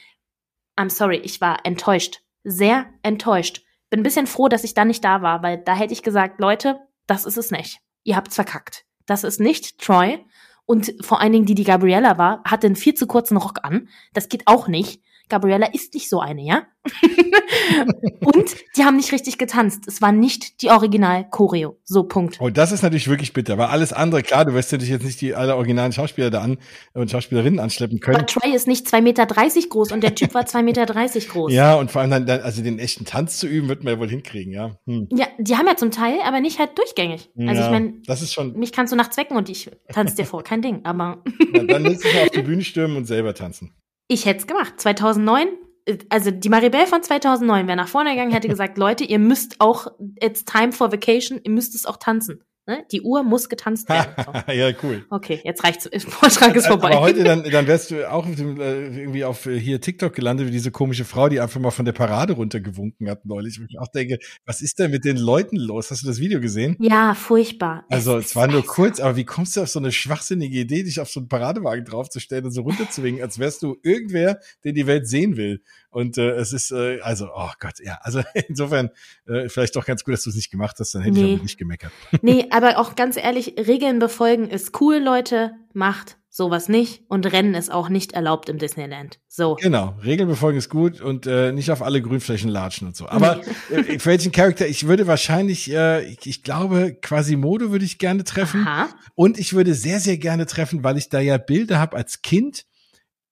I'm 0.78 0.90
sorry, 0.90 1.18
ich 1.18 1.42
war 1.42 1.66
enttäuscht. 1.66 2.22
Sehr 2.44 2.88
enttäuscht. 3.04 3.64
Bin 3.90 4.00
ein 4.00 4.04
bisschen 4.04 4.28
froh, 4.28 4.48
dass 4.48 4.64
ich 4.64 4.74
da 4.74 4.86
nicht 4.86 5.04
da 5.04 5.22
war, 5.22 5.44
weil 5.44 5.58
da 5.58 5.76
hätte 5.76 5.94
ich 5.94 6.02
gesagt, 6.02 6.40
Leute, 6.40 6.80
das 7.08 7.26
ist 7.26 7.38
es 7.38 7.52
nicht. 7.52 7.80
Ihr 8.04 8.16
habt's 8.16 8.36
verkackt. 8.36 8.86
Das 9.06 9.24
ist 9.24 9.40
nicht 9.40 9.80
Troy. 9.80 10.26
Und 10.66 10.94
vor 11.02 11.20
allen 11.20 11.34
Dingen 11.34 11.46
die, 11.46 11.56
die 11.56 11.66
Gabriella 11.66 12.18
war, 12.18 12.42
hatte 12.46 12.68
einen 12.68 12.78
viel 12.78 12.94
zu 12.94 13.06
kurzen 13.06 13.36
Rock 13.36 13.60
an. 13.64 13.90
Das 14.14 14.30
geht 14.30 14.44
auch 14.46 14.68
nicht. 14.68 15.04
Gabriella 15.32 15.68
ist 15.74 15.94
nicht 15.94 16.10
so 16.10 16.20
eine, 16.20 16.44
ja? 16.44 16.64
und 18.26 18.56
die 18.76 18.84
haben 18.84 18.98
nicht 18.98 19.12
richtig 19.12 19.38
getanzt. 19.38 19.88
Es 19.88 20.02
war 20.02 20.12
nicht 20.12 20.62
die 20.62 20.70
Original-Choreo. 20.70 21.78
So, 21.86 22.04
Punkt. 22.04 22.38
Oh, 22.42 22.50
das 22.50 22.72
ist 22.72 22.82
natürlich 22.82 23.08
wirklich 23.08 23.34
bitter, 23.34 23.58
weil 23.58 23.68
alles 23.68 23.94
andere, 23.94 24.24
klar, 24.24 24.46
du 24.46 24.54
wirst 24.54 24.72
natürlich 24.72 24.92
jetzt 24.92 25.06
nicht 25.06 25.22
die 25.22 25.34
alle 25.36 25.56
originalen 25.56 25.94
Schauspieler 25.94 26.30
da 26.30 26.42
an 26.42 26.58
und 26.94 27.10
Schauspielerinnen 27.10 27.60
anschleppen 27.60 28.00
können. 28.00 28.18
Aber 28.18 28.26
Troy 28.26 28.54
ist 28.54 28.68
nicht 28.68 28.88
2,30 28.88 29.02
Meter 29.02 29.26
groß 29.26 29.92
und 29.92 30.02
der 30.02 30.16
Typ 30.16 30.34
war 30.34 30.44
2,30 30.44 30.64
Meter 30.64 30.86
groß. 30.86 31.54
Ja, 31.54 31.76
und 31.76 31.92
vor 31.92 32.02
allem 32.02 32.12
dann, 32.12 32.26
dann, 32.26 32.42
also 32.42 32.62
den 32.62 32.80
echten 32.80 33.06
Tanz 33.06 33.38
zu 33.38 33.48
üben, 33.48 33.70
wird 33.70 33.84
man 33.84 33.94
ja 33.94 34.00
wohl 34.00 34.10
hinkriegen, 34.10 34.52
ja. 34.52 34.76
Hm. 34.86 35.08
Ja, 35.12 35.28
die 35.38 35.56
haben 35.56 35.68
ja 35.68 35.78
zum 35.78 35.92
Teil, 35.92 36.20
aber 36.26 36.42
nicht 36.42 36.60
halt 36.60 36.78
durchgängig. 36.78 37.30
Also 37.38 37.62
ja, 37.62 37.66
ich 37.66 37.72
meine, 37.72 37.94
das 38.06 38.22
ist 38.22 38.34
schon. 38.34 38.54
Mich 38.58 38.74
kannst 38.74 38.92
du 38.92 38.98
nachts 38.98 39.16
wecken 39.18 39.38
und 39.38 39.50
ich 39.50 39.72
tanze 39.94 40.16
dir 40.16 40.26
vor, 40.26 40.44
kein 40.44 40.62
Ding, 40.62 40.82
aber. 40.84 41.24
ja, 41.54 41.64
dann 41.64 41.84
lässt 41.84 42.02
sich 42.02 42.20
auf 42.20 42.30
die 42.30 42.42
Bühne 42.42 42.64
stürmen 42.64 42.98
und 42.98 43.06
selber 43.06 43.34
tanzen. 43.34 43.74
Ich 44.12 44.26
hätte 44.26 44.42
es 44.42 44.48
gemacht. 44.48 44.74
2009 44.78 45.48
also 46.10 46.32
die 46.32 46.50
Maribel 46.50 46.86
von 46.86 47.02
2009 47.02 47.66
wäre 47.66 47.76
nach 47.76 47.88
vorne 47.88 48.12
gegangen, 48.12 48.32
hätte 48.32 48.48
gesagt, 48.48 48.78
Leute, 48.78 49.04
ihr 49.04 49.20
müsst 49.20 49.56
auch, 49.60 49.88
it's 50.22 50.46
time 50.46 50.72
for 50.72 50.92
vacation, 50.92 51.40
ihr 51.44 51.52
müsst 51.52 51.74
es 51.74 51.86
auch 51.86 51.98
tanzen. 51.98 52.44
Ne? 52.68 52.86
Die 52.92 53.02
Uhr 53.02 53.24
muss 53.24 53.50
getanzt 53.50 53.90
werden. 53.90 54.14
So. 54.24 54.52
ja, 54.54 54.72
cool. 54.84 55.04
Okay, 55.10 55.42
jetzt 55.44 55.64
reicht's. 55.64 55.90
Vortrag 56.08 56.56
ist 56.56 56.68
vorbei. 56.68 56.92
Aber 56.92 57.02
heute 57.02 57.24
dann, 57.24 57.44
dann 57.52 57.66
wärst 57.66 57.90
du 57.90 58.10
auch 58.10 58.24
dem, 58.28 58.62
äh, 58.62 59.00
irgendwie 59.00 59.24
auf 59.24 59.48
äh, 59.48 59.60
hier 59.60 59.82
TikTok 59.82 60.14
gelandet, 60.14 60.46
wie 60.46 60.52
diese 60.52 60.70
komische 60.70 61.04
Frau, 61.04 61.28
die 61.28 61.40
einfach 61.40 61.60
mal 61.60 61.72
von 61.72 61.86
der 61.86 61.94
Parade 61.94 62.34
runtergewunken 62.34 63.10
hat 63.10 63.26
neulich. 63.26 63.60
Und 63.60 63.66
ich 63.72 63.80
auch 63.80 63.88
denke, 63.88 64.20
was 64.46 64.62
ist 64.62 64.78
denn 64.78 64.92
mit 64.92 65.06
den 65.06 65.18
Leuten 65.18 65.56
los? 65.56 65.90
Hast 65.90 66.04
du 66.04 66.08
das 66.08 66.20
Video 66.20 66.40
gesehen? 66.40 66.78
Ja, 66.80 67.16
furchtbar. 67.16 67.84
Also 67.90 68.18
es, 68.18 68.28
es 68.28 68.36
war 68.36 68.48
nur 68.48 68.64
kurz, 68.64 69.00
aber 69.00 69.16
wie 69.16 69.26
kommst 69.26 69.58
du 69.58 69.62
auf 69.62 69.70
so 69.70 69.80
eine 69.80 69.92
schwachsinnige 69.92 70.60
Idee, 70.60 70.84
dich 70.84 71.00
auf 71.00 71.10
so 71.10 71.20
einen 71.20 71.30
Paradewagen 71.30 71.84
draufzustellen 71.84 72.46
und 72.46 72.52
so 72.52 72.62
runterzuwinken, 72.62 73.24
als 73.24 73.40
wärst 73.40 73.64
du 73.64 73.78
irgendwer, 73.82 74.40
den 74.64 74.76
die 74.76 74.86
Welt 74.86 75.08
sehen 75.08 75.36
will? 75.36 75.64
Und 75.92 76.18
äh, 76.18 76.32
es 76.32 76.54
ist, 76.54 76.72
äh, 76.72 77.02
also, 77.02 77.30
oh 77.36 77.52
Gott, 77.60 77.80
ja, 77.84 78.00
also 78.02 78.22
insofern 78.48 78.90
äh, 79.28 79.50
vielleicht 79.50 79.76
doch 79.76 79.86
ganz 79.86 80.04
gut, 80.04 80.14
dass 80.14 80.24
du 80.24 80.30
es 80.30 80.36
nicht 80.38 80.50
gemacht 80.50 80.78
hast, 80.80 80.96
dann 80.96 81.02
hätte 81.04 81.20
nee. 81.20 81.34
ich 81.34 81.40
auch 81.40 81.44
nicht 81.44 81.58
gemeckert. 81.58 81.92
Nee, 82.22 82.48
aber 82.52 82.78
auch 82.78 82.96
ganz 82.96 83.18
ehrlich, 83.18 83.56
Regeln 83.58 84.00
befolgen 84.00 84.50
ist 84.50 84.80
cool, 84.80 84.98
Leute, 84.98 85.52
macht 85.74 86.18
sowas 86.30 86.70
nicht 86.70 87.04
und 87.10 87.30
Rennen 87.32 87.56
ist 87.56 87.72
auch 87.72 87.90
nicht 87.90 88.14
erlaubt 88.14 88.48
im 88.48 88.58
Disneyland. 88.58 89.20
So. 89.28 89.56
Genau, 89.56 89.96
Regeln 90.04 90.30
befolgen 90.30 90.58
ist 90.58 90.70
gut 90.70 91.02
und 91.02 91.28
äh, 91.28 91.52
nicht 91.52 91.72
auf 91.72 91.82
alle 91.82 92.02
Grünflächen 92.02 92.50
latschen 92.50 92.88
und 92.88 92.96
so. 92.96 93.10
Aber 93.10 93.42
nee. 93.70 93.76
äh, 93.96 94.00
für 94.00 94.12
welchen 94.12 94.32
Charakter? 94.32 94.66
Ich 94.68 94.88
würde 94.88 95.08
wahrscheinlich, 95.08 95.70
äh, 95.74 96.06
ich, 96.06 96.26
ich 96.26 96.44
glaube, 96.44 96.96
Quasimodo 97.02 97.72
würde 97.72 97.84
ich 97.84 97.98
gerne 97.98 98.24
treffen. 98.24 98.66
Aha. 98.66 98.88
Und 99.16 99.40
ich 99.40 99.54
würde 99.54 99.74
sehr, 99.74 100.00
sehr 100.00 100.18
gerne 100.18 100.46
treffen, 100.46 100.86
weil 100.86 100.98
ich 100.98 101.10
da 101.10 101.20
ja 101.20 101.38
Bilder 101.38 101.80
habe 101.80 101.98
als 101.98 102.22
Kind 102.22 102.66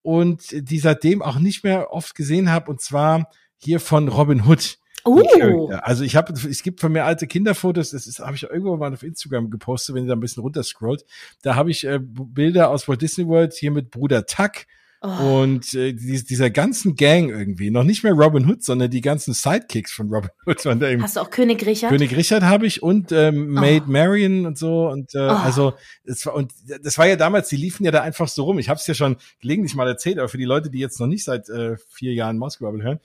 und 0.02 0.44
die 0.52 0.80
seitdem 0.80 1.22
auch 1.22 1.40
nicht 1.40 1.64
mehr 1.64 1.92
oft 1.92 2.16
gesehen 2.16 2.52
habe 2.52 2.72
und 2.72 2.82
zwar 2.82 3.30
hier 3.58 3.80
von 3.80 4.08
Robin 4.08 4.46
Hood. 4.46 4.78
Oh. 5.06 5.70
Also 5.82 6.04
ich 6.04 6.16
habe, 6.16 6.34
es 6.34 6.62
gibt 6.62 6.82
von 6.82 6.92
mir 6.92 7.06
alte 7.06 7.26
Kinderfotos, 7.26 7.92
das 7.92 8.06
ist, 8.06 8.20
habe 8.20 8.36
ich 8.36 8.44
irgendwo 8.44 8.76
mal 8.78 8.94
auf 8.94 9.04
Instagram 9.04 9.50
gepostet, 9.50 9.96
wenn 9.96 10.04
ihr 10.04 10.10
da 10.10 10.16
ein 10.16 10.20
bisschen 10.20 10.42
runterscrollt. 10.42 11.06
Da 11.42 11.56
habe 11.56 11.72
ich 11.72 11.86
äh, 11.86 12.00
Bilder 12.02 12.70
aus 12.70 12.88
Walt 12.88 13.02
Disney 13.02 13.28
World 13.28 13.54
hier 13.54 13.72
mit 13.72 13.92
Bruder 13.92 14.26
Tuck 14.26 14.66
Oh. 15.02 15.42
Und 15.42 15.74
äh, 15.76 15.94
die, 15.94 16.22
dieser 16.26 16.50
ganzen 16.50 16.96
Gang 16.96 17.30
irgendwie, 17.30 17.72
noch 17.72 17.86
nicht 17.86 18.04
mehr 18.04 18.12
Robin 18.12 18.46
Hood, 18.50 18.64
sondern 18.64 18.92
die 18.92 19.00
ganzen 19.00 19.34
Sidekicks 19.34 19.94
von 19.94 20.10
Robin 20.10 20.30
Hood 20.46 20.66
waren 20.66 20.80
da 20.82 20.90
eben. 20.90 21.02
Hast 21.02 21.16
du 21.16 21.22
auch 21.22 21.30
König 21.30 21.66
Richard? 21.66 21.92
König 21.92 22.14
Richard 22.16 22.44
habe 22.44 22.68
ich 22.68 22.84
und 22.84 23.14
ähm, 23.14 23.56
oh. 23.56 23.62
Maid 23.62 23.88
Marian 23.88 24.46
und 24.46 24.58
so 24.58 24.90
und 24.90 25.16
äh, 25.16 25.20
oh. 25.20 25.30
also 25.30 25.74
es 26.04 26.26
war 26.26 26.36
und 26.36 26.52
das 26.84 26.98
war 26.98 27.08
ja 27.08 27.16
damals, 27.16 27.48
die 27.48 27.56
liefen 27.56 27.86
ja 27.86 27.92
da 27.92 28.02
einfach 28.02 28.28
so 28.28 28.44
rum. 28.44 28.60
Ich 28.60 28.68
habe 28.68 28.78
es 28.78 28.88
ja 28.88 28.94
schon 28.94 29.16
gelegentlich 29.40 29.74
mal 29.74 29.88
erzählt, 29.88 30.20
aber 30.20 30.28
für 30.28 30.38
die 30.38 30.44
Leute, 30.44 30.70
die 30.70 30.80
jetzt 30.80 31.00
noch 31.00 31.08
nicht 31.08 31.24
seit 31.24 31.48
äh, 31.48 31.78
vier 31.90 32.14
Jahren 32.14 32.38
Moskau 32.38 32.70
hören, 32.70 33.00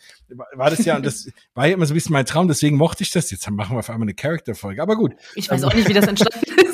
war 0.54 0.70
das 0.70 0.84
ja 0.84 0.96
und 0.96 1.06
das 1.06 1.28
war 1.54 1.68
ja 1.68 1.74
immer 1.74 1.86
so 1.86 1.92
ein 1.92 1.94
bisschen 1.94 2.12
mein 2.12 2.26
Traum. 2.26 2.48
Deswegen 2.48 2.76
mochte 2.76 3.04
ich 3.04 3.12
das. 3.12 3.30
Jetzt 3.30 3.48
machen 3.50 3.76
wir 3.76 3.78
auf 3.78 3.90
einmal 3.90 4.06
eine 4.06 4.14
Charakterfolge, 4.14 4.82
aber 4.82 4.96
gut. 4.96 5.12
Ich 5.36 5.48
weiß 5.48 5.62
ähm, 5.62 5.68
auch 5.68 5.74
nicht, 5.74 5.88
wie 5.88 5.92
das 5.92 6.08
entstanden 6.08 6.44
ist. 6.60 6.73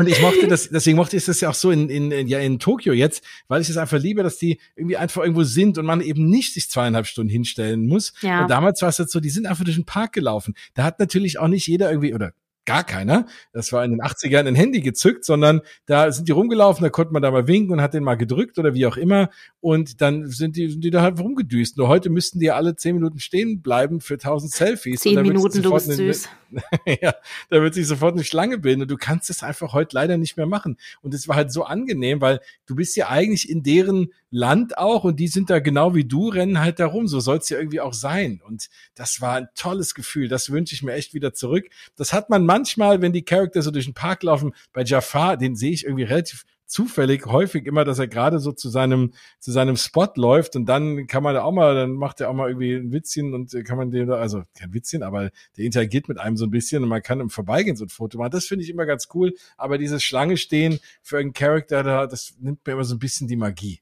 Und 0.00 0.08
ich 0.08 0.20
mochte 0.22 0.48
das, 0.48 0.70
deswegen 0.70 0.96
mochte 0.96 1.16
ich 1.16 1.24
das 1.26 1.40
ja 1.40 1.50
auch 1.50 1.54
so 1.54 1.70
in, 1.70 1.90
in, 1.90 2.10
in, 2.10 2.26
ja, 2.26 2.38
in 2.38 2.58
Tokio 2.58 2.92
jetzt, 2.92 3.22
weil 3.48 3.60
ich 3.60 3.68
es 3.68 3.76
einfach 3.76 3.98
liebe, 3.98 4.22
dass 4.22 4.38
die 4.38 4.58
irgendwie 4.74 4.96
einfach 4.96 5.22
irgendwo 5.22 5.44
sind 5.44 5.76
und 5.76 5.84
man 5.84 6.00
eben 6.00 6.28
nicht 6.28 6.54
sich 6.54 6.70
zweieinhalb 6.70 7.06
Stunden 7.06 7.30
hinstellen 7.30 7.86
muss. 7.86 8.14
Ja. 8.22 8.42
Und 8.42 8.50
damals 8.50 8.80
war 8.80 8.88
es 8.88 8.98
jetzt 8.98 9.12
so, 9.12 9.20
die 9.20 9.30
sind 9.30 9.46
einfach 9.46 9.64
durch 9.64 9.76
den 9.76 9.84
Park 9.84 10.12
gelaufen. 10.14 10.54
Da 10.74 10.84
hat 10.84 10.98
natürlich 10.98 11.38
auch 11.38 11.48
nicht 11.48 11.66
jeder 11.66 11.90
irgendwie, 11.90 12.14
oder 12.14 12.32
gar 12.64 12.84
keiner. 12.84 13.26
Das 13.52 13.72
war 13.72 13.84
in 13.84 13.92
den 13.92 14.00
80ern 14.00 14.46
ein 14.46 14.54
Handy 14.54 14.80
gezückt, 14.80 15.24
sondern 15.24 15.60
da 15.86 16.12
sind 16.12 16.28
die 16.28 16.32
rumgelaufen, 16.32 16.82
da 16.82 16.90
konnte 16.90 17.12
man 17.12 17.22
da 17.22 17.30
mal 17.30 17.46
winken 17.46 17.72
und 17.72 17.80
hat 17.80 17.94
den 17.94 18.04
mal 18.04 18.16
gedrückt 18.16 18.58
oder 18.58 18.74
wie 18.74 18.86
auch 18.86 18.96
immer. 18.96 19.30
Und 19.60 20.00
dann 20.00 20.28
sind 20.28 20.56
die, 20.56 20.68
sind 20.68 20.84
die 20.84 20.90
da 20.90 21.02
halt 21.02 21.18
rumgedüst. 21.18 21.76
Nur 21.76 21.88
heute 21.88 22.10
müssten 22.10 22.38
die 22.38 22.46
ja 22.46 22.56
alle 22.56 22.76
zehn 22.76 22.94
Minuten 22.94 23.18
stehen 23.18 23.62
bleiben 23.62 24.00
für 24.00 24.18
tausend 24.18 24.52
Selfies. 24.52 25.00
Zehn 25.00 25.20
Minuten, 25.22 25.62
du 25.62 25.72
bist 25.72 25.90
süß. 25.90 26.28
ja, 27.00 27.14
da 27.48 27.62
wird 27.62 27.74
sich 27.74 27.86
sofort 27.86 28.14
eine 28.14 28.24
Schlange 28.24 28.58
bilden 28.58 28.82
und 28.82 28.90
du 28.90 28.96
kannst 28.96 29.30
es 29.30 29.42
einfach 29.42 29.72
heute 29.72 29.94
leider 29.94 30.16
nicht 30.16 30.36
mehr 30.36 30.46
machen. 30.46 30.78
Und 31.00 31.14
es 31.14 31.28
war 31.28 31.36
halt 31.36 31.52
so 31.52 31.64
angenehm, 31.64 32.20
weil 32.20 32.40
du 32.66 32.74
bist 32.74 32.96
ja 32.96 33.08
eigentlich 33.08 33.48
in 33.48 33.62
deren 33.62 34.12
Land 34.30 34.78
auch 34.78 35.04
und 35.04 35.18
die 35.18 35.28
sind 35.28 35.50
da 35.50 35.58
genau 35.58 35.94
wie 35.94 36.04
du, 36.04 36.28
rennen 36.28 36.60
halt 36.60 36.78
da 36.78 36.86
rum. 36.86 37.08
So 37.08 37.20
soll 37.20 37.38
es 37.38 37.48
ja 37.48 37.58
irgendwie 37.58 37.80
auch 37.80 37.94
sein. 37.94 38.40
Und 38.44 38.68
das 38.94 39.20
war 39.20 39.36
ein 39.36 39.48
tolles 39.54 39.94
Gefühl. 39.94 40.28
Das 40.28 40.50
wünsche 40.50 40.74
ich 40.74 40.82
mir 40.82 40.92
echt 40.92 41.14
wieder 41.14 41.34
zurück. 41.34 41.66
Das 41.96 42.12
hat 42.12 42.30
man 42.30 42.44
manchmal, 42.50 43.00
wenn 43.00 43.12
die 43.12 43.24
Charakter 43.24 43.62
so 43.62 43.70
durch 43.70 43.84
den 43.84 43.94
Park 43.94 44.24
laufen, 44.24 44.52
bei 44.72 44.82
Jafar, 44.82 45.36
den 45.36 45.54
sehe 45.54 45.70
ich 45.70 45.84
irgendwie 45.84 46.02
relativ 46.02 46.44
zufällig 46.66 47.26
häufig 47.26 47.64
immer, 47.66 47.84
dass 47.84 48.00
er 48.00 48.08
gerade 48.08 48.40
so 48.40 48.50
zu 48.50 48.68
seinem 48.68 49.12
zu 49.38 49.52
seinem 49.52 49.76
Spot 49.76 50.08
läuft 50.16 50.56
und 50.56 50.66
dann 50.66 51.06
kann 51.06 51.22
man 51.22 51.34
da 51.34 51.42
auch 51.42 51.52
mal, 51.52 51.76
dann 51.76 51.92
macht 51.92 52.20
er 52.20 52.28
auch 52.28 52.34
mal 52.34 52.48
irgendwie 52.48 52.74
ein 52.74 52.92
Witzchen 52.92 53.34
und 53.34 53.52
kann 53.64 53.76
man 53.76 53.92
den, 53.92 54.10
also 54.10 54.42
kein 54.58 54.72
Witzchen, 54.72 55.04
aber 55.04 55.30
der 55.56 55.64
interagiert 55.64 56.08
mit 56.08 56.18
einem 56.18 56.36
so 56.36 56.44
ein 56.44 56.50
bisschen 56.50 56.82
und 56.82 56.88
man 56.88 57.02
kann 57.02 57.20
im 57.20 57.30
Vorbeigehen 57.30 57.76
so 57.76 57.84
ein 57.84 57.88
Foto 57.88 58.18
machen. 58.18 58.32
Das 58.32 58.46
finde 58.46 58.64
ich 58.64 58.70
immer 58.70 58.86
ganz 58.86 59.08
cool. 59.14 59.32
Aber 59.56 59.78
dieses 59.78 60.02
Schlange 60.02 60.36
stehen 60.36 60.80
für 61.02 61.18
einen 61.18 61.32
Charakter, 61.32 61.84
da, 61.84 62.06
das 62.08 62.34
nimmt 62.40 62.66
mir 62.66 62.72
immer 62.72 62.84
so 62.84 62.96
ein 62.96 63.00
bisschen 63.00 63.28
die 63.28 63.36
Magie. 63.36 63.80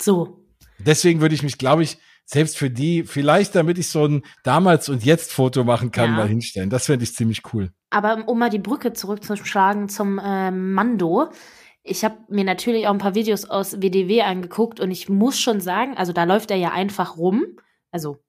So. 0.00 0.40
Deswegen 0.78 1.20
würde 1.20 1.36
ich 1.36 1.44
mich, 1.44 1.58
glaube 1.58 1.84
ich, 1.84 1.98
selbst 2.24 2.56
für 2.56 2.70
die, 2.70 3.04
vielleicht 3.04 3.54
damit 3.54 3.78
ich 3.78 3.88
so 3.88 4.06
ein 4.06 4.22
damals 4.42 4.88
und 4.88 5.04
jetzt 5.04 5.32
Foto 5.32 5.64
machen 5.64 5.90
kann, 5.90 6.10
ja. 6.10 6.16
mal 6.16 6.28
hinstellen. 6.28 6.70
Das 6.70 6.86
fände 6.86 7.04
ich 7.04 7.14
ziemlich 7.14 7.42
cool. 7.52 7.70
Aber 7.90 8.26
um 8.26 8.38
mal 8.38 8.50
die 8.50 8.58
Brücke 8.58 8.92
zurückzuschlagen 8.92 9.88
zum 9.88 10.18
äh, 10.18 10.50
Mando. 10.50 11.30
Ich 11.82 12.02
habe 12.02 12.16
mir 12.28 12.44
natürlich 12.44 12.86
auch 12.86 12.92
ein 12.92 12.98
paar 12.98 13.14
Videos 13.14 13.44
aus 13.44 13.80
WDW 13.80 14.22
angeguckt 14.22 14.80
und 14.80 14.90
ich 14.90 15.08
muss 15.10 15.38
schon 15.38 15.60
sagen, 15.60 15.96
also 15.96 16.12
da 16.12 16.24
läuft 16.24 16.50
er 16.50 16.56
ja 16.56 16.72
einfach 16.72 17.18
rum. 17.18 17.44
Also 17.90 18.24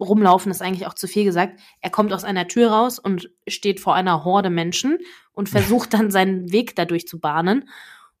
rumlaufen 0.00 0.50
ist 0.50 0.62
eigentlich 0.62 0.86
auch 0.86 0.94
zu 0.94 1.06
viel 1.06 1.24
gesagt. 1.24 1.60
Er 1.80 1.90
kommt 1.90 2.12
aus 2.12 2.24
einer 2.24 2.48
Tür 2.48 2.70
raus 2.70 2.98
und 2.98 3.30
steht 3.46 3.80
vor 3.80 3.94
einer 3.94 4.24
Horde 4.24 4.50
Menschen 4.50 4.98
und 5.32 5.48
versucht 5.48 5.94
dann 5.94 6.10
seinen 6.10 6.50
Weg 6.52 6.74
dadurch 6.74 7.06
zu 7.06 7.20
bahnen. 7.20 7.68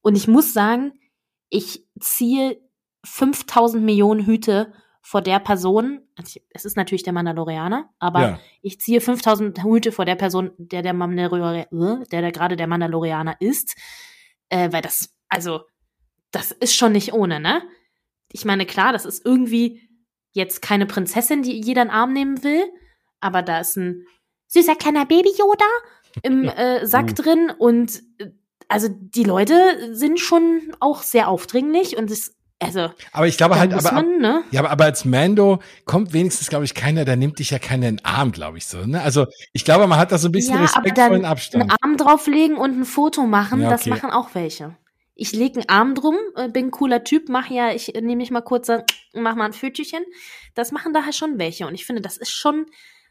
Und 0.00 0.16
ich 0.16 0.28
muss 0.28 0.52
sagen, 0.52 0.92
ich 1.50 1.84
ziehe 1.98 2.60
5000 3.04 3.82
Millionen 3.82 4.24
Hüte 4.24 4.72
vor 5.08 5.22
der 5.22 5.38
Person, 5.38 6.02
also 6.16 6.38
es 6.50 6.66
ist 6.66 6.76
natürlich 6.76 7.02
der 7.02 7.14
Mandalorianer, 7.14 7.88
aber 7.98 8.20
ja. 8.20 8.40
ich 8.60 8.78
ziehe 8.78 9.00
5000 9.00 9.64
Hüte 9.64 9.90
vor 9.90 10.04
der 10.04 10.16
Person, 10.16 10.50
der 10.58 10.82
der 10.82 10.92
Mandalorianer, 10.92 12.04
der, 12.12 12.20
der 12.20 12.30
gerade 12.30 12.56
der 12.56 12.66
Mandalorianer 12.66 13.40
ist, 13.40 13.74
äh, 14.50 14.70
weil 14.70 14.82
das, 14.82 15.14
also, 15.30 15.62
das 16.30 16.52
ist 16.52 16.76
schon 16.76 16.92
nicht 16.92 17.14
ohne, 17.14 17.40
ne? 17.40 17.62
Ich 18.32 18.44
meine, 18.44 18.66
klar, 18.66 18.92
das 18.92 19.06
ist 19.06 19.24
irgendwie 19.24 19.88
jetzt 20.32 20.60
keine 20.60 20.84
Prinzessin, 20.84 21.42
die 21.42 21.58
jeder 21.58 21.80
in 21.80 21.88
den 21.88 21.94
Arm 21.94 22.12
nehmen 22.12 22.44
will, 22.44 22.64
aber 23.20 23.40
da 23.40 23.60
ist 23.60 23.78
ein 23.78 24.04
süßer 24.48 24.76
kleiner 24.76 25.06
Baby-Yoda 25.06 25.64
im 26.22 26.44
äh, 26.50 26.86
Sack 26.86 27.06
mhm. 27.06 27.14
drin 27.14 27.52
und 27.58 28.02
äh, 28.18 28.26
also 28.68 28.88
die 28.90 29.24
Leute 29.24 29.94
sind 29.94 30.20
schon 30.20 30.74
auch 30.80 31.00
sehr 31.00 31.28
aufdringlich 31.28 31.96
und 31.96 32.10
es 32.10 32.37
also, 32.60 32.90
aber 33.12 33.28
ich 33.28 33.36
glaube 33.36 33.58
halt, 33.58 33.72
aber, 33.72 33.92
man, 33.92 34.18
ne? 34.18 34.42
ja, 34.50 34.60
aber, 34.60 34.70
aber 34.70 34.84
als 34.84 35.04
Mando 35.04 35.60
kommt 35.84 36.12
wenigstens, 36.12 36.48
glaube 36.48 36.64
ich, 36.64 36.74
keiner, 36.74 37.04
der 37.04 37.14
nimmt 37.14 37.38
dich 37.38 37.50
ja 37.50 37.60
keiner 37.60 37.88
in 37.88 37.96
den 37.98 38.04
Arm, 38.04 38.32
glaube 38.32 38.58
ich 38.58 38.66
so. 38.66 38.78
Ne? 38.84 39.00
Also 39.00 39.26
ich 39.52 39.64
glaube, 39.64 39.86
man 39.86 39.98
hat 39.98 40.10
da 40.10 40.18
so 40.18 40.28
ein 40.28 40.32
bisschen 40.32 40.56
ja, 40.56 40.62
respektvollen 40.62 41.24
Abstand. 41.24 41.62
Einen 41.62 41.76
Arm 41.80 41.96
drauflegen 41.96 42.56
und 42.56 42.80
ein 42.80 42.84
Foto 42.84 43.26
machen, 43.26 43.60
ja, 43.60 43.68
okay. 43.68 43.76
das 43.76 43.86
machen 43.86 44.10
auch 44.10 44.34
welche. 44.34 44.76
Ich 45.14 45.32
lege 45.32 45.60
einen 45.60 45.68
Arm 45.68 45.94
drum, 45.94 46.16
äh, 46.34 46.48
bin 46.48 46.66
ein 46.66 46.70
cooler 46.72 47.04
Typ, 47.04 47.28
mach 47.28 47.48
ja, 47.48 47.72
ich 47.72 47.88
nehme 47.94 48.16
mich 48.16 48.32
mal 48.32 48.40
kurz, 48.40 48.68
mach 49.12 49.36
mal 49.36 49.46
ein 49.46 49.52
Fötchen. 49.52 50.04
Das 50.54 50.72
machen 50.72 50.92
da 50.92 51.04
halt 51.04 51.14
schon 51.14 51.38
welche. 51.38 51.66
Und 51.66 51.74
ich 51.74 51.86
finde, 51.86 52.02
das 52.02 52.16
ist 52.16 52.30
schon, 52.30 52.66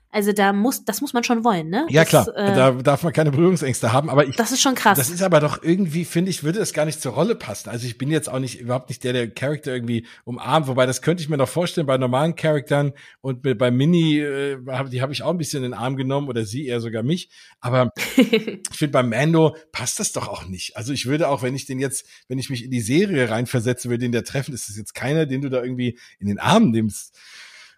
also 0.10 0.32
da 0.32 0.54
muss, 0.54 0.86
das 0.86 1.02
muss 1.02 1.14
man 1.14 1.24
schon 1.24 1.44
wollen, 1.44 1.70
ne? 1.70 1.86
Ja, 1.90 2.06
klar. 2.06 2.28
äh, 2.36 2.56
da 2.56 2.72
darf 2.72 3.04
man 3.04 3.12
keine 3.12 3.32
Berührungsängste 3.32 3.92
haben, 3.92 4.10
aber 4.10 4.26
ich. 4.26 4.36
Das 4.36 4.52
ist 4.52 4.62
schon 4.62 4.74
krass. 4.74 4.98
Das 4.98 5.10
ist 5.10 5.22
aber 5.22 5.42
doch 5.42 5.62
irgendwie, 5.62 6.06
finde 6.06 6.32
ich, 6.32 6.44
würde 6.44 6.60
das 6.60 6.74
gar 6.74 6.86
nicht 6.86 7.02
zur 7.02 7.14
Rolle 7.14 7.36
passen. 7.36 7.70
Also 7.70 7.86
ich 7.86 7.98
bin 7.98 8.10
jetzt 8.10 8.30
auch 8.30 8.40
nicht, 8.40 8.60
überhaupt 8.60 8.90
nicht 8.90 9.04
der, 9.04 9.14
der 9.14 9.30
Charakter 9.30 9.74
irgendwie 9.74 10.08
umarmt, 10.24 10.68
wobei 10.68 10.86
das 10.86 11.02
könnte 11.02 11.22
ich 11.22 11.30
mir 11.30 11.38
noch 11.38 11.50
vorstellen 11.50 11.88
bei 11.88 11.98
normalen 11.98 12.36
Charaktern 12.36 12.94
und 13.22 13.42
bei 13.42 13.70
Mini, 13.70 14.20
äh, 14.20 14.58
die 14.90 15.02
habe 15.02 15.14
ich 15.14 15.24
auch 15.24 15.32
ein 15.32 15.38
bisschen 15.38 15.64
in 15.64 15.72
den 15.72 15.80
Arm 15.80 15.98
genommen 15.98 16.30
oder 16.30 16.46
sie 16.46 16.66
eher 16.66 16.80
sogar 16.80 17.04
mich. 17.04 17.30
Aber 17.60 17.92
ich 18.16 18.62
finde 18.72 18.92
beim 18.94 19.10
Mando 19.10 19.58
passt 19.74 20.00
das 20.00 20.14
doch 20.14 20.30
auch 20.30 20.48
nicht. 20.48 20.78
Also 20.78 20.94
ich 20.94 21.06
würde 21.06 21.28
auch, 21.28 21.44
wenn 21.44 21.56
ich 21.56 21.66
den 21.66 21.80
jetzt, 21.80 22.08
wenn 22.30 22.40
ich 22.40 22.50
mich 22.50 22.64
in 22.64 22.72
die 22.72 22.82
Serie 22.82 23.30
reinversetze, 23.30 23.90
würde 23.90 24.00
den 24.00 24.14
der 24.14 24.24
treffen, 24.24 24.54
ist 24.54 24.70
das 24.70 24.78
jetzt 24.78 24.96
keiner, 24.96 25.26
den 25.26 25.42
du 25.42 25.50
da 25.50 25.62
irgendwie 25.62 26.00
in 26.20 26.28
den 26.28 26.40
Arm 26.40 26.72
nimmst. 26.72 27.18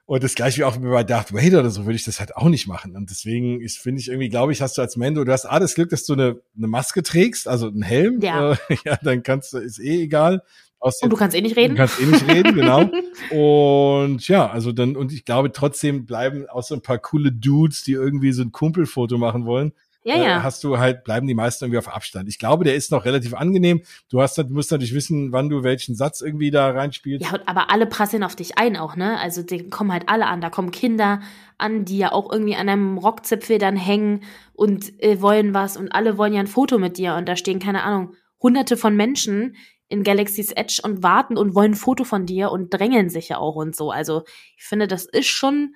Und 0.10 0.24
das 0.24 0.34
gleiche 0.34 0.58
wie 0.58 0.64
auch 0.64 0.76
bei 0.76 1.04
Darth 1.04 1.36
Vader 1.36 1.60
oder 1.60 1.70
so 1.70 1.86
würde 1.86 1.96
ich 1.96 2.04
das 2.04 2.20
halt 2.20 2.36
auch 2.36 2.50
nicht 2.50 2.66
machen. 2.66 2.96
Und 2.96 3.12
deswegen 3.12 3.62
ist, 3.62 3.78
finde 3.78 4.02
ich 4.02 4.08
irgendwie, 4.08 4.30
glaube 4.30 4.52
ich, 4.52 4.60
hast 4.60 4.76
du 4.76 4.82
als 4.82 4.98
Mando, 4.98 5.24
du 5.24 5.32
hast 5.32 5.46
A, 5.46 5.60
das 5.60 5.76
Glück, 5.76 5.92
dass 5.92 6.04
du 6.04 6.14
eine, 6.14 6.42
eine 6.58 6.66
Maske 6.66 7.04
trägst, 7.04 7.48
also 7.48 7.68
einen 7.68 7.84
Helm. 7.84 8.20
Ja. 8.20 8.54
Äh, 8.54 8.58
ja, 8.86 8.98
dann 9.04 9.22
kannst 9.22 9.54
du, 9.54 9.60
ist 9.60 9.78
eh 9.78 10.02
egal. 10.02 10.42
Aus 10.80 11.00
und 11.04 11.12
du 11.12 11.16
kannst 11.16 11.38
eh 11.38 11.42
nicht 11.42 11.56
reden. 11.56 11.76
Du 11.76 11.78
kannst 11.78 12.02
eh 12.02 12.06
nicht 12.08 12.28
reden, 12.28 12.56
genau. 12.56 12.90
Und 13.30 14.28
ja, 14.28 14.50
also 14.50 14.72
dann, 14.72 14.96
und 14.96 15.12
ich 15.12 15.26
glaube 15.26 15.52
trotzdem 15.52 16.06
bleiben 16.06 16.48
auch 16.50 16.64
so 16.64 16.74
ein 16.74 16.82
paar 16.82 16.98
coole 16.98 17.32
Dudes, 17.32 17.84
die 17.84 17.92
irgendwie 17.92 18.32
so 18.32 18.42
ein 18.42 18.52
Kumpelfoto 18.52 19.18
machen 19.20 19.46
wollen 19.46 19.74
ja, 20.04 20.16
äh, 20.16 20.24
ja. 20.24 20.44
hast 20.44 20.64
du 20.64 20.78
halt, 20.78 21.04
bleiben 21.04 21.28
die 21.28 21.34
meisten 21.34 21.66
irgendwie 21.66 21.80
auf 21.80 21.94
Abstand. 21.94 22.30
Ich 22.30 22.40
glaube, 22.40 22.64
der 22.64 22.76
ist 22.76 22.92
noch 22.92 23.06
relativ 23.06 23.34
angenehm. 23.34 23.82
Du 24.10 24.22
hast, 24.22 24.38
du 24.38 24.44
musst 24.46 24.72
natürlich 24.72 24.94
wissen, 24.94 25.32
wann 25.32 25.50
du 25.50 25.64
welchen 25.64 25.96
Satz 25.96 26.22
irgendwie 26.22 26.52
da 26.52 26.70
reinspielst. 26.70 27.26
Ja, 27.26 27.40
aber 27.46 27.70
alle 27.70 27.86
prasseln 27.86 28.24
auf 28.24 28.36
dich 28.36 28.58
ein 28.58 28.78
auch, 28.78 28.96
ne? 28.96 29.20
Also 29.20 29.44
die 29.44 29.70
kommen 29.70 29.92
halt 29.92 30.08
alle 30.08 30.28
an. 30.28 30.40
Da 30.42 30.50
kommen 30.50 30.72
Kinder 30.72 31.20
an, 31.58 31.84
die 31.84 31.98
ja 31.98 32.12
auch 32.14 32.32
irgendwie 32.32 32.56
an 32.56 32.70
einem 32.70 32.98
Rockzipfel 32.98 33.58
dann 33.58 33.76
hängen 33.76 34.24
und 34.54 35.02
äh, 35.04 35.22
wollen 35.22 35.54
was 35.54 35.76
und 35.76 35.90
alle 35.92 36.18
wollen 36.18 36.34
ja 36.34 36.40
ein 36.40 36.48
Foto 36.48 36.78
mit 36.78 36.98
dir 36.98 37.16
und 37.16 37.28
da 37.28 37.36
stehen, 37.36 37.60
keine 37.60 37.84
Ahnung, 37.84 38.16
hunderte 38.42 38.78
von 38.78 38.96
Menschen 38.96 39.58
in 39.90 40.04
Galaxy's 40.04 40.52
Edge 40.52 40.82
und 40.84 41.04
warten 41.04 41.36
und 41.36 41.56
wollen 41.56 41.72
ein 41.72 41.76
Foto 41.76 42.04
von 42.04 42.26
dir 42.26 42.52
und 42.52 42.74
drängeln 42.74 43.10
sich 43.10 43.30
ja 43.30 43.38
auch 43.38 43.56
und 43.56 43.76
so. 43.76 43.92
Also 43.92 44.24
ich 44.56 44.64
finde, 44.64 44.88
das 44.88 45.06
ist 45.06 45.28
schon 45.28 45.74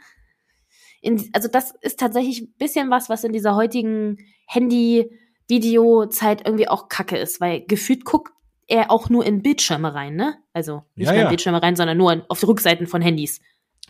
in, 1.04 1.30
also 1.34 1.48
das 1.50 1.74
ist 1.82 2.00
tatsächlich 2.00 2.42
ein 2.42 2.54
bisschen 2.58 2.90
was, 2.90 3.10
was 3.10 3.24
in 3.24 3.34
dieser 3.34 3.56
heutigen 3.56 4.18
Handy-Video-Zeit 4.48 6.46
irgendwie 6.46 6.68
auch 6.68 6.88
kacke 6.88 7.18
ist, 7.18 7.42
weil 7.42 7.66
gefühlt 7.66 8.06
guckt 8.06 8.32
er 8.68 8.90
auch 8.90 9.10
nur 9.10 9.26
in 9.26 9.42
Bildschirme 9.42 9.94
rein, 9.94 10.16
ne? 10.16 10.38
Also 10.54 10.84
nicht 10.96 11.08
ja, 11.08 11.14
nur 11.14 11.24
in 11.24 11.28
Bildschirme 11.28 11.62
rein, 11.62 11.76
sondern 11.76 11.98
nur 11.98 12.26
auf 12.30 12.40
die 12.40 12.46
Rückseiten 12.46 12.88
von 12.88 13.02
Handys. 13.02 13.42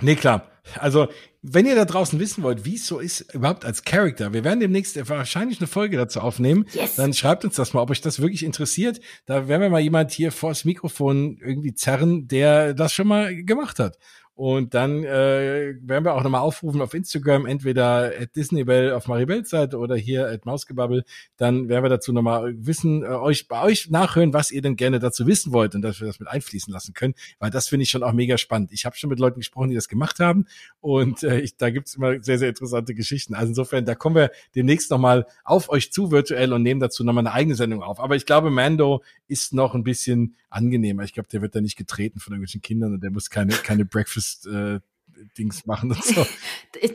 Nee, 0.02 0.16
klar. 0.16 0.50
Also, 0.80 1.08
wenn 1.42 1.66
ihr 1.66 1.76
da 1.76 1.86
draußen 1.86 2.20
wissen 2.20 2.42
wollt, 2.42 2.66
wie 2.66 2.76
es 2.76 2.88
so 2.88 3.00
ist, 3.00 3.34
überhaupt 3.34 3.66
als 3.66 3.84
Charakter, 3.84 4.34
wir 4.34 4.44
werden 4.44 4.62
demnächst 4.62 4.98
wahrscheinlich 5.10 5.60
eine 5.60 5.68
Folge 5.68 5.98
dazu 5.98 6.22
aufnehmen. 6.22 6.66
Yes. 6.72 6.96
Dann 6.96 7.14
schreibt 7.14 7.44
uns 7.44 7.56
das 7.56 7.74
mal, 7.74 7.82
ob 7.82 7.92
euch 7.92 8.02
das 8.02 8.22
wirklich 8.22 8.44
interessiert. 8.44 9.02
Da 9.26 9.48
werden 9.48 9.62
wir 9.62 9.70
mal 9.70 9.82
jemand 9.82 10.12
hier 10.12 10.32
vors 10.32 10.66
Mikrofon 10.66 11.38
irgendwie 11.46 11.74
zerren, 11.76 12.28
der 12.28 12.74
das 12.74 12.94
schon 12.94 13.08
mal 13.08 13.36
gemacht 13.44 13.78
hat. 13.78 13.98
Und 14.36 14.74
dann 14.74 15.04
äh, 15.04 15.76
werden 15.82 16.06
wir 16.06 16.16
auch 16.16 16.24
nochmal 16.24 16.42
aufrufen 16.42 16.82
auf 16.82 16.96
Instagram, 16.96 17.46
entweder 17.46 18.12
at 18.20 18.36
Disneybell 18.36 18.94
auf 18.94 19.08
Maribels 19.08 19.52
Seite 19.52 19.78
oder 19.78 19.96
hier 19.96 20.28
at 20.28 20.48
Mausgebabbel. 20.48 21.04
Dann 21.38 21.70
werden 21.70 21.84
wir 21.84 21.90
dazu 21.90 22.12
nochmal 22.14 22.56
wissen, 22.58 23.04
äh, 23.04 23.08
euch 23.10 23.48
bei 23.48 23.62
euch 23.62 23.92
nachhören, 23.92 24.34
was 24.34 24.50
ihr 24.50 24.64
denn 24.64 24.76
gerne 24.76 24.98
dazu 24.98 25.28
wissen 25.28 25.54
wollt 25.54 25.76
und 25.76 25.84
dass 25.84 26.00
wir 26.00 26.08
das 26.08 26.20
mit 26.20 26.28
einfließen 26.28 26.74
lassen 26.74 26.94
können, 26.94 27.14
weil 27.38 27.52
das 27.52 27.68
finde 27.68 27.84
ich 27.84 27.92
schon 27.92 28.02
auch 28.02 28.14
mega 28.14 28.40
spannend. 28.40 28.72
Ich 28.72 28.86
habe 28.86 28.96
schon 28.96 29.12
mit 29.12 29.20
Leuten 29.20 29.40
gesprochen, 29.40 29.70
die 29.70 29.76
das 29.76 29.88
gemacht 29.88 30.20
haben 30.20 30.48
und 30.82 31.22
äh, 31.22 31.40
ich, 31.40 31.58
da 31.58 31.70
gibt's 31.70 31.94
immer 31.94 32.24
sehr, 32.24 32.40
sehr 32.40 32.50
interessante 32.50 32.96
Geschichten. 32.96 33.36
Also 33.36 33.50
insofern, 33.50 33.86
da 33.86 33.94
kommen 33.94 34.16
wir 34.16 34.32
demnächst 34.56 34.90
nochmal 34.90 35.28
auf 35.44 35.70
euch 35.70 35.92
zu 35.92 36.10
virtuell 36.10 36.54
und 36.54 36.64
nehmen 36.64 36.80
dazu 36.80 37.04
nochmal 37.04 37.28
eine 37.28 37.36
eigene 37.36 37.56
Sendung 37.56 37.84
auf. 37.84 38.00
Aber 38.00 38.16
ich 38.16 38.26
glaube, 38.26 38.50
Mando 38.50 39.04
ist 39.28 39.54
noch 39.54 39.76
ein 39.76 39.84
bisschen 39.84 40.38
angenehmer. 40.50 41.04
Ich 41.04 41.14
glaube, 41.14 41.30
der 41.30 41.42
wird 41.42 41.56
da 41.56 41.62
nicht 41.62 41.76
getreten 41.76 42.20
von 42.20 42.34
irgendwelchen 42.34 42.62
Kindern 42.62 42.94
und 42.94 43.04
der 43.04 43.12
muss 43.12 43.30
keine, 43.30 43.54
keine 43.54 43.86
Breakfast 43.86 44.23
äh, 44.46 44.80
Dings 45.38 45.66
machen 45.66 45.92
und 45.92 46.04
so. 46.04 46.26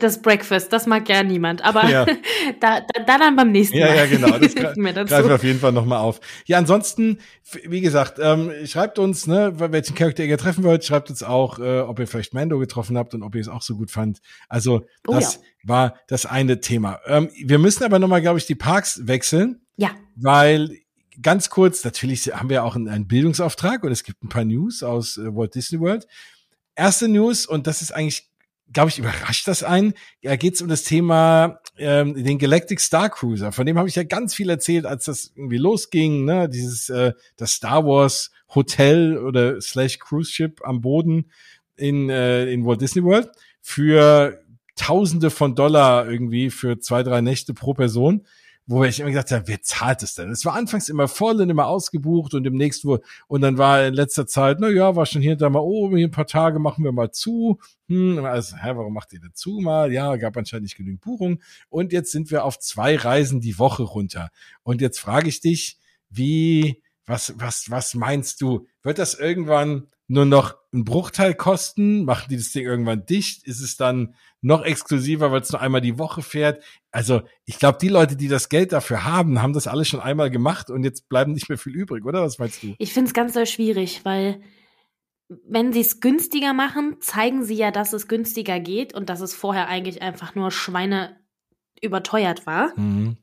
Das 0.01 0.21
Breakfast, 0.21 0.71
das 0.71 0.85
mag 0.87 1.07
ja 1.09 1.23
niemand, 1.23 1.63
aber 1.63 1.89
ja. 1.89 2.05
da, 2.59 2.81
da, 2.81 3.03
da, 3.05 3.17
dann 3.17 3.35
beim 3.35 3.51
nächsten 3.51 3.79
Mal. 3.79 3.87
Ja, 3.87 3.95
ja, 3.95 4.05
genau. 4.05 4.37
Das 4.37 4.53
greifen 4.55 4.83
wir 4.83 5.35
auf 5.35 5.43
jeden 5.43 5.59
Fall 5.59 5.71
nochmal 5.71 5.99
auf. 5.99 6.19
Ja, 6.45 6.57
ansonsten, 6.57 7.19
wie 7.65 7.81
gesagt, 7.81 8.19
ähm, 8.21 8.51
schreibt 8.65 8.99
uns, 8.99 9.25
ne, 9.25 9.53
welchen 9.57 9.95
Charakter 9.95 10.23
ihr 10.23 10.37
treffen 10.37 10.63
wollt, 10.63 10.85
schreibt 10.85 11.09
uns 11.09 11.23
auch, 11.23 11.59
äh, 11.59 11.79
ob 11.79 11.99
ihr 11.99 12.07
vielleicht 12.07 12.33
Mando 12.33 12.59
getroffen 12.59 12.97
habt 12.97 13.13
und 13.13 13.23
ob 13.23 13.35
ihr 13.35 13.41
es 13.41 13.47
auch 13.47 13.61
so 13.61 13.77
gut 13.77 13.89
fand. 13.89 14.19
Also, 14.47 14.85
oh, 15.07 15.13
das 15.13 15.35
ja. 15.35 15.41
war 15.63 15.95
das 16.07 16.25
eine 16.25 16.59
Thema. 16.59 16.99
Ähm, 17.05 17.29
wir 17.43 17.57
müssen 17.57 17.83
aber 17.83 17.99
nochmal, 17.99 18.21
glaube 18.21 18.37
ich, 18.37 18.45
die 18.45 18.55
Parks 18.55 19.07
wechseln. 19.07 19.61
Ja. 19.77 19.91
Weil 20.15 20.77
ganz 21.21 21.49
kurz, 21.49 21.83
natürlich 21.83 22.27
haben 22.33 22.49
wir 22.49 22.63
auch 22.63 22.75
einen 22.75 23.07
Bildungsauftrag 23.07 23.83
und 23.83 23.91
es 23.91 24.03
gibt 24.03 24.23
ein 24.23 24.29
paar 24.29 24.45
News 24.45 24.83
aus 24.83 25.17
äh, 25.17 25.33
Walt 25.33 25.55
Disney 25.55 25.79
World. 25.79 26.05
Erste 26.75 27.07
News, 27.07 27.45
und 27.45 27.67
das 27.67 27.81
ist 27.81 27.91
eigentlich, 27.91 28.29
glaube 28.71 28.89
ich, 28.89 28.99
überrascht 28.99 29.47
das 29.47 29.63
einen, 29.63 29.93
da 30.21 30.35
geht 30.35 30.55
es 30.55 30.61
um 30.61 30.67
das 30.67 30.83
Thema 30.83 31.59
ähm, 31.77 32.23
den 32.23 32.37
Galactic 32.37 32.79
Star 32.79 33.09
Cruiser. 33.09 33.51
Von 33.51 33.65
dem 33.65 33.77
habe 33.77 33.89
ich 33.89 33.95
ja 33.95 34.03
ganz 34.03 34.33
viel 34.35 34.49
erzählt, 34.49 34.85
als 34.85 35.05
das 35.05 35.31
irgendwie 35.35 35.57
losging, 35.57 36.25
ne? 36.25 36.49
Dieses 36.49 36.89
äh, 36.89 37.13
das 37.37 37.53
Star 37.53 37.85
Wars 37.85 38.31
Hotel 38.53 39.17
oder 39.17 39.61
slash 39.61 39.99
Cruise 39.99 40.31
Ship 40.31 40.59
am 40.63 40.81
Boden 40.81 41.31
in, 41.75 42.09
äh, 42.09 42.51
in 42.51 42.65
Walt 42.65 42.81
Disney 42.81 43.03
World 43.03 43.29
für 43.61 44.41
Tausende 44.75 45.29
von 45.29 45.55
Dollar 45.55 46.09
irgendwie 46.09 46.49
für 46.49 46.79
zwei, 46.79 47.03
drei 47.03 47.21
Nächte 47.21 47.53
pro 47.53 47.73
Person 47.73 48.25
wo 48.69 48.83
ich 48.83 48.99
immer 48.99 49.09
gesagt 49.09 49.31
habe, 49.31 49.47
wer 49.47 49.63
zahlt 49.63 50.03
es 50.03 50.13
denn? 50.13 50.29
Es 50.29 50.45
war 50.45 50.53
anfangs 50.53 50.89
immer 50.89 51.07
voll 51.07 51.41
und 51.41 51.49
immer 51.49 51.65
ausgebucht 51.65 52.35
und 52.35 52.43
demnächst 52.43 52.85
wo, 52.85 52.99
und 53.27 53.41
dann 53.41 53.57
war 53.57 53.87
in 53.87 53.95
letzter 53.95 54.27
Zeit, 54.27 54.57
na 54.59 54.69
ja, 54.69 54.95
war 54.95 55.07
schon 55.07 55.23
hier 55.23 55.31
und 55.31 55.41
da 55.41 55.49
mal, 55.49 55.61
oh, 55.63 55.89
hier 55.95 56.07
ein 56.07 56.11
paar 56.11 56.27
Tage 56.27 56.59
machen 56.59 56.83
wir 56.83 56.91
mal 56.91 57.09
zu. 57.11 57.57
Hm, 57.87 58.23
also, 58.23 58.57
hä, 58.57 58.73
warum 58.75 58.93
macht 58.93 59.11
ihr 59.11 59.21
denn 59.21 59.33
zu 59.33 59.59
mal? 59.59 59.91
Ja, 59.91 60.15
gab 60.17 60.37
anscheinend 60.37 60.65
nicht 60.65 60.77
genügend 60.77 61.01
Buchungen. 61.01 61.41
Und 61.69 61.91
jetzt 61.91 62.11
sind 62.11 62.29
wir 62.29 62.43
auf 62.45 62.59
zwei 62.59 62.95
Reisen 62.95 63.41
die 63.41 63.57
Woche 63.57 63.81
runter. 63.81 64.29
Und 64.61 64.81
jetzt 64.81 64.99
frage 64.99 65.29
ich 65.29 65.41
dich, 65.41 65.79
wie, 66.11 66.83
was, 67.07 67.33
was, 67.37 67.71
was 67.71 67.95
meinst 67.95 68.39
du? 68.39 68.67
Wird 68.83 68.99
das 68.99 69.15
irgendwann 69.15 69.87
nur 70.07 70.25
noch 70.25 70.55
einen 70.71 70.85
Bruchteil 70.85 71.33
kosten? 71.33 72.05
Machen 72.05 72.27
die 72.29 72.37
das 72.37 72.51
Ding 72.51 72.65
irgendwann 72.65 73.07
dicht? 73.07 73.47
Ist 73.47 73.61
es 73.61 73.77
dann 73.77 74.13
noch 74.41 74.63
exklusiver, 74.63 75.31
weil 75.31 75.41
es 75.41 75.51
nur 75.51 75.61
einmal 75.61 75.81
die 75.81 75.97
Woche 75.97 76.21
fährt? 76.21 76.63
Also 76.91 77.21
ich 77.45 77.59
glaube, 77.59 77.77
die 77.81 77.89
Leute, 77.89 78.15
die 78.15 78.27
das 78.27 78.49
Geld 78.49 78.71
dafür 78.71 79.05
haben, 79.05 79.41
haben 79.41 79.53
das 79.53 79.67
alles 79.67 79.87
schon 79.87 79.99
einmal 79.99 80.29
gemacht 80.29 80.69
und 80.69 80.83
jetzt 80.83 81.09
bleiben 81.09 81.33
nicht 81.33 81.49
mehr 81.49 81.57
viel 81.57 81.75
übrig, 81.75 82.05
oder? 82.05 82.21
Was 82.23 82.39
meinst 82.39 82.63
du? 82.63 82.75
Ich 82.77 82.93
finde 82.93 83.07
es 83.07 83.13
ganz 83.13 83.33
sehr 83.33 83.45
schwierig, 83.45 84.01
weil 84.03 84.41
wenn 85.27 85.73
sie 85.73 85.81
es 85.81 85.99
günstiger 85.99 86.53
machen, 86.53 86.97
zeigen 87.01 87.43
sie 87.43 87.55
ja, 87.55 87.71
dass 87.71 87.93
es 87.93 88.07
günstiger 88.07 88.59
geht 88.59 88.93
und 88.93 89.09
dass 89.09 89.21
es 89.21 89.35
vorher 89.35 89.67
eigentlich 89.67 90.01
einfach 90.01 90.33
nur 90.35 90.51
Schweine 90.51 91.17
überteuert 91.81 92.45
war. 92.45 92.77
Mhm. 92.77 93.17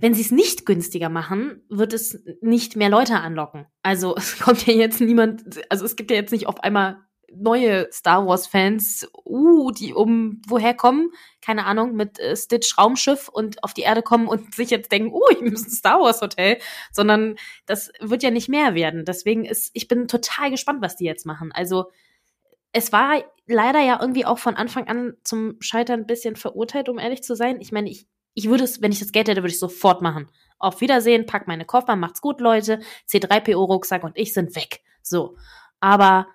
wenn 0.00 0.14
sie 0.14 0.20
es 0.20 0.30
nicht 0.30 0.64
günstiger 0.64 1.08
machen, 1.08 1.62
wird 1.68 1.92
es 1.92 2.22
nicht 2.40 2.76
mehr 2.76 2.88
Leute 2.88 3.16
anlocken. 3.16 3.66
Also 3.82 4.14
es 4.16 4.38
kommt 4.38 4.66
ja 4.66 4.74
jetzt 4.74 5.00
niemand, 5.00 5.60
also 5.70 5.84
es 5.84 5.96
gibt 5.96 6.10
ja 6.10 6.16
jetzt 6.16 6.32
nicht 6.32 6.46
auf 6.46 6.60
einmal 6.62 6.98
neue 7.34 7.88
Star 7.92 8.26
Wars 8.26 8.46
Fans, 8.46 9.08
uh, 9.24 9.70
die 9.70 9.92
um 9.94 10.40
woher 10.46 10.74
kommen, 10.74 11.10
keine 11.40 11.66
Ahnung, 11.66 11.94
mit 11.94 12.18
äh, 12.18 12.36
Stitch 12.36 12.76
Raumschiff 12.78 13.28
und 13.28 13.62
auf 13.62 13.74
die 13.74 13.82
Erde 13.82 14.02
kommen 14.02 14.28
und 14.28 14.54
sich 14.54 14.70
jetzt 14.70 14.92
denken, 14.92 15.12
uh, 15.12 15.22
ich 15.30 15.40
muss 15.40 15.66
ein 15.66 15.70
Star 15.70 16.00
Wars 16.00 16.20
Hotel, 16.20 16.58
sondern 16.92 17.36
das 17.66 17.90
wird 18.00 18.22
ja 18.22 18.30
nicht 18.30 18.48
mehr 18.48 18.74
werden. 18.74 19.04
Deswegen 19.04 19.44
ist, 19.44 19.70
ich 19.74 19.88
bin 19.88 20.08
total 20.08 20.50
gespannt, 20.50 20.82
was 20.82 20.96
die 20.96 21.04
jetzt 21.04 21.26
machen. 21.26 21.52
Also 21.52 21.90
es 22.72 22.92
war 22.92 23.22
leider 23.46 23.80
ja 23.80 23.98
irgendwie 24.00 24.26
auch 24.26 24.38
von 24.38 24.56
Anfang 24.56 24.88
an 24.88 25.14
zum 25.24 25.56
Scheitern 25.60 26.00
ein 26.00 26.06
bisschen 26.06 26.36
verurteilt, 26.36 26.88
um 26.88 26.98
ehrlich 26.98 27.22
zu 27.22 27.34
sein. 27.34 27.60
Ich 27.60 27.72
meine, 27.72 27.90
ich, 27.90 28.06
ich 28.34 28.48
würde 28.48 28.64
es, 28.64 28.82
wenn 28.82 28.92
ich 28.92 28.98
das 29.00 29.12
Geld 29.12 29.28
hätte, 29.28 29.42
würde 29.42 29.52
ich 29.52 29.58
sofort 29.58 30.02
machen. 30.02 30.28
Auf 30.58 30.80
Wiedersehen, 30.80 31.26
pack 31.26 31.46
meine 31.48 31.64
Koffer, 31.64 31.96
macht's 31.96 32.20
gut, 32.20 32.40
Leute. 32.40 32.80
C3PO-Rucksack 33.08 34.04
und 34.04 34.16
ich 34.18 34.34
sind 34.34 34.54
weg. 34.54 34.80
So. 35.02 35.36
Aber 35.80 36.26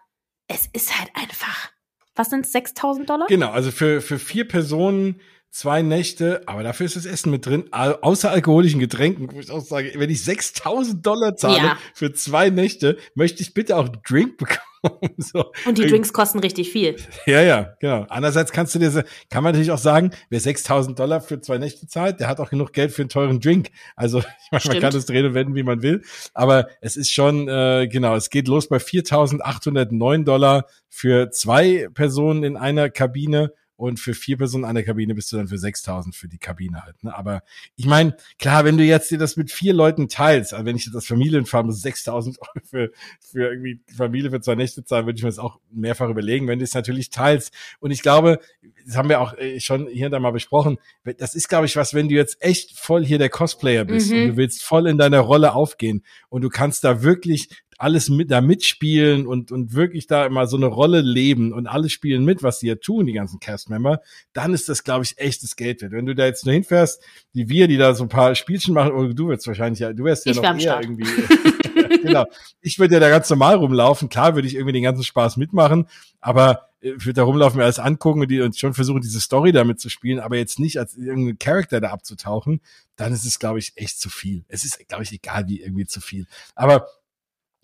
es 0.48 0.68
ist 0.74 0.98
halt 0.98 1.10
einfach. 1.16 1.72
Was 2.16 2.30
sind 2.30 2.46
6000 2.46 3.10
Dollar? 3.10 3.28
Genau, 3.28 3.52
also 3.52 3.72
für, 3.72 4.02
für 4.02 4.20
vier 4.20 4.48
Personen 4.48 5.20
zwei 5.54 5.84
Nächte, 5.84 6.42
aber 6.48 6.64
dafür 6.64 6.88
ist 6.88 6.96
das 6.96 7.06
Essen 7.06 7.30
mit 7.30 7.46
drin, 7.46 7.66
außer 7.72 8.32
alkoholischen 8.32 8.80
Getränken, 8.80 9.32
wo 9.32 9.40
ich 9.40 9.52
auch 9.52 9.62
sage, 9.62 9.92
wenn 9.96 10.10
ich 10.10 10.24
6000 10.24 11.06
Dollar 11.06 11.38
zahle 11.38 11.58
ja. 11.58 11.78
für 11.94 12.12
zwei 12.12 12.50
Nächte, 12.50 12.98
möchte 13.14 13.44
ich 13.44 13.54
bitte 13.54 13.78
auch 13.78 13.86
einen 13.86 14.00
Drink 14.06 14.38
bekommen. 14.84 15.14
so. 15.18 15.52
Und 15.66 15.78
die 15.78 15.86
Drinks 15.86 16.12
kosten 16.12 16.40
richtig 16.40 16.72
viel. 16.72 16.98
Ja, 17.28 17.42
ja, 17.42 17.76
genau. 17.80 18.06
Andererseits 18.10 18.52
kannst 18.52 18.74
du 18.74 18.80
dir, 18.80 19.06
kann 19.30 19.44
man 19.44 19.54
natürlich 19.54 19.72
auch 19.72 19.78
sagen, 19.78 20.12
wer 20.30 20.40
6000 20.40 20.98
Dollar 20.98 21.22
für 21.22 21.40
zwei 21.40 21.60
Nächte 21.60 21.88
zahlt, 21.88 22.20
der 22.20 22.28
hat 22.28 22.40
auch 22.40 22.50
genug 22.50 22.74
Geld 22.74 22.92
für 22.92 23.04
einen 23.04 23.10
teuren 23.10 23.40
Drink. 23.40 23.70
Also, 23.96 24.20
ich 24.52 24.52
meine, 24.52 24.64
man 24.66 24.80
kann 24.82 24.96
es 24.96 25.06
drehen 25.06 25.28
und 25.28 25.36
wenden, 25.36 25.56
wie 25.56 25.64
man 25.64 25.84
will. 25.84 26.02
Aber 26.34 26.68
es 26.82 26.98
ist 26.98 27.14
schon, 27.14 27.48
äh, 27.48 27.88
genau, 27.88 28.16
es 28.16 28.32
geht 28.32 28.48
los 28.48 28.68
bei 28.68 28.80
4809 28.80 30.26
Dollar 30.26 30.66
für 30.90 31.30
zwei 31.30 31.88
Personen 31.94 32.44
in 32.44 32.58
einer 32.58 32.90
Kabine 32.90 33.54
und 33.76 34.00
für 34.00 34.14
vier 34.14 34.38
Personen 34.38 34.66
an 34.66 34.76
der 34.76 34.84
Kabine 34.84 35.16
bist 35.16 35.32
du 35.32 35.38
dann 35.38 35.48
für 35.48 35.58
6000 35.58 36.16
für 36.16 36.28
die 36.28 36.38
Kabine 36.38 36.84
halt. 36.84 37.04
Ne? 37.04 37.16
Aber 37.16 37.44
ich 37.76 37.86
meine, 37.86 38.16
klar, 38.38 38.66
wenn 38.66 38.78
du 38.78 38.84
jetzt 38.84 39.10
dir 39.12 39.18
das 39.18 39.36
mit 39.36 39.52
vier 39.52 39.74
Leuten 39.74 40.08
teilst, 40.08 40.54
also 40.54 40.66
wenn 40.66 40.76
ich 40.76 40.86
jetzt 40.86 40.96
als 40.96 41.08
Familienfahren 41.08 41.66
muss, 41.66 41.82
6000 41.82 42.40
Euro 42.40 42.66
für, 42.66 42.92
für 43.20 43.50
irgendwie 43.50 43.82
Familie 43.96 44.30
für 44.30 44.42
zwei 44.42 44.56
Nächte 44.56 44.84
zahlen, 44.84 45.06
würde 45.06 45.18
ich 45.18 45.24
mir 45.24 45.30
das 45.30 45.40
auch 45.40 45.60
mehrfach 45.72 46.10
überlegen, 46.10 46.48
wenn 46.48 46.60
du 46.60 46.66
es 46.66 46.74
natürlich 46.74 47.10
teilst. 47.10 47.54
Und 47.80 47.92
ich 47.92 48.02
glaube, 48.02 48.40
das 48.86 48.96
haben 48.96 49.10
wir 49.10 49.22
auch 49.22 49.38
äh, 49.38 49.60
schon 49.60 49.88
hier 49.88 50.08
und 50.08 50.12
da 50.12 50.20
mal 50.20 50.32
besprochen, 50.32 50.78
das 51.18 51.36
ist, 51.36 51.50
glaube 51.50 51.66
ich, 51.66 51.76
was, 51.76 51.94
wenn 51.94 52.10
du 52.10 52.16
jetzt 52.16 52.38
echt 52.42 52.78
voll 52.78 53.06
hier 53.06 53.18
der 53.18 53.30
Cosplayer 53.30 53.86
bist 53.86 54.12
mhm. 54.12 54.18
und 54.18 54.28
du 54.30 54.38
willst 54.38 54.64
voll 54.64 54.88
in 54.88 54.98
deiner 54.98 55.20
Rolle 55.20 55.54
aufgehen 55.54 56.04
und 56.30 56.42
du 56.42 56.50
kannst 56.50 56.84
da 56.84 57.04
wirklich 57.04 57.50
alles 57.78 58.10
mit 58.10 58.32
da 58.32 58.42
mitspielen 58.42 59.28
und 59.28 59.52
und 59.52 59.74
wirklich 59.74 60.08
da 60.08 60.26
immer 60.26 60.48
so 60.48 60.58
eine 60.58 60.68
Rolle 60.68 61.02
leben 61.02 61.54
und 61.54 61.68
alle 61.68 61.90
spielen 61.90 62.24
mit, 62.24 62.44
was 62.44 62.60
sie 62.60 62.68
ja 62.68 62.76
tun, 62.76 63.06
die 63.06 63.14
ganzen 63.14 63.40
Castmember, 63.64 64.02
dann 64.34 64.54
ist 64.54 64.70
das, 64.70 64.84
glaube 64.84 65.04
ich, 65.04 65.18
echtes 65.18 65.56
Geld 65.56 65.82
wert. 65.82 65.92
Wenn 65.92 66.06
du 66.06 66.16
da 66.16 66.26
jetzt 66.26 66.46
nur 66.46 66.54
hinfährst, 66.54 67.02
wie 67.34 67.50
wir, 67.50 67.68
die 67.68 67.78
da 67.78 67.94
so 67.94 68.04
ein 68.04 68.10
paar 68.10 68.36
Spielchen 68.36 68.74
machen, 68.74 68.92
oder 68.92 69.14
du 69.14 69.30
wirst 69.30 69.48
wahrscheinlich 69.48 69.80
ja, 69.80 69.94
du 69.94 70.04
wärst 70.04 70.26
ja 70.26 70.32
ich 70.32 70.42
noch 70.42 70.60
eher 70.60 70.82
irgendwie. 70.82 71.04
genau. 72.04 72.26
Ich 72.62 72.80
würde 72.80 72.96
ja 72.96 73.00
da 73.00 73.10
ganz 73.10 73.30
normal 73.30 73.56
rumlaufen. 73.56 74.10
Klar 74.10 74.36
würde 74.36 74.48
ich 74.48 74.56
irgendwie 74.56 74.74
den 74.74 74.84
ganzen 74.84 75.04
Spaß 75.04 75.38
mitmachen, 75.38 75.88
aber 76.20 76.70
ich 76.82 77.06
würde 77.06 77.14
da 77.14 77.24
rumlaufen, 77.24 77.58
mir 77.58 77.64
alles 77.64 77.80
angucken 77.80 78.22
und, 78.22 78.30
die, 78.30 78.42
und 78.42 78.58
schon 78.58 78.74
versuchen, 78.74 79.02
diese 79.02 79.22
Story 79.22 79.54
damit 79.54 79.80
zu 79.80 79.90
spielen, 79.90 80.20
aber 80.20 80.36
jetzt 80.36 80.60
nicht 80.60 80.78
als 80.78 80.96
irgendein 80.96 81.40
Charakter 81.40 81.80
da 81.80 81.92
abzutauchen, 81.92 82.60
dann 82.98 83.14
ist 83.14 83.26
es, 83.26 83.40
glaube 83.40 83.60
ich, 83.60 83.72
echt 83.76 84.00
zu 84.00 84.10
viel. 84.10 84.44
Es 84.50 84.66
ist, 84.66 84.86
glaube 84.90 85.04
ich, 85.04 85.14
egal 85.14 85.48
wie 85.48 85.62
irgendwie 85.62 85.86
zu 85.86 86.02
viel. 86.02 86.28
Aber 86.56 86.88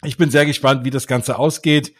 ich 0.03 0.15
bin 0.15 0.31
sehr 0.31 0.45
gespannt, 0.45 0.85
wie 0.85 0.89
das 0.89 1.05
Ganze 1.05 1.37
ausgeht. 1.37 1.93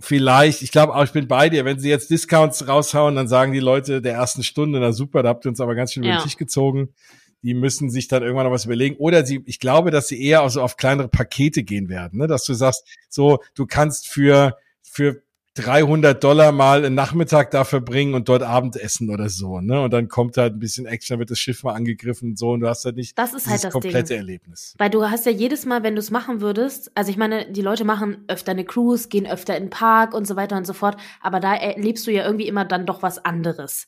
Vielleicht, 0.00 0.62
ich 0.62 0.72
glaube 0.72 0.94
auch, 0.94 1.04
ich 1.04 1.12
bin 1.12 1.28
bei 1.28 1.48
dir. 1.48 1.64
Wenn 1.64 1.78
sie 1.78 1.88
jetzt 1.88 2.10
Discounts 2.10 2.66
raushauen, 2.66 3.14
dann 3.14 3.28
sagen 3.28 3.52
die 3.52 3.60
Leute 3.60 4.02
der 4.02 4.14
ersten 4.14 4.42
Stunde, 4.42 4.80
na 4.80 4.92
super, 4.92 5.22
da 5.22 5.28
habt 5.28 5.46
ihr 5.46 5.50
uns 5.50 5.60
aber 5.60 5.74
ganz 5.74 5.92
schön 5.92 6.02
ja. 6.02 6.10
über 6.10 6.20
den 6.20 6.24
Tisch 6.24 6.36
gezogen. 6.36 6.94
Die 7.42 7.54
müssen 7.54 7.90
sich 7.90 8.08
dann 8.08 8.22
irgendwann 8.22 8.46
noch 8.46 8.52
was 8.52 8.64
überlegen. 8.64 8.96
Oder 8.96 9.24
sie, 9.24 9.42
ich 9.46 9.60
glaube, 9.60 9.90
dass 9.90 10.08
sie 10.08 10.20
eher 10.20 10.42
auch 10.42 10.48
so 10.48 10.62
auf 10.62 10.76
kleinere 10.76 11.08
Pakete 11.08 11.62
gehen 11.62 11.88
werden, 11.88 12.18
ne? 12.18 12.26
dass 12.26 12.44
du 12.44 12.54
sagst, 12.54 12.84
so, 13.08 13.40
du 13.54 13.66
kannst 13.66 14.08
für, 14.08 14.56
für 14.82 15.22
300 15.54 16.22
Dollar 16.22 16.50
mal 16.50 16.84
einen 16.84 16.96
Nachmittag 16.96 17.52
da 17.52 17.62
verbringen 17.62 18.14
und 18.14 18.28
dort 18.28 18.42
Abendessen 18.42 19.08
oder 19.08 19.28
so, 19.28 19.60
ne? 19.60 19.82
Und 19.82 19.92
dann 19.92 20.08
kommt 20.08 20.36
halt 20.36 20.54
ein 20.54 20.58
bisschen 20.58 20.84
Action, 20.86 21.14
dann 21.14 21.20
wird 21.20 21.30
das 21.30 21.38
Schiff 21.38 21.62
mal 21.62 21.74
angegriffen 21.74 22.30
und 22.30 22.38
so 22.38 22.50
und 22.50 22.60
du 22.60 22.68
hast 22.68 22.84
halt 22.84 22.96
nicht 22.96 23.16
das 23.16 23.34
ist 23.34 23.48
halt 23.48 23.62
das 23.62 23.72
komplette 23.72 24.08
Ding. 24.08 24.16
Erlebnis. 24.18 24.74
Weil 24.78 24.90
du 24.90 25.08
hast 25.08 25.26
ja 25.26 25.32
jedes 25.32 25.64
Mal, 25.64 25.84
wenn 25.84 25.94
du 25.94 26.00
es 26.00 26.10
machen 26.10 26.40
würdest, 26.40 26.90
also 26.96 27.10
ich 27.10 27.16
meine, 27.16 27.50
die 27.52 27.62
Leute 27.62 27.84
machen 27.84 28.24
öfter 28.26 28.50
eine 28.50 28.64
Cruise, 28.64 29.08
gehen 29.08 29.26
öfter 29.26 29.56
in 29.56 29.64
den 29.64 29.70
Park 29.70 30.12
und 30.12 30.26
so 30.26 30.34
weiter 30.34 30.56
und 30.56 30.66
so 30.66 30.72
fort, 30.72 30.96
aber 31.20 31.38
da 31.38 31.54
erlebst 31.54 32.04
du 32.08 32.10
ja 32.10 32.24
irgendwie 32.24 32.48
immer 32.48 32.64
dann 32.64 32.84
doch 32.84 33.02
was 33.02 33.24
anderes. 33.24 33.86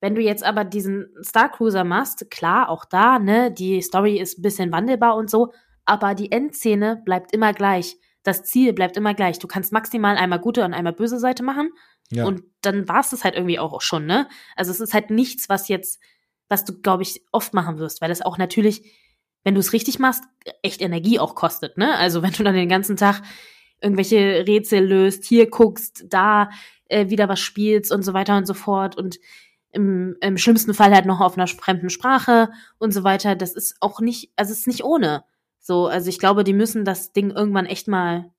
Wenn 0.00 0.16
du 0.16 0.20
jetzt 0.20 0.44
aber 0.44 0.64
diesen 0.64 1.06
Star 1.22 1.50
Cruiser 1.50 1.84
machst, 1.84 2.30
klar, 2.32 2.68
auch 2.68 2.84
da, 2.84 3.20
ne, 3.20 3.52
die 3.52 3.80
Story 3.80 4.18
ist 4.18 4.38
ein 4.38 4.42
bisschen 4.42 4.72
wandelbar 4.72 5.14
und 5.14 5.30
so, 5.30 5.52
aber 5.84 6.16
die 6.16 6.32
Endszene 6.32 7.00
bleibt 7.04 7.32
immer 7.32 7.52
gleich 7.52 7.96
das 8.26 8.42
Ziel 8.42 8.72
bleibt 8.72 8.96
immer 8.96 9.14
gleich. 9.14 9.38
Du 9.38 9.46
kannst 9.46 9.72
maximal 9.72 10.16
einmal 10.16 10.40
gute 10.40 10.64
und 10.64 10.74
einmal 10.74 10.92
böse 10.92 11.18
Seite 11.20 11.42
machen. 11.42 11.70
Ja. 12.10 12.24
Und 12.24 12.42
dann 12.60 12.88
war 12.88 13.00
es 13.00 13.10
das 13.10 13.22
halt 13.22 13.36
irgendwie 13.36 13.58
auch 13.58 13.80
schon, 13.80 14.06
ne? 14.06 14.28
Also 14.56 14.72
es 14.72 14.80
ist 14.80 14.94
halt 14.94 15.10
nichts, 15.10 15.48
was 15.48 15.68
jetzt, 15.68 16.00
was 16.48 16.64
du, 16.64 16.80
glaube 16.80 17.04
ich, 17.04 17.24
oft 17.30 17.54
machen 17.54 17.78
wirst, 17.78 18.00
weil 18.00 18.10
es 18.10 18.22
auch 18.22 18.36
natürlich, 18.36 18.90
wenn 19.44 19.54
du 19.54 19.60
es 19.60 19.72
richtig 19.72 19.98
machst, 19.98 20.24
echt 20.62 20.80
Energie 20.80 21.20
auch 21.20 21.36
kostet, 21.36 21.78
ne? 21.78 21.96
Also 21.96 22.22
wenn 22.22 22.32
du 22.32 22.42
dann 22.42 22.54
den 22.54 22.68
ganzen 22.68 22.96
Tag 22.96 23.22
irgendwelche 23.80 24.44
Rätsel 24.46 24.84
löst, 24.84 25.24
hier 25.24 25.48
guckst, 25.48 26.06
da 26.08 26.50
äh, 26.86 27.08
wieder 27.10 27.28
was 27.28 27.40
spielst 27.40 27.92
und 27.92 28.02
so 28.02 28.12
weiter 28.12 28.36
und 28.36 28.46
so 28.46 28.54
fort 28.54 28.96
und 28.96 29.18
im, 29.70 30.16
im 30.20 30.38
schlimmsten 30.38 30.74
Fall 30.74 30.92
halt 30.94 31.06
noch 31.06 31.20
auf 31.20 31.36
einer 31.36 31.46
fremden 31.46 31.90
Sprache 31.90 32.50
und 32.78 32.92
so 32.92 33.04
weiter. 33.04 33.36
Das 33.36 33.52
ist 33.52 33.76
auch 33.80 34.00
nicht, 34.00 34.32
also 34.34 34.52
es 34.52 34.60
ist 34.60 34.66
nicht 34.66 34.84
ohne. 34.84 35.24
So, 35.66 35.88
also 35.88 36.08
ich 36.08 36.20
glaube, 36.20 36.44
die 36.44 36.52
müssen 36.52 36.84
das 36.84 37.12
Ding 37.12 37.32
irgendwann 37.32 37.66
echt 37.66 37.88
mal 37.88 38.30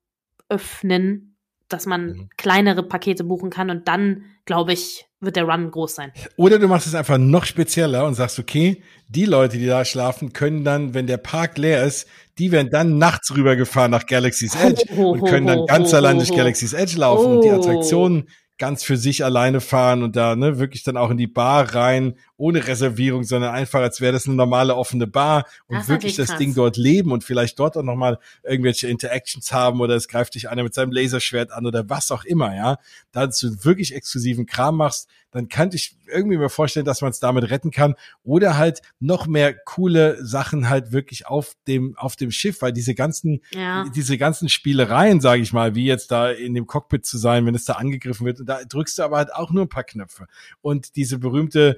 öffnen, 0.48 1.36
dass 1.68 1.86
man 1.86 2.06
mhm. 2.06 2.30
kleinere 2.38 2.84
Pakete 2.84 3.26
buchen 3.26 3.50
kann 3.50 3.70
und 3.70 3.90
dann, 3.90 4.24
glaube 4.46 4.72
ich, 4.72 5.08
wird 5.20 5.36
der 5.36 5.44
Run 5.44 5.70
groß 5.70 5.94
sein. 5.94 6.14
Oder 6.38 6.58
du 6.58 6.70
machst 6.70 6.88
es 6.88 6.96
einfach 6.96 7.18
noch 7.18 7.44
spezieller 7.44 8.06
und 8.06 8.14
sagst, 8.14 8.40
okay, 8.40 8.82
die 9.10 9.26
Leute, 9.26 9.58
die 9.58 9.66
da 9.66 9.84
schlafen, 9.84 10.32
können 10.32 10.64
dann, 10.64 10.94
wenn 10.94 11.06
der 11.06 11.18
Park 11.18 11.58
leer 11.58 11.84
ist, 11.84 12.08
die 12.38 12.54
werden 12.54 12.70
dann 12.72 12.98
nachts 12.98 13.36
rübergefahren 13.36 13.92
nach 13.92 14.06
Galaxy's 14.06 14.56
Edge 14.64 14.86
und 14.96 15.26
können 15.26 15.48
dann 15.48 15.66
ganz 15.66 15.94
allein 15.94 16.20
durch 16.20 16.34
Galaxy's 16.34 16.72
Edge 16.72 16.98
laufen 16.98 17.26
und 17.26 17.44
die 17.44 17.50
oh. 17.50 17.60
Attraktionen 17.60 18.30
ganz 18.58 18.84
für 18.84 18.96
sich 18.96 19.26
alleine 19.26 19.60
fahren 19.60 20.02
und 20.02 20.16
da 20.16 20.38
ne, 20.38 20.60
wirklich 20.60 20.84
dann 20.84 20.96
auch 20.96 21.12
in 21.12 21.18
die 21.18 21.28
Bar 21.28 21.76
rein, 21.76 22.16
ohne 22.38 22.66
Reservierung, 22.66 23.24
sondern 23.24 23.54
einfach, 23.54 23.82
als 23.82 24.00
wäre 24.00 24.14
das 24.14 24.28
eine 24.28 24.36
normale 24.36 24.76
offene 24.76 25.08
Bar 25.08 25.46
und 25.68 25.78
das 25.78 25.88
wirklich 25.90 26.16
das 26.16 26.38
Ding 26.38 26.54
dort 26.54 26.78
leben 26.78 27.12
und 27.12 27.24
vielleicht 27.24 27.60
dort 27.60 27.76
auch 27.76 27.84
nochmal 27.84 28.20
irgendwelche 28.44 28.88
Interactions 28.88 29.52
haben 29.52 29.82
oder 29.82 29.96
es 29.96 30.08
greift 30.08 30.36
dich 30.36 30.50
einer 30.50 30.64
mit 30.64 30.74
seinem 30.74 30.92
Laserschwert 30.92 31.52
an 31.52 31.66
oder 31.66 31.90
was 31.90 32.12
auch 32.12 32.24
immer, 32.24 32.56
ja. 32.56 32.78
Da 33.12 33.28
du 33.28 33.66
wirklich 33.66 33.94
exklusiven 33.96 34.46
Kram 34.46 34.78
machst, 34.78 35.10
dann 35.32 35.50
könnte 35.50 35.76
ich 35.76 35.98
irgendwie 36.08 36.38
mir 36.38 36.50
vorstellen, 36.50 36.86
dass 36.86 37.02
man 37.02 37.12
es 37.12 37.20
damit 37.20 37.50
retten 37.50 37.70
kann 37.70 37.96
oder 38.24 38.58
halt 38.58 38.82
noch 39.00 39.28
mehr 39.28 39.54
coole 39.54 40.24
Sachen 40.26 40.70
halt 40.70 40.92
wirklich 40.92 41.28
auf 41.28 41.54
dem 41.68 41.98
auf 41.98 42.16
dem 42.16 42.32
Schiff, 42.32 42.62
weil 42.62 42.72
diese 42.72 42.96
ganzen 42.96 43.42
ja. 43.52 43.86
diese 43.96 44.18
ganzen 44.18 44.48
Spielereien, 44.48 45.20
sage 45.20 45.42
ich 45.42 45.52
mal, 45.52 45.76
wie 45.76 45.86
jetzt 45.86 46.12
da 46.12 46.32
in 46.32 46.54
dem 46.54 46.66
Cockpit 46.66 47.06
zu 47.06 47.18
sein, 47.18 47.46
wenn 47.46 47.56
es 47.56 47.66
da 47.66 47.74
angegriffen 47.74 48.26
wird, 48.26 48.40
da 48.46 48.64
drückst 48.64 48.98
du 48.98 49.04
aber 49.04 49.18
halt 49.18 49.34
auch 49.34 49.52
nur 49.52 49.66
ein 49.66 49.70
paar 49.70 49.84
Knöpfe 49.84 50.28
und 50.62 50.96
diese 50.96 51.20
berühmte 51.20 51.78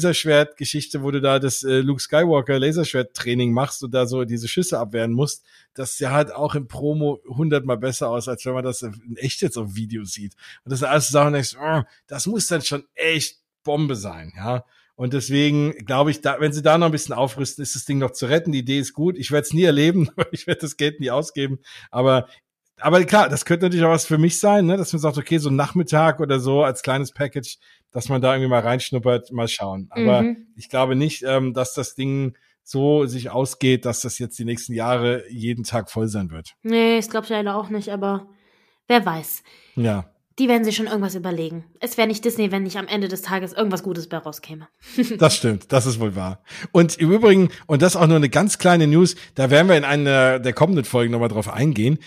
Laserschwert-Geschichte, 0.00 1.02
wo 1.02 1.10
du 1.10 1.20
da 1.20 1.38
das 1.38 1.62
äh, 1.62 1.80
Luke 1.80 2.00
Skywalker 2.00 2.58
Laserschwert-Training 2.58 3.52
machst 3.52 3.82
und 3.84 3.92
da 3.92 4.06
so 4.06 4.24
diese 4.24 4.48
Schüsse 4.48 4.78
abwehren 4.78 5.12
musst, 5.12 5.44
das 5.74 5.98
ja 5.98 6.10
halt 6.10 6.32
auch 6.32 6.54
im 6.54 6.68
Promo 6.68 7.20
hundertmal 7.28 7.76
besser 7.76 8.08
aus, 8.08 8.28
als 8.28 8.44
wenn 8.46 8.54
man 8.54 8.64
das 8.64 8.82
in 8.82 9.16
echt 9.16 9.42
jetzt 9.42 9.58
auf 9.58 9.74
Video 9.74 10.04
sieht. 10.04 10.34
Und 10.64 10.72
das 10.72 10.80
sind 10.80 10.88
alles 10.88 11.08
Sachen, 11.08 11.34
denkst, 11.34 11.56
oh, 11.60 11.82
das 12.06 12.26
muss 12.26 12.48
dann 12.48 12.62
schon 12.62 12.84
echt 12.94 13.38
Bombe 13.62 13.96
sein, 13.96 14.32
ja. 14.36 14.64
Und 14.96 15.14
deswegen 15.14 15.72
glaube 15.86 16.10
ich, 16.10 16.20
da, 16.20 16.40
wenn 16.40 16.52
sie 16.52 16.62
da 16.62 16.76
noch 16.76 16.86
ein 16.86 16.92
bisschen 16.92 17.14
aufrüsten, 17.14 17.62
ist 17.62 17.74
das 17.74 17.86
Ding 17.86 17.96
noch 17.98 18.10
zu 18.10 18.26
retten. 18.26 18.52
Die 18.52 18.58
Idee 18.58 18.78
ist 18.78 18.92
gut. 18.92 19.16
Ich 19.16 19.30
werde 19.30 19.46
es 19.46 19.54
nie 19.54 19.62
erleben, 19.62 20.10
ich 20.30 20.46
werde 20.46 20.60
das 20.60 20.76
Geld 20.76 21.00
nie 21.00 21.10
ausgeben. 21.10 21.58
Aber, 21.90 22.28
aber 22.78 23.02
klar, 23.04 23.30
das 23.30 23.46
könnte 23.46 23.64
natürlich 23.64 23.84
auch 23.84 23.90
was 23.90 24.04
für 24.04 24.18
mich 24.18 24.38
sein, 24.38 24.66
ne? 24.66 24.76
dass 24.76 24.92
man 24.92 25.00
sagt, 25.00 25.16
okay, 25.16 25.38
so 25.38 25.48
Nachmittag 25.48 26.20
oder 26.20 26.38
so 26.38 26.64
als 26.64 26.82
kleines 26.82 27.12
Package, 27.12 27.56
dass 27.92 28.08
man 28.08 28.20
da 28.20 28.34
irgendwie 28.34 28.50
mal 28.50 28.60
reinschnuppert, 28.60 29.32
mal 29.32 29.48
schauen. 29.48 29.88
Aber 29.90 30.22
mhm. 30.22 30.46
ich 30.56 30.68
glaube 30.68 30.96
nicht, 30.96 31.22
ähm, 31.26 31.54
dass 31.54 31.74
das 31.74 31.94
Ding 31.94 32.36
so 32.62 33.06
sich 33.06 33.30
ausgeht, 33.30 33.84
dass 33.84 34.00
das 34.00 34.18
jetzt 34.18 34.38
die 34.38 34.44
nächsten 34.44 34.74
Jahre 34.74 35.24
jeden 35.28 35.64
Tag 35.64 35.90
voll 35.90 36.08
sein 36.08 36.30
wird. 36.30 36.54
Nee, 36.62 36.98
ich 36.98 37.10
glaube 37.10 37.26
leider 37.30 37.56
auch 37.56 37.68
nicht, 37.68 37.88
aber 37.90 38.28
wer 38.86 39.04
weiß. 39.04 39.42
Ja. 39.76 40.10
die 40.38 40.48
werden 40.48 40.64
sich 40.64 40.76
schon 40.76 40.86
irgendwas 40.86 41.14
überlegen. 41.14 41.64
Es 41.80 41.98
wäre 41.98 42.08
nicht 42.08 42.24
Disney, 42.24 42.50
wenn 42.50 42.62
nicht 42.62 42.78
am 42.78 42.86
Ende 42.86 43.08
des 43.08 43.22
Tages 43.22 43.52
irgendwas 43.52 43.82
Gutes 43.82 44.08
bei 44.08 44.18
rauskäme. 44.18 44.68
das 45.18 45.36
stimmt, 45.36 45.72
das 45.72 45.86
ist 45.86 46.00
wohl 46.00 46.16
wahr. 46.16 46.42
Und 46.72 46.96
im 46.98 47.10
Übrigen, 47.10 47.50
und 47.66 47.82
das 47.82 47.96
auch 47.96 48.06
nur 48.06 48.16
eine 48.16 48.28
ganz 48.28 48.58
kleine 48.58 48.86
News, 48.86 49.16
da 49.34 49.50
werden 49.50 49.68
wir 49.68 49.76
in 49.76 49.84
einer 49.84 50.38
der 50.38 50.52
kommenden 50.52 50.84
Folgen 50.84 51.12
nochmal 51.12 51.28
drauf 51.28 51.52
eingehen. 51.52 51.98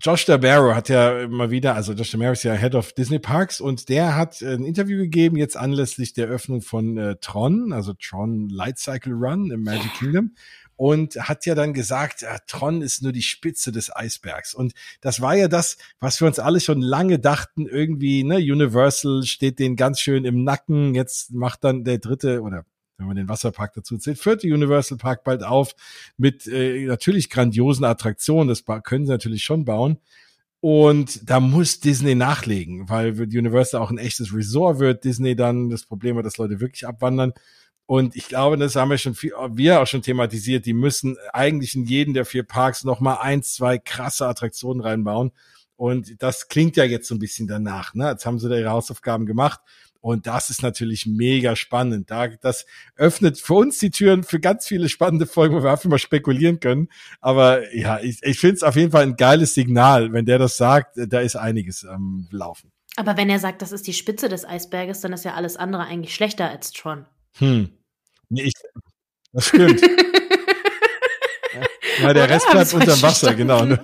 Josh 0.00 0.24
DeBarrow 0.26 0.74
hat 0.74 0.88
ja 0.88 1.20
immer 1.20 1.50
wieder, 1.50 1.74
also 1.74 1.92
Josh 1.92 2.10
DeBarrow 2.10 2.32
ist 2.32 2.42
ja 2.42 2.54
Head 2.54 2.74
of 2.74 2.92
Disney 2.92 3.18
Parks 3.18 3.60
und 3.60 3.88
der 3.88 4.16
hat 4.16 4.40
ein 4.42 4.64
Interview 4.64 4.98
gegeben, 4.98 5.36
jetzt 5.36 5.56
anlässlich 5.56 6.12
der 6.12 6.26
Öffnung 6.26 6.60
von 6.60 6.96
äh, 6.98 7.16
Tron, 7.20 7.72
also 7.72 7.92
Tron 7.94 8.48
Light 8.48 8.78
Cycle 8.78 9.12
Run 9.12 9.50
im 9.50 9.62
Magic. 9.62 9.92
Kingdom 9.98 10.32
und 10.76 11.14
hat 11.16 11.46
ja 11.46 11.54
dann 11.54 11.74
gesagt, 11.74 12.22
ja, 12.22 12.38
Tron 12.48 12.82
ist 12.82 13.02
nur 13.02 13.12
die 13.12 13.22
Spitze 13.22 13.70
des 13.70 13.94
Eisbergs. 13.94 14.52
Und 14.52 14.72
das 15.00 15.20
war 15.20 15.36
ja 15.36 15.46
das, 15.46 15.76
was 16.00 16.20
wir 16.20 16.26
uns 16.26 16.40
alle 16.40 16.58
schon 16.58 16.80
lange 16.80 17.20
dachten, 17.20 17.68
irgendwie, 17.68 18.24
ne, 18.24 18.38
Universal 18.38 19.22
steht 19.22 19.60
denen 19.60 19.76
ganz 19.76 20.00
schön 20.00 20.24
im 20.24 20.42
Nacken. 20.42 20.96
Jetzt 20.96 21.32
macht 21.32 21.62
dann 21.62 21.84
der 21.84 21.98
dritte 21.98 22.42
oder 22.42 22.64
wenn 23.02 23.08
man 23.08 23.16
den 23.16 23.28
Wasserpark 23.28 23.74
dazu 23.74 23.98
zählt, 23.98 24.18
vierte 24.18 24.46
Universal 24.46 24.98
Park 24.98 25.24
bald 25.24 25.42
auf 25.42 25.74
mit 26.16 26.46
äh, 26.46 26.86
natürlich 26.86 27.30
grandiosen 27.30 27.84
Attraktionen. 27.84 28.48
Das 28.48 28.64
können 28.84 29.06
sie 29.06 29.12
natürlich 29.12 29.44
schon 29.44 29.64
bauen. 29.64 29.98
Und 30.60 31.28
da 31.28 31.40
muss 31.40 31.80
Disney 31.80 32.14
nachlegen, 32.14 32.88
weil 32.88 33.20
Universal 33.20 33.80
auch 33.80 33.90
ein 33.90 33.98
echtes 33.98 34.32
Resort 34.32 34.78
wird. 34.78 35.04
Disney 35.04 35.34
dann 35.34 35.70
das 35.70 35.84
Problem 35.84 36.16
hat, 36.16 36.24
dass 36.24 36.38
Leute 36.38 36.60
wirklich 36.60 36.86
abwandern. 36.86 37.32
Und 37.86 38.14
ich 38.14 38.28
glaube, 38.28 38.56
das 38.56 38.76
haben 38.76 38.90
wir 38.90 38.98
schon 38.98 39.16
viel, 39.16 39.32
wir 39.50 39.80
auch 39.80 39.88
schon 39.88 40.02
thematisiert. 40.02 40.64
Die 40.64 40.72
müssen 40.72 41.16
eigentlich 41.32 41.74
in 41.74 41.84
jeden 41.84 42.14
der 42.14 42.24
vier 42.24 42.44
Parks 42.44 42.84
noch 42.84 43.00
mal 43.00 43.16
eins, 43.16 43.54
zwei 43.54 43.76
krasse 43.76 44.26
Attraktionen 44.26 44.80
reinbauen. 44.80 45.32
Und 45.74 46.22
das 46.22 46.46
klingt 46.46 46.76
ja 46.76 46.84
jetzt 46.84 47.08
so 47.08 47.16
ein 47.16 47.18
bisschen 47.18 47.48
danach. 47.48 47.92
Ne? 47.94 48.10
Jetzt 48.10 48.24
haben 48.24 48.38
sie 48.38 48.48
da 48.48 48.56
ihre 48.56 48.70
Hausaufgaben 48.70 49.26
gemacht. 49.26 49.60
Und 50.02 50.26
das 50.26 50.50
ist 50.50 50.62
natürlich 50.62 51.06
mega 51.06 51.54
spannend. 51.54 52.10
Da, 52.10 52.26
das 52.26 52.66
öffnet 52.96 53.38
für 53.38 53.54
uns 53.54 53.78
die 53.78 53.90
Türen 53.90 54.24
für 54.24 54.40
ganz 54.40 54.66
viele 54.66 54.88
spannende 54.88 55.26
Folgen, 55.26 55.54
wo 55.54 55.62
wir 55.62 55.70
einfach 55.70 55.88
mal 55.88 55.98
spekulieren 55.98 56.58
können. 56.58 56.88
Aber 57.20 57.72
ja, 57.74 58.00
ich, 58.00 58.18
ich 58.22 58.38
finde 58.38 58.56
es 58.56 58.62
auf 58.64 58.74
jeden 58.74 58.90
Fall 58.90 59.04
ein 59.04 59.16
geiles 59.16 59.54
Signal. 59.54 60.12
Wenn 60.12 60.26
der 60.26 60.38
das 60.38 60.56
sagt, 60.56 60.96
da 60.96 61.20
ist 61.20 61.36
einiges 61.36 61.84
am 61.84 62.26
Laufen. 62.32 62.72
Aber 62.96 63.16
wenn 63.16 63.30
er 63.30 63.38
sagt, 63.38 63.62
das 63.62 63.70
ist 63.70 63.86
die 63.86 63.92
Spitze 63.92 64.28
des 64.28 64.44
Eisberges, 64.44 65.00
dann 65.00 65.12
ist 65.12 65.24
ja 65.24 65.34
alles 65.34 65.56
andere 65.56 65.84
eigentlich 65.84 66.14
schlechter 66.14 66.50
als 66.50 66.72
Tron. 66.72 67.06
Hm. 67.38 67.70
Nee, 68.28 68.42
ich, 68.42 68.54
das 69.32 69.46
stimmt. 69.46 69.80
Ja, 72.00 72.14
der 72.14 72.28
Rest 72.28 72.50
bleibt 72.50 72.72
unter 72.74 73.02
Wasser, 73.02 73.34
genau. 73.34 73.64
Nur, 73.64 73.78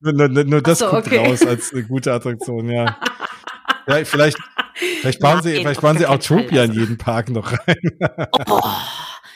nur, 0.00 0.28
nur, 0.28 0.44
nur 0.44 0.62
das 0.62 0.78
so, 0.78 0.88
kommt 0.88 1.06
okay. 1.06 1.18
raus 1.18 1.42
als 1.46 1.72
eine 1.72 1.84
gute 1.84 2.12
Attraktion, 2.12 2.70
ja. 2.70 2.98
ja 3.86 4.04
vielleicht, 4.04 4.38
vielleicht 5.00 5.20
bauen 5.20 5.42
sie, 5.42 5.54
vielleicht 5.56 5.80
bauen 5.80 5.98
sie 5.98 6.06
Autopia 6.06 6.64
in 6.64 6.72
jeden 6.72 6.98
Park 6.98 7.30
noch 7.30 7.52
rein. 7.52 7.98
Oh, 8.48 8.60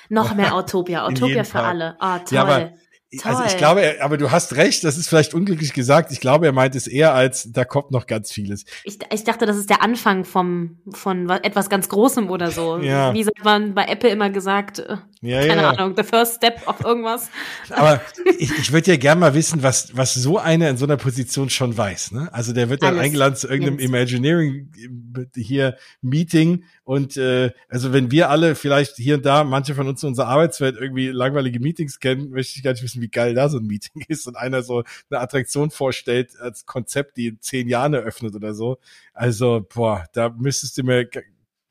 noch 0.08 0.34
mehr 0.34 0.54
Autopia. 0.54 1.04
Autopia 1.04 1.44
für 1.44 1.52
Park. 1.52 1.66
alle. 1.66 1.96
Ah, 2.00 2.18
toll. 2.20 2.36
Ja, 2.36 2.42
aber 2.42 2.72
Toll. 3.16 3.32
Also 3.32 3.44
ich 3.46 3.56
glaube, 3.56 3.96
aber 4.02 4.18
du 4.18 4.30
hast 4.30 4.56
recht, 4.56 4.84
das 4.84 4.98
ist 4.98 5.08
vielleicht 5.08 5.32
unglücklich 5.32 5.72
gesagt. 5.72 6.12
Ich 6.12 6.20
glaube, 6.20 6.44
er 6.44 6.52
meint 6.52 6.74
es 6.74 6.86
eher 6.86 7.14
als, 7.14 7.50
da 7.50 7.64
kommt 7.64 7.90
noch 7.90 8.06
ganz 8.06 8.30
vieles. 8.30 8.66
Ich, 8.84 8.98
ich 9.10 9.24
dachte, 9.24 9.46
das 9.46 9.56
ist 9.56 9.70
der 9.70 9.80
Anfang 9.80 10.26
vom, 10.26 10.76
von 10.90 11.30
etwas 11.30 11.70
ganz 11.70 11.88
Großem 11.88 12.28
oder 12.28 12.50
so. 12.50 12.76
Ja. 12.76 13.14
Wie 13.14 13.24
sagt 13.24 13.42
man 13.42 13.74
bei 13.74 13.86
Apple 13.86 14.10
immer 14.10 14.28
gesagt, 14.28 14.80
äh, 14.80 14.98
ja, 15.20 15.46
keine 15.46 15.62
ja. 15.62 15.70
Ahnung, 15.70 15.94
the 15.96 16.02
first 16.02 16.36
step 16.36 16.66
of 16.66 16.84
irgendwas. 16.84 17.28
Aber 17.70 18.00
ich, 18.38 18.56
ich 18.56 18.72
würde 18.72 18.92
ja 18.92 18.96
gerne 18.96 19.20
mal 19.20 19.34
wissen, 19.34 19.62
was, 19.62 19.96
was 19.96 20.14
so 20.14 20.38
einer 20.38 20.68
in 20.68 20.76
so 20.76 20.84
einer 20.84 20.96
Position 20.96 21.50
schon 21.50 21.76
weiß. 21.76 22.12
Ne? 22.12 22.28
Also 22.32 22.52
der 22.52 22.70
wird 22.70 22.82
dann 22.82 22.98
eingeladen 22.98 23.36
zu 23.36 23.48
irgendeinem. 23.48 23.78
Imagineering 23.78 24.70
äh, 25.16 25.40
hier 25.40 25.76
Meeting 26.02 26.64
und 26.84 27.16
äh, 27.16 27.50
also 27.68 27.92
wenn 27.92 28.10
wir 28.10 28.30
alle 28.30 28.54
vielleicht 28.54 28.96
hier 28.96 29.16
und 29.16 29.26
da, 29.26 29.44
manche 29.44 29.74
von 29.74 29.88
uns 29.88 30.02
in 30.02 30.10
unserer 30.10 30.28
Arbeitswelt 30.28 30.76
irgendwie 30.76 31.08
langweilige 31.08 31.60
Meetings 31.60 32.00
kennen, 32.00 32.30
möchte 32.30 32.56
ich 32.56 32.62
gar 32.62 32.72
nicht 32.72 32.82
wissen, 32.82 33.02
wie 33.02 33.08
geil 33.08 33.34
da 33.34 33.48
so 33.48 33.58
ein 33.58 33.66
Meeting 33.66 34.04
ist 34.08 34.26
und 34.26 34.36
einer 34.36 34.62
so 34.62 34.84
eine 35.10 35.20
Attraktion 35.20 35.70
vorstellt 35.70 36.38
als 36.40 36.66
Konzept, 36.66 37.16
die 37.16 37.28
in 37.28 37.40
zehn 37.40 37.68
Jahren 37.68 37.94
eröffnet 37.94 38.34
oder 38.34 38.54
so. 38.54 38.78
Also, 39.12 39.66
boah, 39.74 40.04
da 40.12 40.28
müsstest 40.30 40.78
du 40.78 40.84
mir 40.84 41.08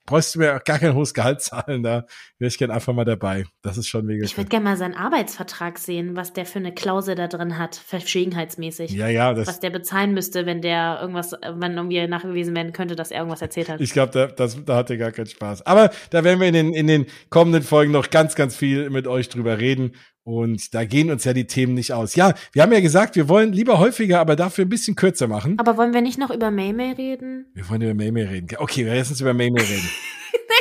brauchst 0.07 0.33
du 0.33 0.39
mir 0.39 0.59
gar 0.65 0.79
kein 0.79 0.95
hohes 0.95 1.13
Gehalt 1.13 1.41
zahlen, 1.41 1.83
da 1.83 2.05
wäre 2.39 2.47
ich 2.47 2.57
gern 2.57 2.71
einfach 2.71 2.93
mal 2.93 3.05
dabei. 3.05 3.45
Das 3.61 3.77
ist 3.77 3.87
schon 3.87 4.05
mega. 4.05 4.25
Ich 4.25 4.35
würde 4.37 4.49
gerne 4.49 4.63
mal 4.63 4.77
seinen 4.77 4.95
Arbeitsvertrag 4.95 5.77
sehen, 5.77 6.15
was 6.15 6.33
der 6.33 6.47
für 6.47 6.57
eine 6.57 6.73
Klausel 6.73 7.13
da 7.13 7.27
drin 7.27 7.59
hat, 7.59 7.75
verschwiegenheitsmäßig. 7.75 8.91
Ja, 8.91 9.09
ja. 9.09 9.33
Das 9.33 9.47
was 9.47 9.59
der 9.59 9.69
bezahlen 9.69 10.13
müsste, 10.13 10.47
wenn 10.47 10.61
der 10.61 10.97
irgendwas, 11.01 11.33
wenn 11.33 11.73
irgendwie 11.73 12.07
nachgewiesen 12.07 12.55
werden 12.55 12.73
könnte, 12.73 12.95
dass 12.95 13.11
er 13.11 13.19
irgendwas 13.19 13.41
erzählt 13.41 13.69
hat. 13.69 13.81
Ich 13.81 13.91
glaube, 13.91 14.11
da, 14.13 14.27
das, 14.27 14.63
da 14.65 14.77
hat 14.77 14.89
er 14.89 14.97
gar 14.97 15.11
keinen 15.11 15.27
Spaß. 15.27 15.65
Aber 15.67 15.91
da 16.09 16.23
werden 16.23 16.39
wir 16.39 16.47
in 16.47 16.53
den, 16.53 16.73
in 16.73 16.87
den 16.87 17.05
kommenden 17.29 17.61
Folgen 17.61 17.91
noch 17.91 18.09
ganz, 18.09 18.35
ganz 18.35 18.55
viel 18.55 18.89
mit 18.89 19.07
euch 19.07 19.29
drüber 19.29 19.59
reden. 19.59 19.91
Und 20.27 20.73
da 20.73 20.83
gehen 20.83 21.09
uns 21.09 21.23
ja 21.23 21.31
die 21.31 21.47
Themen 21.47 21.73
nicht 21.73 21.93
aus. 21.93 22.15
Ja, 22.15 22.33
wir 22.51 22.61
haben 22.61 22.73
ja 22.73 22.81
gesagt, 22.81 23.15
wir 23.15 23.29
wollen 23.29 23.53
lieber 23.53 23.79
häufiger, 23.79 24.19
aber 24.19 24.35
dafür 24.35 24.65
ein 24.65 24.69
bisschen 24.69 24.93
kürzer 24.93 25.29
machen. 25.29 25.57
Aber 25.57 25.77
wollen 25.77 25.93
wir 25.93 26.01
nicht 26.01 26.19
noch 26.19 26.31
über 26.31 26.51
Maymay 26.51 26.91
reden? 26.91 27.45
Wir 27.53 27.69
wollen 27.69 27.81
über 27.81 27.93
Maymay 27.93 28.23
reden. 28.23 28.49
Okay, 28.57 28.85
wir 28.85 28.93
lassen 28.93 29.13
uns 29.13 29.21
über 29.21 29.33
Maymay 29.33 29.61
reden. 29.61 29.89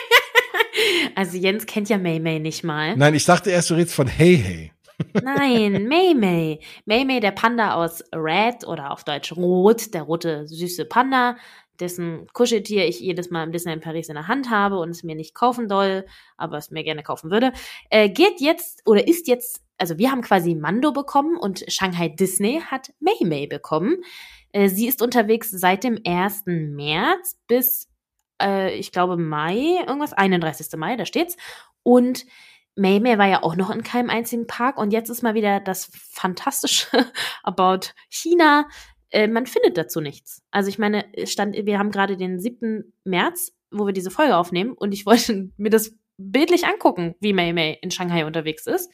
also 1.17 1.37
Jens 1.37 1.67
kennt 1.67 1.89
ja 1.89 1.99
Maymay 1.99 2.39
nicht 2.39 2.63
mal. 2.63 2.97
Nein, 2.97 3.15
ich 3.15 3.25
dachte 3.25 3.51
erst, 3.51 3.71
du 3.71 3.75
redest 3.75 3.97
von 3.97 4.07
Hey 4.07 4.37
Hey. 4.37 4.73
Nein, 5.21 5.85
Maymay. 5.89 6.61
Maymay, 6.85 7.19
der 7.19 7.33
Panda 7.33 7.75
aus 7.75 8.05
Red 8.15 8.69
oder 8.69 8.93
auf 8.93 9.03
Deutsch 9.03 9.33
Rot, 9.33 9.93
der 9.95 10.03
rote 10.03 10.47
süße 10.47 10.85
Panda, 10.85 11.39
dessen 11.81 12.27
Kuscheltier 12.33 12.87
ich 12.87 13.01
jedes 13.01 13.31
Mal 13.31 13.45
im 13.45 13.53
Disneyland 13.53 13.83
Paris 13.83 14.09
in 14.09 14.15
der 14.15 14.29
Hand 14.29 14.51
habe 14.51 14.79
und 14.79 14.91
es 14.91 15.03
mir 15.03 15.15
nicht 15.15 15.35
kaufen 15.35 15.69
doll, 15.69 16.07
aber 16.37 16.59
es 16.59 16.71
mir 16.71 16.85
gerne 16.85 17.03
kaufen 17.03 17.31
würde, 17.31 17.53
äh, 17.91 18.09
geht 18.09 18.41
jetzt 18.41 18.83
oder 18.87 19.07
ist 19.07 19.29
jetzt, 19.29 19.63
also 19.79 19.99
wir 19.99 20.11
haben 20.11 20.23
quasi 20.23 20.55
Mando 20.55 20.93
bekommen 20.93 21.37
und 21.37 21.65
Shanghai 21.69 22.09
Disney 22.09 22.63
hat 22.65 22.93
Mei 23.01 23.13
Mei 23.23 23.47
bekommen. 23.47 23.97
Äh, 24.53 24.69
sie 24.69 24.87
ist 24.87 25.03
unterwegs 25.03 25.51
seit 25.51 25.85
dem 25.85 25.99
1. 26.07 26.45
März 26.47 27.39
bis, 27.47 27.89
äh, 28.41 28.75
ich 28.75 28.93
glaube, 28.93 29.17
Mai, 29.17 29.83
irgendwas, 29.87 30.13
31. 30.13 30.79
Mai, 30.79 30.97
da 30.97 31.05
steht's. 31.05 31.37
Und 31.83 32.25
Mei 32.75 33.01
Mei 33.01 33.17
war 33.17 33.27
ja 33.27 33.43
auch 33.43 33.57
noch 33.57 33.71
in 33.71 33.83
keinem 33.83 34.11
einzigen 34.11 34.47
Park 34.47 34.77
und 34.77 34.93
jetzt 34.93 35.09
ist 35.09 35.23
mal 35.23 35.35
wieder 35.35 35.61
das 35.61 35.91
Fantastische 35.93 36.89
about 37.43 37.89
China. 38.11 38.69
Äh, 39.11 39.29
man 39.29 39.47
findet 39.47 39.77
dazu 39.77 40.01
nichts. 40.01 40.43
Also 40.51 40.69
ich 40.69 40.79
meine, 40.79 41.05
stand, 41.25 41.57
wir 41.57 41.79
haben 41.79 41.91
gerade 41.91 42.17
den 42.17 42.41
7. 42.41 42.93
März, 43.05 43.53
wo 43.71 43.87
wir 43.87 43.93
diese 43.93 44.11
Folge 44.11 44.37
aufnehmen 44.37 44.73
und 44.73 44.93
ich 44.93 45.07
wollte 45.07 45.51
mir 45.57 45.71
das 45.71 45.95
bildlich 46.19 46.67
angucken, 46.67 47.15
wie 47.21 47.33
Mei 47.33 47.53
Mei 47.53 47.79
in 47.83 47.91
Shanghai 47.91 48.25
unterwegs 48.25 48.67
ist 48.67 48.91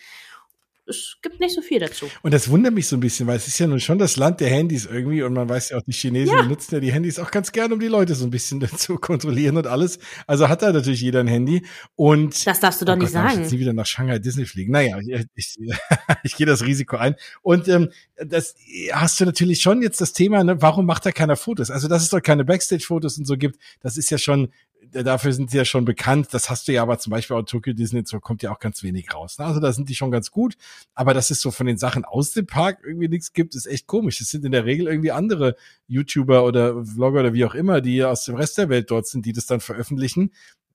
es 0.86 1.16
gibt 1.22 1.40
nicht 1.40 1.54
so 1.54 1.62
viel 1.62 1.78
dazu. 1.78 2.06
Und 2.22 2.34
das 2.34 2.48
wundert 2.48 2.74
mich 2.74 2.88
so 2.88 2.96
ein 2.96 3.00
bisschen, 3.00 3.26
weil 3.26 3.36
es 3.36 3.46
ist 3.46 3.58
ja 3.58 3.66
nun 3.66 3.80
schon 3.80 3.98
das 3.98 4.16
Land 4.16 4.40
der 4.40 4.48
Handys 4.48 4.86
irgendwie 4.86 5.22
und 5.22 5.32
man 5.32 5.48
weiß 5.48 5.70
ja 5.70 5.78
auch, 5.78 5.82
die 5.82 5.92
Chinesen 5.92 6.34
ja. 6.34 6.42
benutzen 6.42 6.74
ja 6.74 6.80
die 6.80 6.92
Handys 6.92 7.18
auch 7.18 7.30
ganz 7.30 7.52
gern, 7.52 7.72
um 7.72 7.80
die 7.80 7.86
Leute 7.86 8.14
so 8.14 8.24
ein 8.24 8.30
bisschen 8.30 8.60
zu 8.76 8.96
kontrollieren 8.96 9.56
und 9.56 9.66
alles. 9.66 9.98
Also 10.26 10.48
hat 10.48 10.62
da 10.62 10.72
natürlich 10.72 11.00
jeder 11.00 11.20
ein 11.20 11.28
Handy 11.28 11.64
und 11.94 12.46
das 12.46 12.60
darfst 12.60 12.80
du 12.80 12.84
doch 12.84 12.94
oh 12.94 12.96
nicht 12.96 13.12
Gott, 13.12 13.12
sagen. 13.12 13.32
Ich 13.34 13.38
jetzt 13.38 13.52
nie 13.52 13.60
wieder 13.60 13.72
nach 13.72 13.86
Shanghai 13.86 14.18
Disney 14.18 14.44
fliegen. 14.44 14.72
Naja, 14.72 14.98
ich, 14.98 15.26
ich, 15.34 15.58
ich 16.24 16.36
gehe 16.36 16.46
das 16.46 16.62
Risiko 16.62 16.96
ein 16.96 17.14
und 17.42 17.68
ähm, 17.68 17.90
das 18.16 18.54
hast 18.92 19.20
du 19.20 19.24
natürlich 19.24 19.60
schon 19.60 19.82
jetzt 19.82 20.00
das 20.00 20.12
Thema, 20.12 20.42
ne, 20.42 20.60
warum 20.60 20.86
macht 20.86 21.06
da 21.06 21.12
keiner 21.12 21.36
Fotos? 21.36 21.70
Also 21.70 21.88
dass 21.88 22.02
es 22.02 22.10
doch 22.10 22.22
keine 22.22 22.44
Backstage-Fotos 22.44 23.18
und 23.18 23.26
so 23.26 23.36
gibt, 23.36 23.58
das 23.80 23.96
ist 23.96 24.10
ja 24.10 24.18
schon 24.18 24.52
dafür 24.92 25.32
sind 25.32 25.50
sie 25.50 25.56
ja 25.56 25.64
schon 25.64 25.84
bekannt. 25.84 26.28
Das 26.32 26.50
hast 26.50 26.68
du 26.68 26.72
ja 26.72 26.82
aber 26.82 26.98
zum 26.98 27.10
Beispiel 27.10 27.36
auch 27.36 27.42
Tokyo 27.42 27.72
Disney, 27.72 28.02
so 28.04 28.20
kommt 28.20 28.42
ja 28.42 28.52
auch 28.52 28.58
ganz 28.58 28.82
wenig 28.82 29.12
raus. 29.12 29.38
Ne? 29.38 29.46
Also 29.46 29.60
da 29.60 29.72
sind 29.72 29.88
die 29.88 29.94
schon 29.94 30.10
ganz 30.10 30.30
gut. 30.30 30.56
Aber 30.94 31.14
dass 31.14 31.30
es 31.30 31.40
so 31.40 31.50
von 31.50 31.66
den 31.66 31.78
Sachen 31.78 32.04
aus 32.04 32.32
dem 32.32 32.46
Park 32.46 32.80
irgendwie 32.84 33.08
nichts 33.08 33.32
gibt, 33.32 33.54
ist 33.54 33.66
echt 33.66 33.86
komisch. 33.86 34.20
Es 34.20 34.30
sind 34.30 34.44
in 34.44 34.52
der 34.52 34.64
Regel 34.64 34.86
irgendwie 34.86 35.12
andere 35.12 35.56
YouTuber 35.88 36.44
oder 36.44 36.84
Vlogger 36.84 37.20
oder 37.20 37.32
wie 37.32 37.44
auch 37.44 37.54
immer, 37.54 37.80
die 37.80 38.04
aus 38.04 38.24
dem 38.24 38.34
Rest 38.34 38.58
der 38.58 38.68
Welt 38.68 38.90
dort 38.90 39.06
sind, 39.06 39.26
die 39.26 39.32
das 39.32 39.46
dann 39.46 39.60
veröffentlichen 39.60 40.30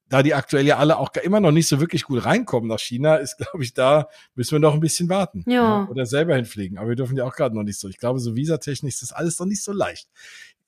da 0.09 0.24
die 0.24 0.34
aktuell 0.34 0.65
ja 0.65 0.78
alle 0.78 0.97
auch 0.97 1.11
immer 1.22 1.39
noch 1.39 1.51
nicht 1.51 1.68
so 1.68 1.80
wirklich 1.80 2.03
gut 2.03 2.26
reinkommen 2.26 2.70
nach 2.70 2.80
China, 2.80 3.15
ist, 3.15 3.38
glaube 3.38 3.63
ich, 3.63 3.74
da 3.74 4.07
müssen 4.36 4.53
wir 4.53 4.59
noch 4.59 4.74
ein 4.74 4.80
bisschen 4.80 5.09
warten. 5.09 5.43
Ja. 5.47 5.53
ja 5.53 5.88
oder 5.89 6.05
selber 6.05 6.36
hinfliegen. 6.36 6.78
Aber 6.78 6.89
wir 6.89 6.95
dürfen 6.95 7.18
ja 7.18 7.26
auch 7.26 7.36
gerade 7.36 7.55
noch 7.55 7.63
nicht 7.63 7.80
so. 7.80 7.88
Ich 7.88 7.97
glaube, 7.97 8.20
so 8.20 8.36
visatechnisch 8.36 8.95
ist 8.95 9.01
das 9.01 9.11
alles 9.11 9.39
noch 9.39 9.47
nicht 9.47 9.63
so 9.63 9.74
leicht. 9.74 10.09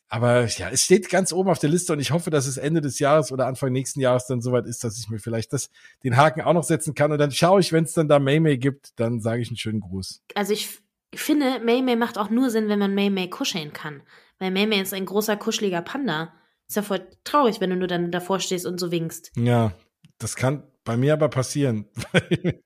Aber 0.09 0.45
ja, 0.45 0.69
es 0.69 0.83
steht 0.83 1.09
ganz 1.09 1.31
oben 1.31 1.49
auf 1.49 1.59
der 1.59 1.69
Liste 1.69 1.93
und 1.93 1.99
ich 1.99 2.11
hoffe, 2.11 2.31
dass 2.31 2.47
es 2.47 2.57
Ende 2.57 2.81
des 2.81 2.97
Jahres 2.97 3.31
oder 3.31 3.45
Anfang 3.45 3.71
nächsten 3.71 3.99
Jahres 3.99 4.25
dann 4.25 4.41
soweit 4.41 4.65
ist, 4.65 4.83
dass 4.83 4.97
ich 4.97 5.07
mir 5.09 5.19
vielleicht 5.19 5.53
das, 5.53 5.69
den 6.03 6.17
Haken 6.17 6.41
auch 6.41 6.53
noch 6.53 6.63
setzen 6.63 6.95
kann. 6.95 7.11
Und 7.11 7.19
dann 7.19 7.31
schaue 7.31 7.59
ich, 7.59 7.71
wenn 7.71 7.83
es 7.83 7.93
dann 7.93 8.07
da 8.07 8.17
Maymay 8.17 8.57
gibt, 8.57 8.99
dann 8.99 9.21
sage 9.21 9.41
ich 9.41 9.49
einen 9.49 9.57
schönen 9.57 9.81
Gruß. 9.81 10.23
Also 10.33 10.53
ich 10.53 10.79
finde, 11.13 11.59
Maymay 11.63 11.95
macht 11.95 12.17
auch 12.17 12.31
nur 12.31 12.49
Sinn, 12.49 12.69
wenn 12.69 12.79
man 12.79 12.95
Maymay 12.95 13.29
kuscheln 13.29 13.71
kann. 13.71 14.01
Weil 14.39 14.49
Maymay 14.49 14.81
ist 14.81 14.93
ein 14.93 15.05
großer, 15.05 15.37
kuscheliger 15.37 15.83
Panda. 15.83 16.33
Ist 16.67 16.75
ja 16.75 16.81
voll 16.81 17.07
traurig, 17.23 17.61
wenn 17.61 17.69
du 17.69 17.75
nur 17.75 17.87
dann 17.87 18.11
davor 18.11 18.39
stehst 18.39 18.65
und 18.65 18.79
so 18.79 18.91
winkst. 18.91 19.31
Ja, 19.35 19.73
das 20.17 20.35
kann 20.35 20.63
bei 20.89 20.97
mir 20.97 21.13
aber 21.13 21.29
passieren. 21.29 21.85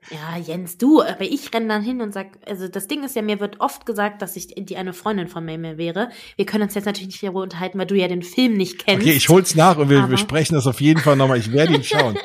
ja, 0.09 0.37
Jens, 0.41 0.77
du, 0.77 1.01
aber 1.01 1.23
ich 1.23 1.53
renne 1.53 1.67
dann 1.67 1.83
hin 1.83 1.99
und 1.99 2.13
sag, 2.13 2.39
also 2.47 2.69
das 2.69 2.87
Ding 2.87 3.03
ist 3.03 3.17
ja, 3.17 3.21
mir 3.21 3.41
wird 3.41 3.59
oft 3.59 3.85
gesagt, 3.85 4.21
dass 4.21 4.37
ich 4.37 4.55
die 4.55 4.77
eine 4.77 4.93
Freundin 4.93 5.27
von 5.27 5.43
mir 5.43 5.77
wäre. 5.77 6.07
Wir 6.37 6.45
können 6.45 6.63
uns 6.63 6.73
jetzt 6.73 6.85
natürlich 6.85 7.07
nicht 7.07 7.21
darüber 7.21 7.41
unterhalten, 7.41 7.77
weil 7.77 7.85
du 7.85 7.95
ja 7.95 8.07
den 8.07 8.23
Film 8.23 8.53
nicht 8.53 8.79
kennst. 8.79 9.05
Okay, 9.05 9.13
ich 9.13 9.27
hol's 9.27 9.55
nach 9.55 9.77
und 9.77 9.89
wir 9.89 10.07
besprechen 10.07 10.55
das 10.55 10.67
auf 10.67 10.79
jeden 10.79 11.01
Fall 11.01 11.17
nochmal. 11.17 11.37
Ich 11.37 11.51
werde 11.51 11.73
ihn 11.73 11.83
schauen. 11.83 12.17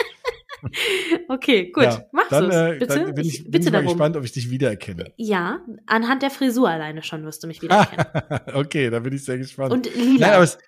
okay, 1.28 1.72
gut. 1.72 1.82
Ja, 1.82 2.04
Machst 2.12 2.30
du 2.30 2.44
äh, 2.44 2.78
Bitte? 2.78 2.86
Dann 2.86 3.14
bin 3.16 3.26
ich, 3.26 3.42
bin 3.42 3.50
bitte 3.50 3.66
ich 3.66 3.72
mal 3.72 3.82
gespannt, 3.82 4.16
ob 4.16 4.22
ich 4.22 4.30
dich 4.30 4.50
wiedererkenne. 4.50 5.12
Ja, 5.16 5.58
anhand 5.86 6.22
der 6.22 6.30
Frisur 6.30 6.68
alleine 6.68 7.02
schon 7.02 7.24
wirst 7.24 7.42
du 7.42 7.48
mich 7.48 7.60
wiedererkennen. 7.60 8.06
okay, 8.54 8.88
da 8.88 9.00
bin 9.00 9.14
ich 9.14 9.24
sehr 9.24 9.38
gespannt. 9.38 9.72
Und 9.72 9.92
lila. 9.96 10.28
Nein, 10.28 10.34
aber 10.34 10.44
es, 10.44 10.58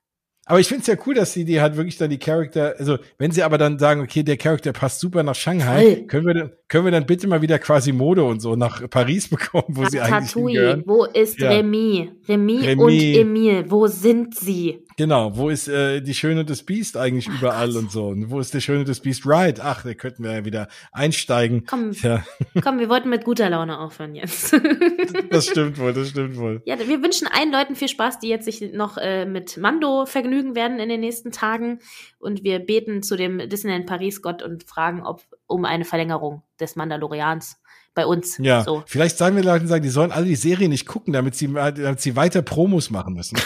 aber 0.51 0.59
ich 0.59 0.67
finde 0.67 0.81
es 0.81 0.89
ja 0.89 0.97
cool, 1.07 1.15
dass 1.15 1.33
sie 1.33 1.45
die 1.45 1.61
halt 1.61 1.77
wirklich 1.77 1.97
dann 1.97 2.11
die 2.11 2.19
Charakter, 2.19 2.75
also 2.77 2.99
wenn 3.19 3.31
sie 3.31 3.45
aber 3.45 3.57
dann 3.57 3.79
sagen, 3.79 4.01
okay, 4.01 4.25
der 4.25 4.37
Charakter 4.37 4.73
passt 4.73 4.99
super 4.99 5.23
nach 5.23 5.37
Shanghai, 5.37 5.79
hey. 5.79 6.07
können 6.09 6.27
wir 6.27 6.35
dann, 6.35 6.51
können 6.67 6.87
wir 6.87 6.91
dann 6.91 7.07
bitte 7.07 7.29
mal 7.29 7.41
wieder 7.41 7.61
quasi 7.61 7.93
Mode 7.93 8.25
und 8.25 8.41
so 8.41 8.57
nach 8.57 8.91
Paris 8.91 9.29
bekommen, 9.31 9.67
wo 9.69 9.83
nach 9.83 9.91
sie 9.91 10.01
eigentlich 10.01 10.33
Tatooine. 10.33 10.59
hingehören. 10.59 10.83
Wo 10.87 11.05
ist 11.05 11.39
ja. 11.39 11.51
Remy? 11.51 12.11
Remy? 12.29 12.67
Remy 12.67 12.83
und 12.83 12.93
Emil, 12.93 13.71
wo 13.71 13.87
sind 13.87 14.35
sie? 14.37 14.85
Genau, 15.01 15.35
wo 15.35 15.49
ist 15.49 15.67
äh, 15.67 16.03
die 16.03 16.13
Schöne 16.13 16.45
des 16.45 16.63
Beast 16.63 16.99
eigentlich 16.99 17.27
Ach, 17.31 17.39
überall 17.39 17.73
Gott. 17.73 17.83
und 17.85 17.91
so? 17.91 18.09
Und 18.09 18.31
wo 18.31 18.39
ist 18.39 18.53
der 18.53 18.61
Schöne 18.61 18.85
des 18.85 19.01
Beast 19.01 19.25
Ride? 19.25 19.63
Ach, 19.65 19.83
da 19.83 19.95
könnten 19.95 20.23
wir 20.23 20.33
ja 20.35 20.45
wieder 20.45 20.69
einsteigen. 20.93 21.65
Komm, 21.65 21.93
ja. 22.03 22.23
komm, 22.63 22.79
wir 22.81 22.91
wollten 22.91 23.09
mit 23.09 23.25
guter 23.25 23.49
Laune 23.49 23.79
aufhören 23.79 24.15
jetzt. 24.15 24.53
das 25.31 25.47
stimmt 25.47 25.79
wohl, 25.79 25.95
das 25.95 26.11
stimmt 26.11 26.37
wohl. 26.37 26.61
Ja, 26.67 26.79
wir 26.79 27.03
wünschen 27.03 27.27
allen 27.29 27.51
Leuten 27.51 27.77
viel 27.77 27.89
Spaß, 27.89 28.19
die 28.19 28.29
jetzt 28.29 28.45
sich 28.45 28.61
noch 28.75 28.99
äh, 28.99 29.25
mit 29.25 29.57
Mando 29.57 30.05
vergnügen 30.05 30.55
werden 30.55 30.79
in 30.81 30.91
den 30.91 31.01
nächsten 31.01 31.33
Tagen. 31.33 31.79
Und 32.19 32.45
wir 32.45 32.59
beten 32.59 33.03
zu 33.03 33.17
dem 33.17 33.49
Disneyland 33.49 33.87
Paris 33.87 34.21
Gott 34.21 34.43
und 34.43 34.65
fragen, 34.65 35.07
ob 35.07 35.23
um 35.47 35.65
eine 35.65 35.87
Verlängerung 35.87 36.43
des 36.61 36.77
Mandalorians 36.77 37.59
bei 37.95 38.07
uns. 38.07 38.39
Ja, 38.39 38.63
so. 38.63 38.83
vielleicht 38.87 39.19
sagen 39.19 39.37
wir 39.37 39.43
Leuten, 39.43 39.67
sagen, 39.67 39.83
die 39.83 39.89
sollen 39.89 40.13
alle 40.13 40.27
die 40.27 40.37
Serie 40.37 40.69
nicht 40.69 40.87
gucken, 40.87 41.13
damit 41.13 41.35
sie, 41.35 41.53
damit 41.53 42.01
sie 42.01 42.15
weiter 42.17 42.43
Promos 42.43 42.91
machen 42.91 43.15
müssen. 43.15 43.37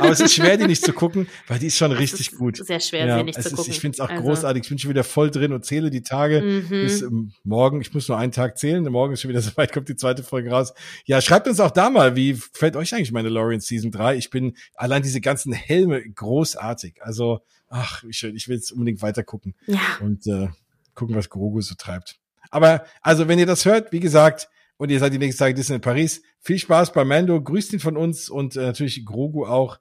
Aber 0.00 0.10
es 0.10 0.20
ist 0.20 0.34
schwer, 0.34 0.56
die 0.56 0.66
nicht 0.66 0.84
zu 0.84 0.92
gucken, 0.92 1.28
weil 1.46 1.58
die 1.58 1.68
ist 1.68 1.76
schon 1.76 1.90
das 1.90 2.00
richtig 2.00 2.32
ist 2.32 2.38
gut. 2.38 2.56
Sehr 2.56 2.80
schwer, 2.80 3.06
ja, 3.06 3.18
sie 3.18 3.24
nicht 3.24 3.40
zu 3.40 3.48
ist, 3.48 3.56
gucken. 3.56 3.72
Ich 3.72 3.80
finde 3.80 3.94
es 3.94 4.00
auch 4.00 4.08
also. 4.08 4.22
großartig. 4.22 4.64
Ich 4.64 4.68
bin 4.68 4.78
schon 4.78 4.90
wieder 4.90 5.04
voll 5.04 5.30
drin 5.30 5.52
und 5.52 5.64
zähle 5.64 5.90
die 5.90 6.02
Tage 6.02 6.42
mhm. 6.42 6.68
bis 6.68 7.02
ähm, 7.02 7.32
morgen. 7.44 7.80
Ich 7.80 7.94
muss 7.94 8.08
nur 8.08 8.18
einen 8.18 8.32
Tag 8.32 8.58
zählen. 8.58 8.82
Morgen 8.84 9.12
ist 9.14 9.22
schon 9.22 9.30
wieder 9.30 9.40
soweit, 9.42 9.72
kommt 9.72 9.88
die 9.88 9.96
zweite 9.96 10.22
Folge 10.22 10.50
raus. 10.50 10.74
Ja, 11.04 11.20
schreibt 11.20 11.46
uns 11.46 11.60
auch 11.60 11.70
da 11.70 11.90
mal, 11.90 12.16
wie 12.16 12.34
fällt 12.34 12.76
euch 12.76 12.94
eigentlich 12.94 13.12
meine 13.12 13.28
Lorian 13.28 13.60
Season 13.60 13.90
3? 13.90 14.16
Ich 14.16 14.30
bin 14.30 14.56
allein 14.74 15.02
diese 15.02 15.20
ganzen 15.20 15.52
Helme 15.52 16.02
großartig. 16.02 17.02
Also, 17.02 17.40
ach, 17.68 18.02
wie 18.04 18.12
schön. 18.12 18.34
Ich 18.34 18.48
will 18.48 18.56
jetzt 18.56 18.72
unbedingt 18.72 19.02
weiter 19.02 19.22
gucken. 19.22 19.54
Ja. 19.66 19.80
Und 20.00 20.26
äh, 20.26 20.48
gucken, 20.94 21.14
was 21.14 21.30
Grogu 21.30 21.60
so 21.60 21.74
treibt. 21.76 22.18
Aber 22.54 22.84
also, 23.02 23.26
wenn 23.26 23.40
ihr 23.40 23.46
das 23.46 23.64
hört, 23.64 23.90
wie 23.90 23.98
gesagt, 23.98 24.48
und 24.76 24.88
ihr 24.88 25.00
seid 25.00 25.12
die 25.12 25.18
nächste 25.18 25.42
Tage 25.42 25.54
Disney 25.54 25.74
in 25.74 25.80
Paris, 25.80 26.22
viel 26.38 26.56
Spaß 26.56 26.92
bei 26.92 27.04
Mando, 27.04 27.42
grüßt 27.42 27.72
ihn 27.72 27.80
von 27.80 27.96
uns 27.96 28.30
und 28.30 28.54
äh, 28.54 28.60
natürlich 28.60 29.04
Grogu 29.04 29.44
auch. 29.44 29.80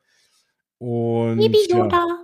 Und 0.80 1.38
Baby 1.38 1.68
Yoda. 1.70 1.98
Ja. 1.98 2.24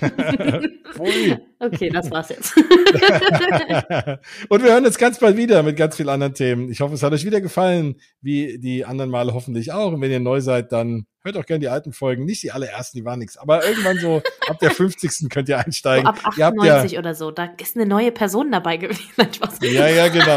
okay, 1.60 1.90
das 1.90 2.10
war's 2.10 2.28
jetzt. 2.30 2.56
und 4.48 4.62
wir 4.62 4.72
hören 4.72 4.86
uns 4.86 4.98
ganz 4.98 5.18
bald 5.18 5.36
wieder 5.36 5.62
mit 5.62 5.76
ganz 5.76 5.96
vielen 5.96 6.08
anderen 6.08 6.34
Themen. 6.34 6.70
Ich 6.70 6.80
hoffe, 6.80 6.94
es 6.94 7.02
hat 7.02 7.12
euch 7.12 7.24
wieder 7.24 7.40
gefallen, 7.40 7.96
wie 8.20 8.58
die 8.58 8.84
anderen 8.84 9.10
Male 9.10 9.34
hoffentlich 9.34 9.72
auch. 9.72 9.92
Und 9.92 10.00
wenn 10.00 10.10
ihr 10.10 10.20
neu 10.20 10.40
seid, 10.40 10.72
dann 10.72 11.06
hört 11.24 11.36
auch 11.36 11.46
gerne 11.46 11.60
die 11.60 11.68
alten 11.68 11.92
Folgen. 11.92 12.24
Nicht 12.24 12.42
die 12.42 12.50
allerersten, 12.50 12.98
die 12.98 13.04
waren 13.04 13.20
nichts. 13.20 13.36
Aber 13.36 13.64
irgendwann 13.64 13.98
so 13.98 14.22
ab 14.48 14.58
der 14.58 14.72
50. 14.72 15.28
könnt 15.30 15.48
ihr 15.48 15.58
einsteigen. 15.58 16.04
So 16.04 16.10
ab 16.10 16.18
98 16.24 16.92
ja, 16.92 16.98
oder 16.98 17.14
so. 17.14 17.30
Da 17.30 17.50
ist 17.60 17.76
eine 17.76 17.86
neue 17.86 18.10
Person 18.10 18.50
dabei 18.50 18.76
gewesen. 18.76 19.02
ja, 19.62 19.88
ja, 19.88 20.08
genau. 20.08 20.36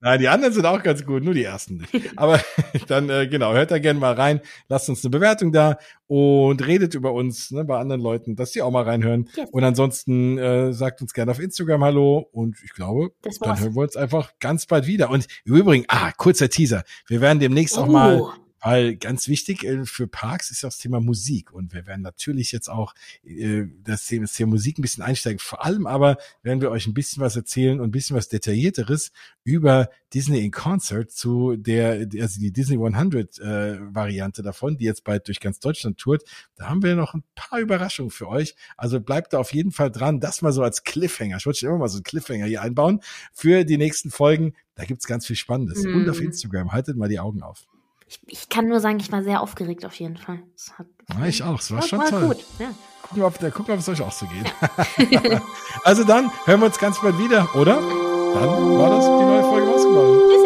Nein, 0.00 0.20
die 0.20 0.28
anderen 0.28 0.52
sind 0.52 0.66
auch 0.66 0.82
ganz 0.82 1.04
gut, 1.06 1.22
nur 1.24 1.34
die 1.34 1.44
ersten 1.44 1.78
nicht. 1.78 2.10
Aber 2.16 2.40
dann, 2.88 3.08
äh, 3.08 3.26
genau, 3.26 3.54
hört 3.54 3.70
da 3.70 3.78
gerne 3.78 3.98
mal 3.98 4.12
rein. 4.12 4.40
Lasst 4.68 4.88
uns 4.88 5.04
eine 5.04 5.10
Bewertung 5.10 5.52
da 5.52 5.78
und 6.12 6.66
redet 6.66 6.92
über 6.92 7.14
uns 7.14 7.52
ne, 7.52 7.64
bei 7.64 7.78
anderen 7.78 8.02
Leuten, 8.02 8.36
dass 8.36 8.50
die 8.50 8.60
auch 8.60 8.70
mal 8.70 8.82
reinhören. 8.82 9.30
Yes. 9.34 9.48
Und 9.50 9.64
ansonsten 9.64 10.36
äh, 10.36 10.74
sagt 10.74 11.00
uns 11.00 11.14
gerne 11.14 11.30
auf 11.30 11.38
Instagram 11.38 11.82
Hallo. 11.82 12.28
Und 12.32 12.58
ich 12.62 12.74
glaube, 12.74 13.12
dann 13.40 13.58
hören 13.58 13.74
wir 13.74 13.80
uns 13.80 13.96
einfach 13.96 14.32
ganz 14.38 14.66
bald 14.66 14.86
wieder. 14.86 15.08
Und 15.08 15.26
im 15.46 15.54
Übrigen, 15.54 15.86
ah, 15.88 16.12
kurzer 16.12 16.50
Teaser. 16.50 16.84
Wir 17.06 17.22
werden 17.22 17.40
demnächst 17.40 17.78
oh. 17.78 17.80
auch 17.80 17.86
mal 17.86 18.20
oh. 18.20 18.30
Weil 18.62 18.96
ganz 18.96 19.26
wichtig 19.26 19.64
äh, 19.64 19.84
für 19.84 20.06
Parks 20.06 20.50
ist 20.50 20.62
ja 20.62 20.68
das 20.68 20.78
Thema 20.78 21.00
Musik. 21.00 21.52
Und 21.52 21.74
wir 21.74 21.86
werden 21.86 22.02
natürlich 22.02 22.52
jetzt 22.52 22.68
auch 22.68 22.94
äh, 23.24 23.64
das, 23.82 24.06
Thema, 24.06 24.22
das 24.22 24.34
Thema 24.34 24.50
Musik 24.50 24.78
ein 24.78 24.82
bisschen 24.82 25.02
einsteigen. 25.02 25.40
Vor 25.40 25.64
allem 25.64 25.86
aber 25.86 26.16
werden 26.42 26.60
wir 26.60 26.70
euch 26.70 26.86
ein 26.86 26.94
bisschen 26.94 27.22
was 27.22 27.34
erzählen 27.34 27.80
und 27.80 27.88
ein 27.88 27.90
bisschen 27.90 28.16
was 28.16 28.28
Detaillierteres 28.28 29.10
über 29.42 29.90
Disney 30.14 30.44
in 30.44 30.52
Concert 30.52 31.10
zu 31.10 31.56
der, 31.56 32.06
also 32.20 32.40
die 32.40 32.52
Disney 32.52 32.76
100 32.76 33.38
äh, 33.40 33.78
Variante 33.94 34.42
davon, 34.42 34.76
die 34.76 34.84
jetzt 34.84 35.02
bald 35.02 35.26
durch 35.26 35.40
ganz 35.40 35.58
Deutschland 35.58 35.98
tourt. 35.98 36.22
Da 36.54 36.68
haben 36.68 36.82
wir 36.82 36.94
noch 36.94 37.14
ein 37.14 37.24
paar 37.34 37.58
Überraschungen 37.58 38.10
für 38.10 38.28
euch. 38.28 38.54
Also 38.76 39.00
bleibt 39.00 39.32
da 39.32 39.38
auf 39.38 39.52
jeden 39.52 39.72
Fall 39.72 39.90
dran. 39.90 40.20
Das 40.20 40.40
mal 40.40 40.52
so 40.52 40.62
als 40.62 40.84
Cliffhanger. 40.84 41.38
Ich 41.38 41.46
wollte 41.46 41.60
schon 41.60 41.70
immer 41.70 41.78
mal 41.78 41.88
so 41.88 41.96
einen 41.96 42.04
Cliffhanger 42.04 42.46
hier 42.46 42.62
einbauen 42.62 43.00
für 43.32 43.64
die 43.64 43.78
nächsten 43.78 44.10
Folgen. 44.10 44.54
Da 44.76 44.84
gibt's 44.84 45.06
ganz 45.06 45.26
viel 45.26 45.36
Spannendes. 45.36 45.82
Mm. 45.82 45.94
Und 45.94 46.08
auf 46.08 46.20
mhm. 46.20 46.26
Instagram. 46.26 46.72
Haltet 46.72 46.96
mal 46.96 47.08
die 47.08 47.18
Augen 47.18 47.42
auf. 47.42 47.66
Ich, 48.12 48.20
ich, 48.26 48.48
kann 48.50 48.68
nur 48.68 48.80
sagen, 48.80 49.00
ich 49.00 49.10
war 49.10 49.22
sehr 49.22 49.40
aufgeregt 49.40 49.86
auf 49.86 49.94
jeden 49.94 50.18
Fall. 50.18 50.42
Hat, 50.76 50.86
ja, 51.18 51.26
ich 51.26 51.42
auch. 51.42 51.58
Es 51.58 51.70
war, 51.70 51.80
war 51.80 51.88
schon 51.88 51.98
war 51.98 52.08
toll. 52.08 52.28
Gut, 52.28 52.44
ja. 52.58 52.66
Gucken 53.00 53.16
wir, 53.16 53.26
ob, 53.26 53.38
gucken 53.38 53.66
wir, 53.68 53.74
ob 53.74 53.80
es 53.80 53.88
euch 53.88 54.02
auch 54.02 54.12
so 54.12 54.26
geht. 54.26 55.10
Ja. 55.10 55.40
also 55.84 56.04
dann 56.04 56.30
hören 56.44 56.60
wir 56.60 56.66
uns 56.66 56.78
ganz 56.78 57.00
bald 57.00 57.18
wieder, 57.18 57.48
oder? 57.54 57.76
Dann 57.76 58.78
war 58.78 58.90
das 58.90 59.04
die 59.04 59.24
neue 59.24 59.42
Folge 59.42 59.66
rausgekommen. 59.66 60.41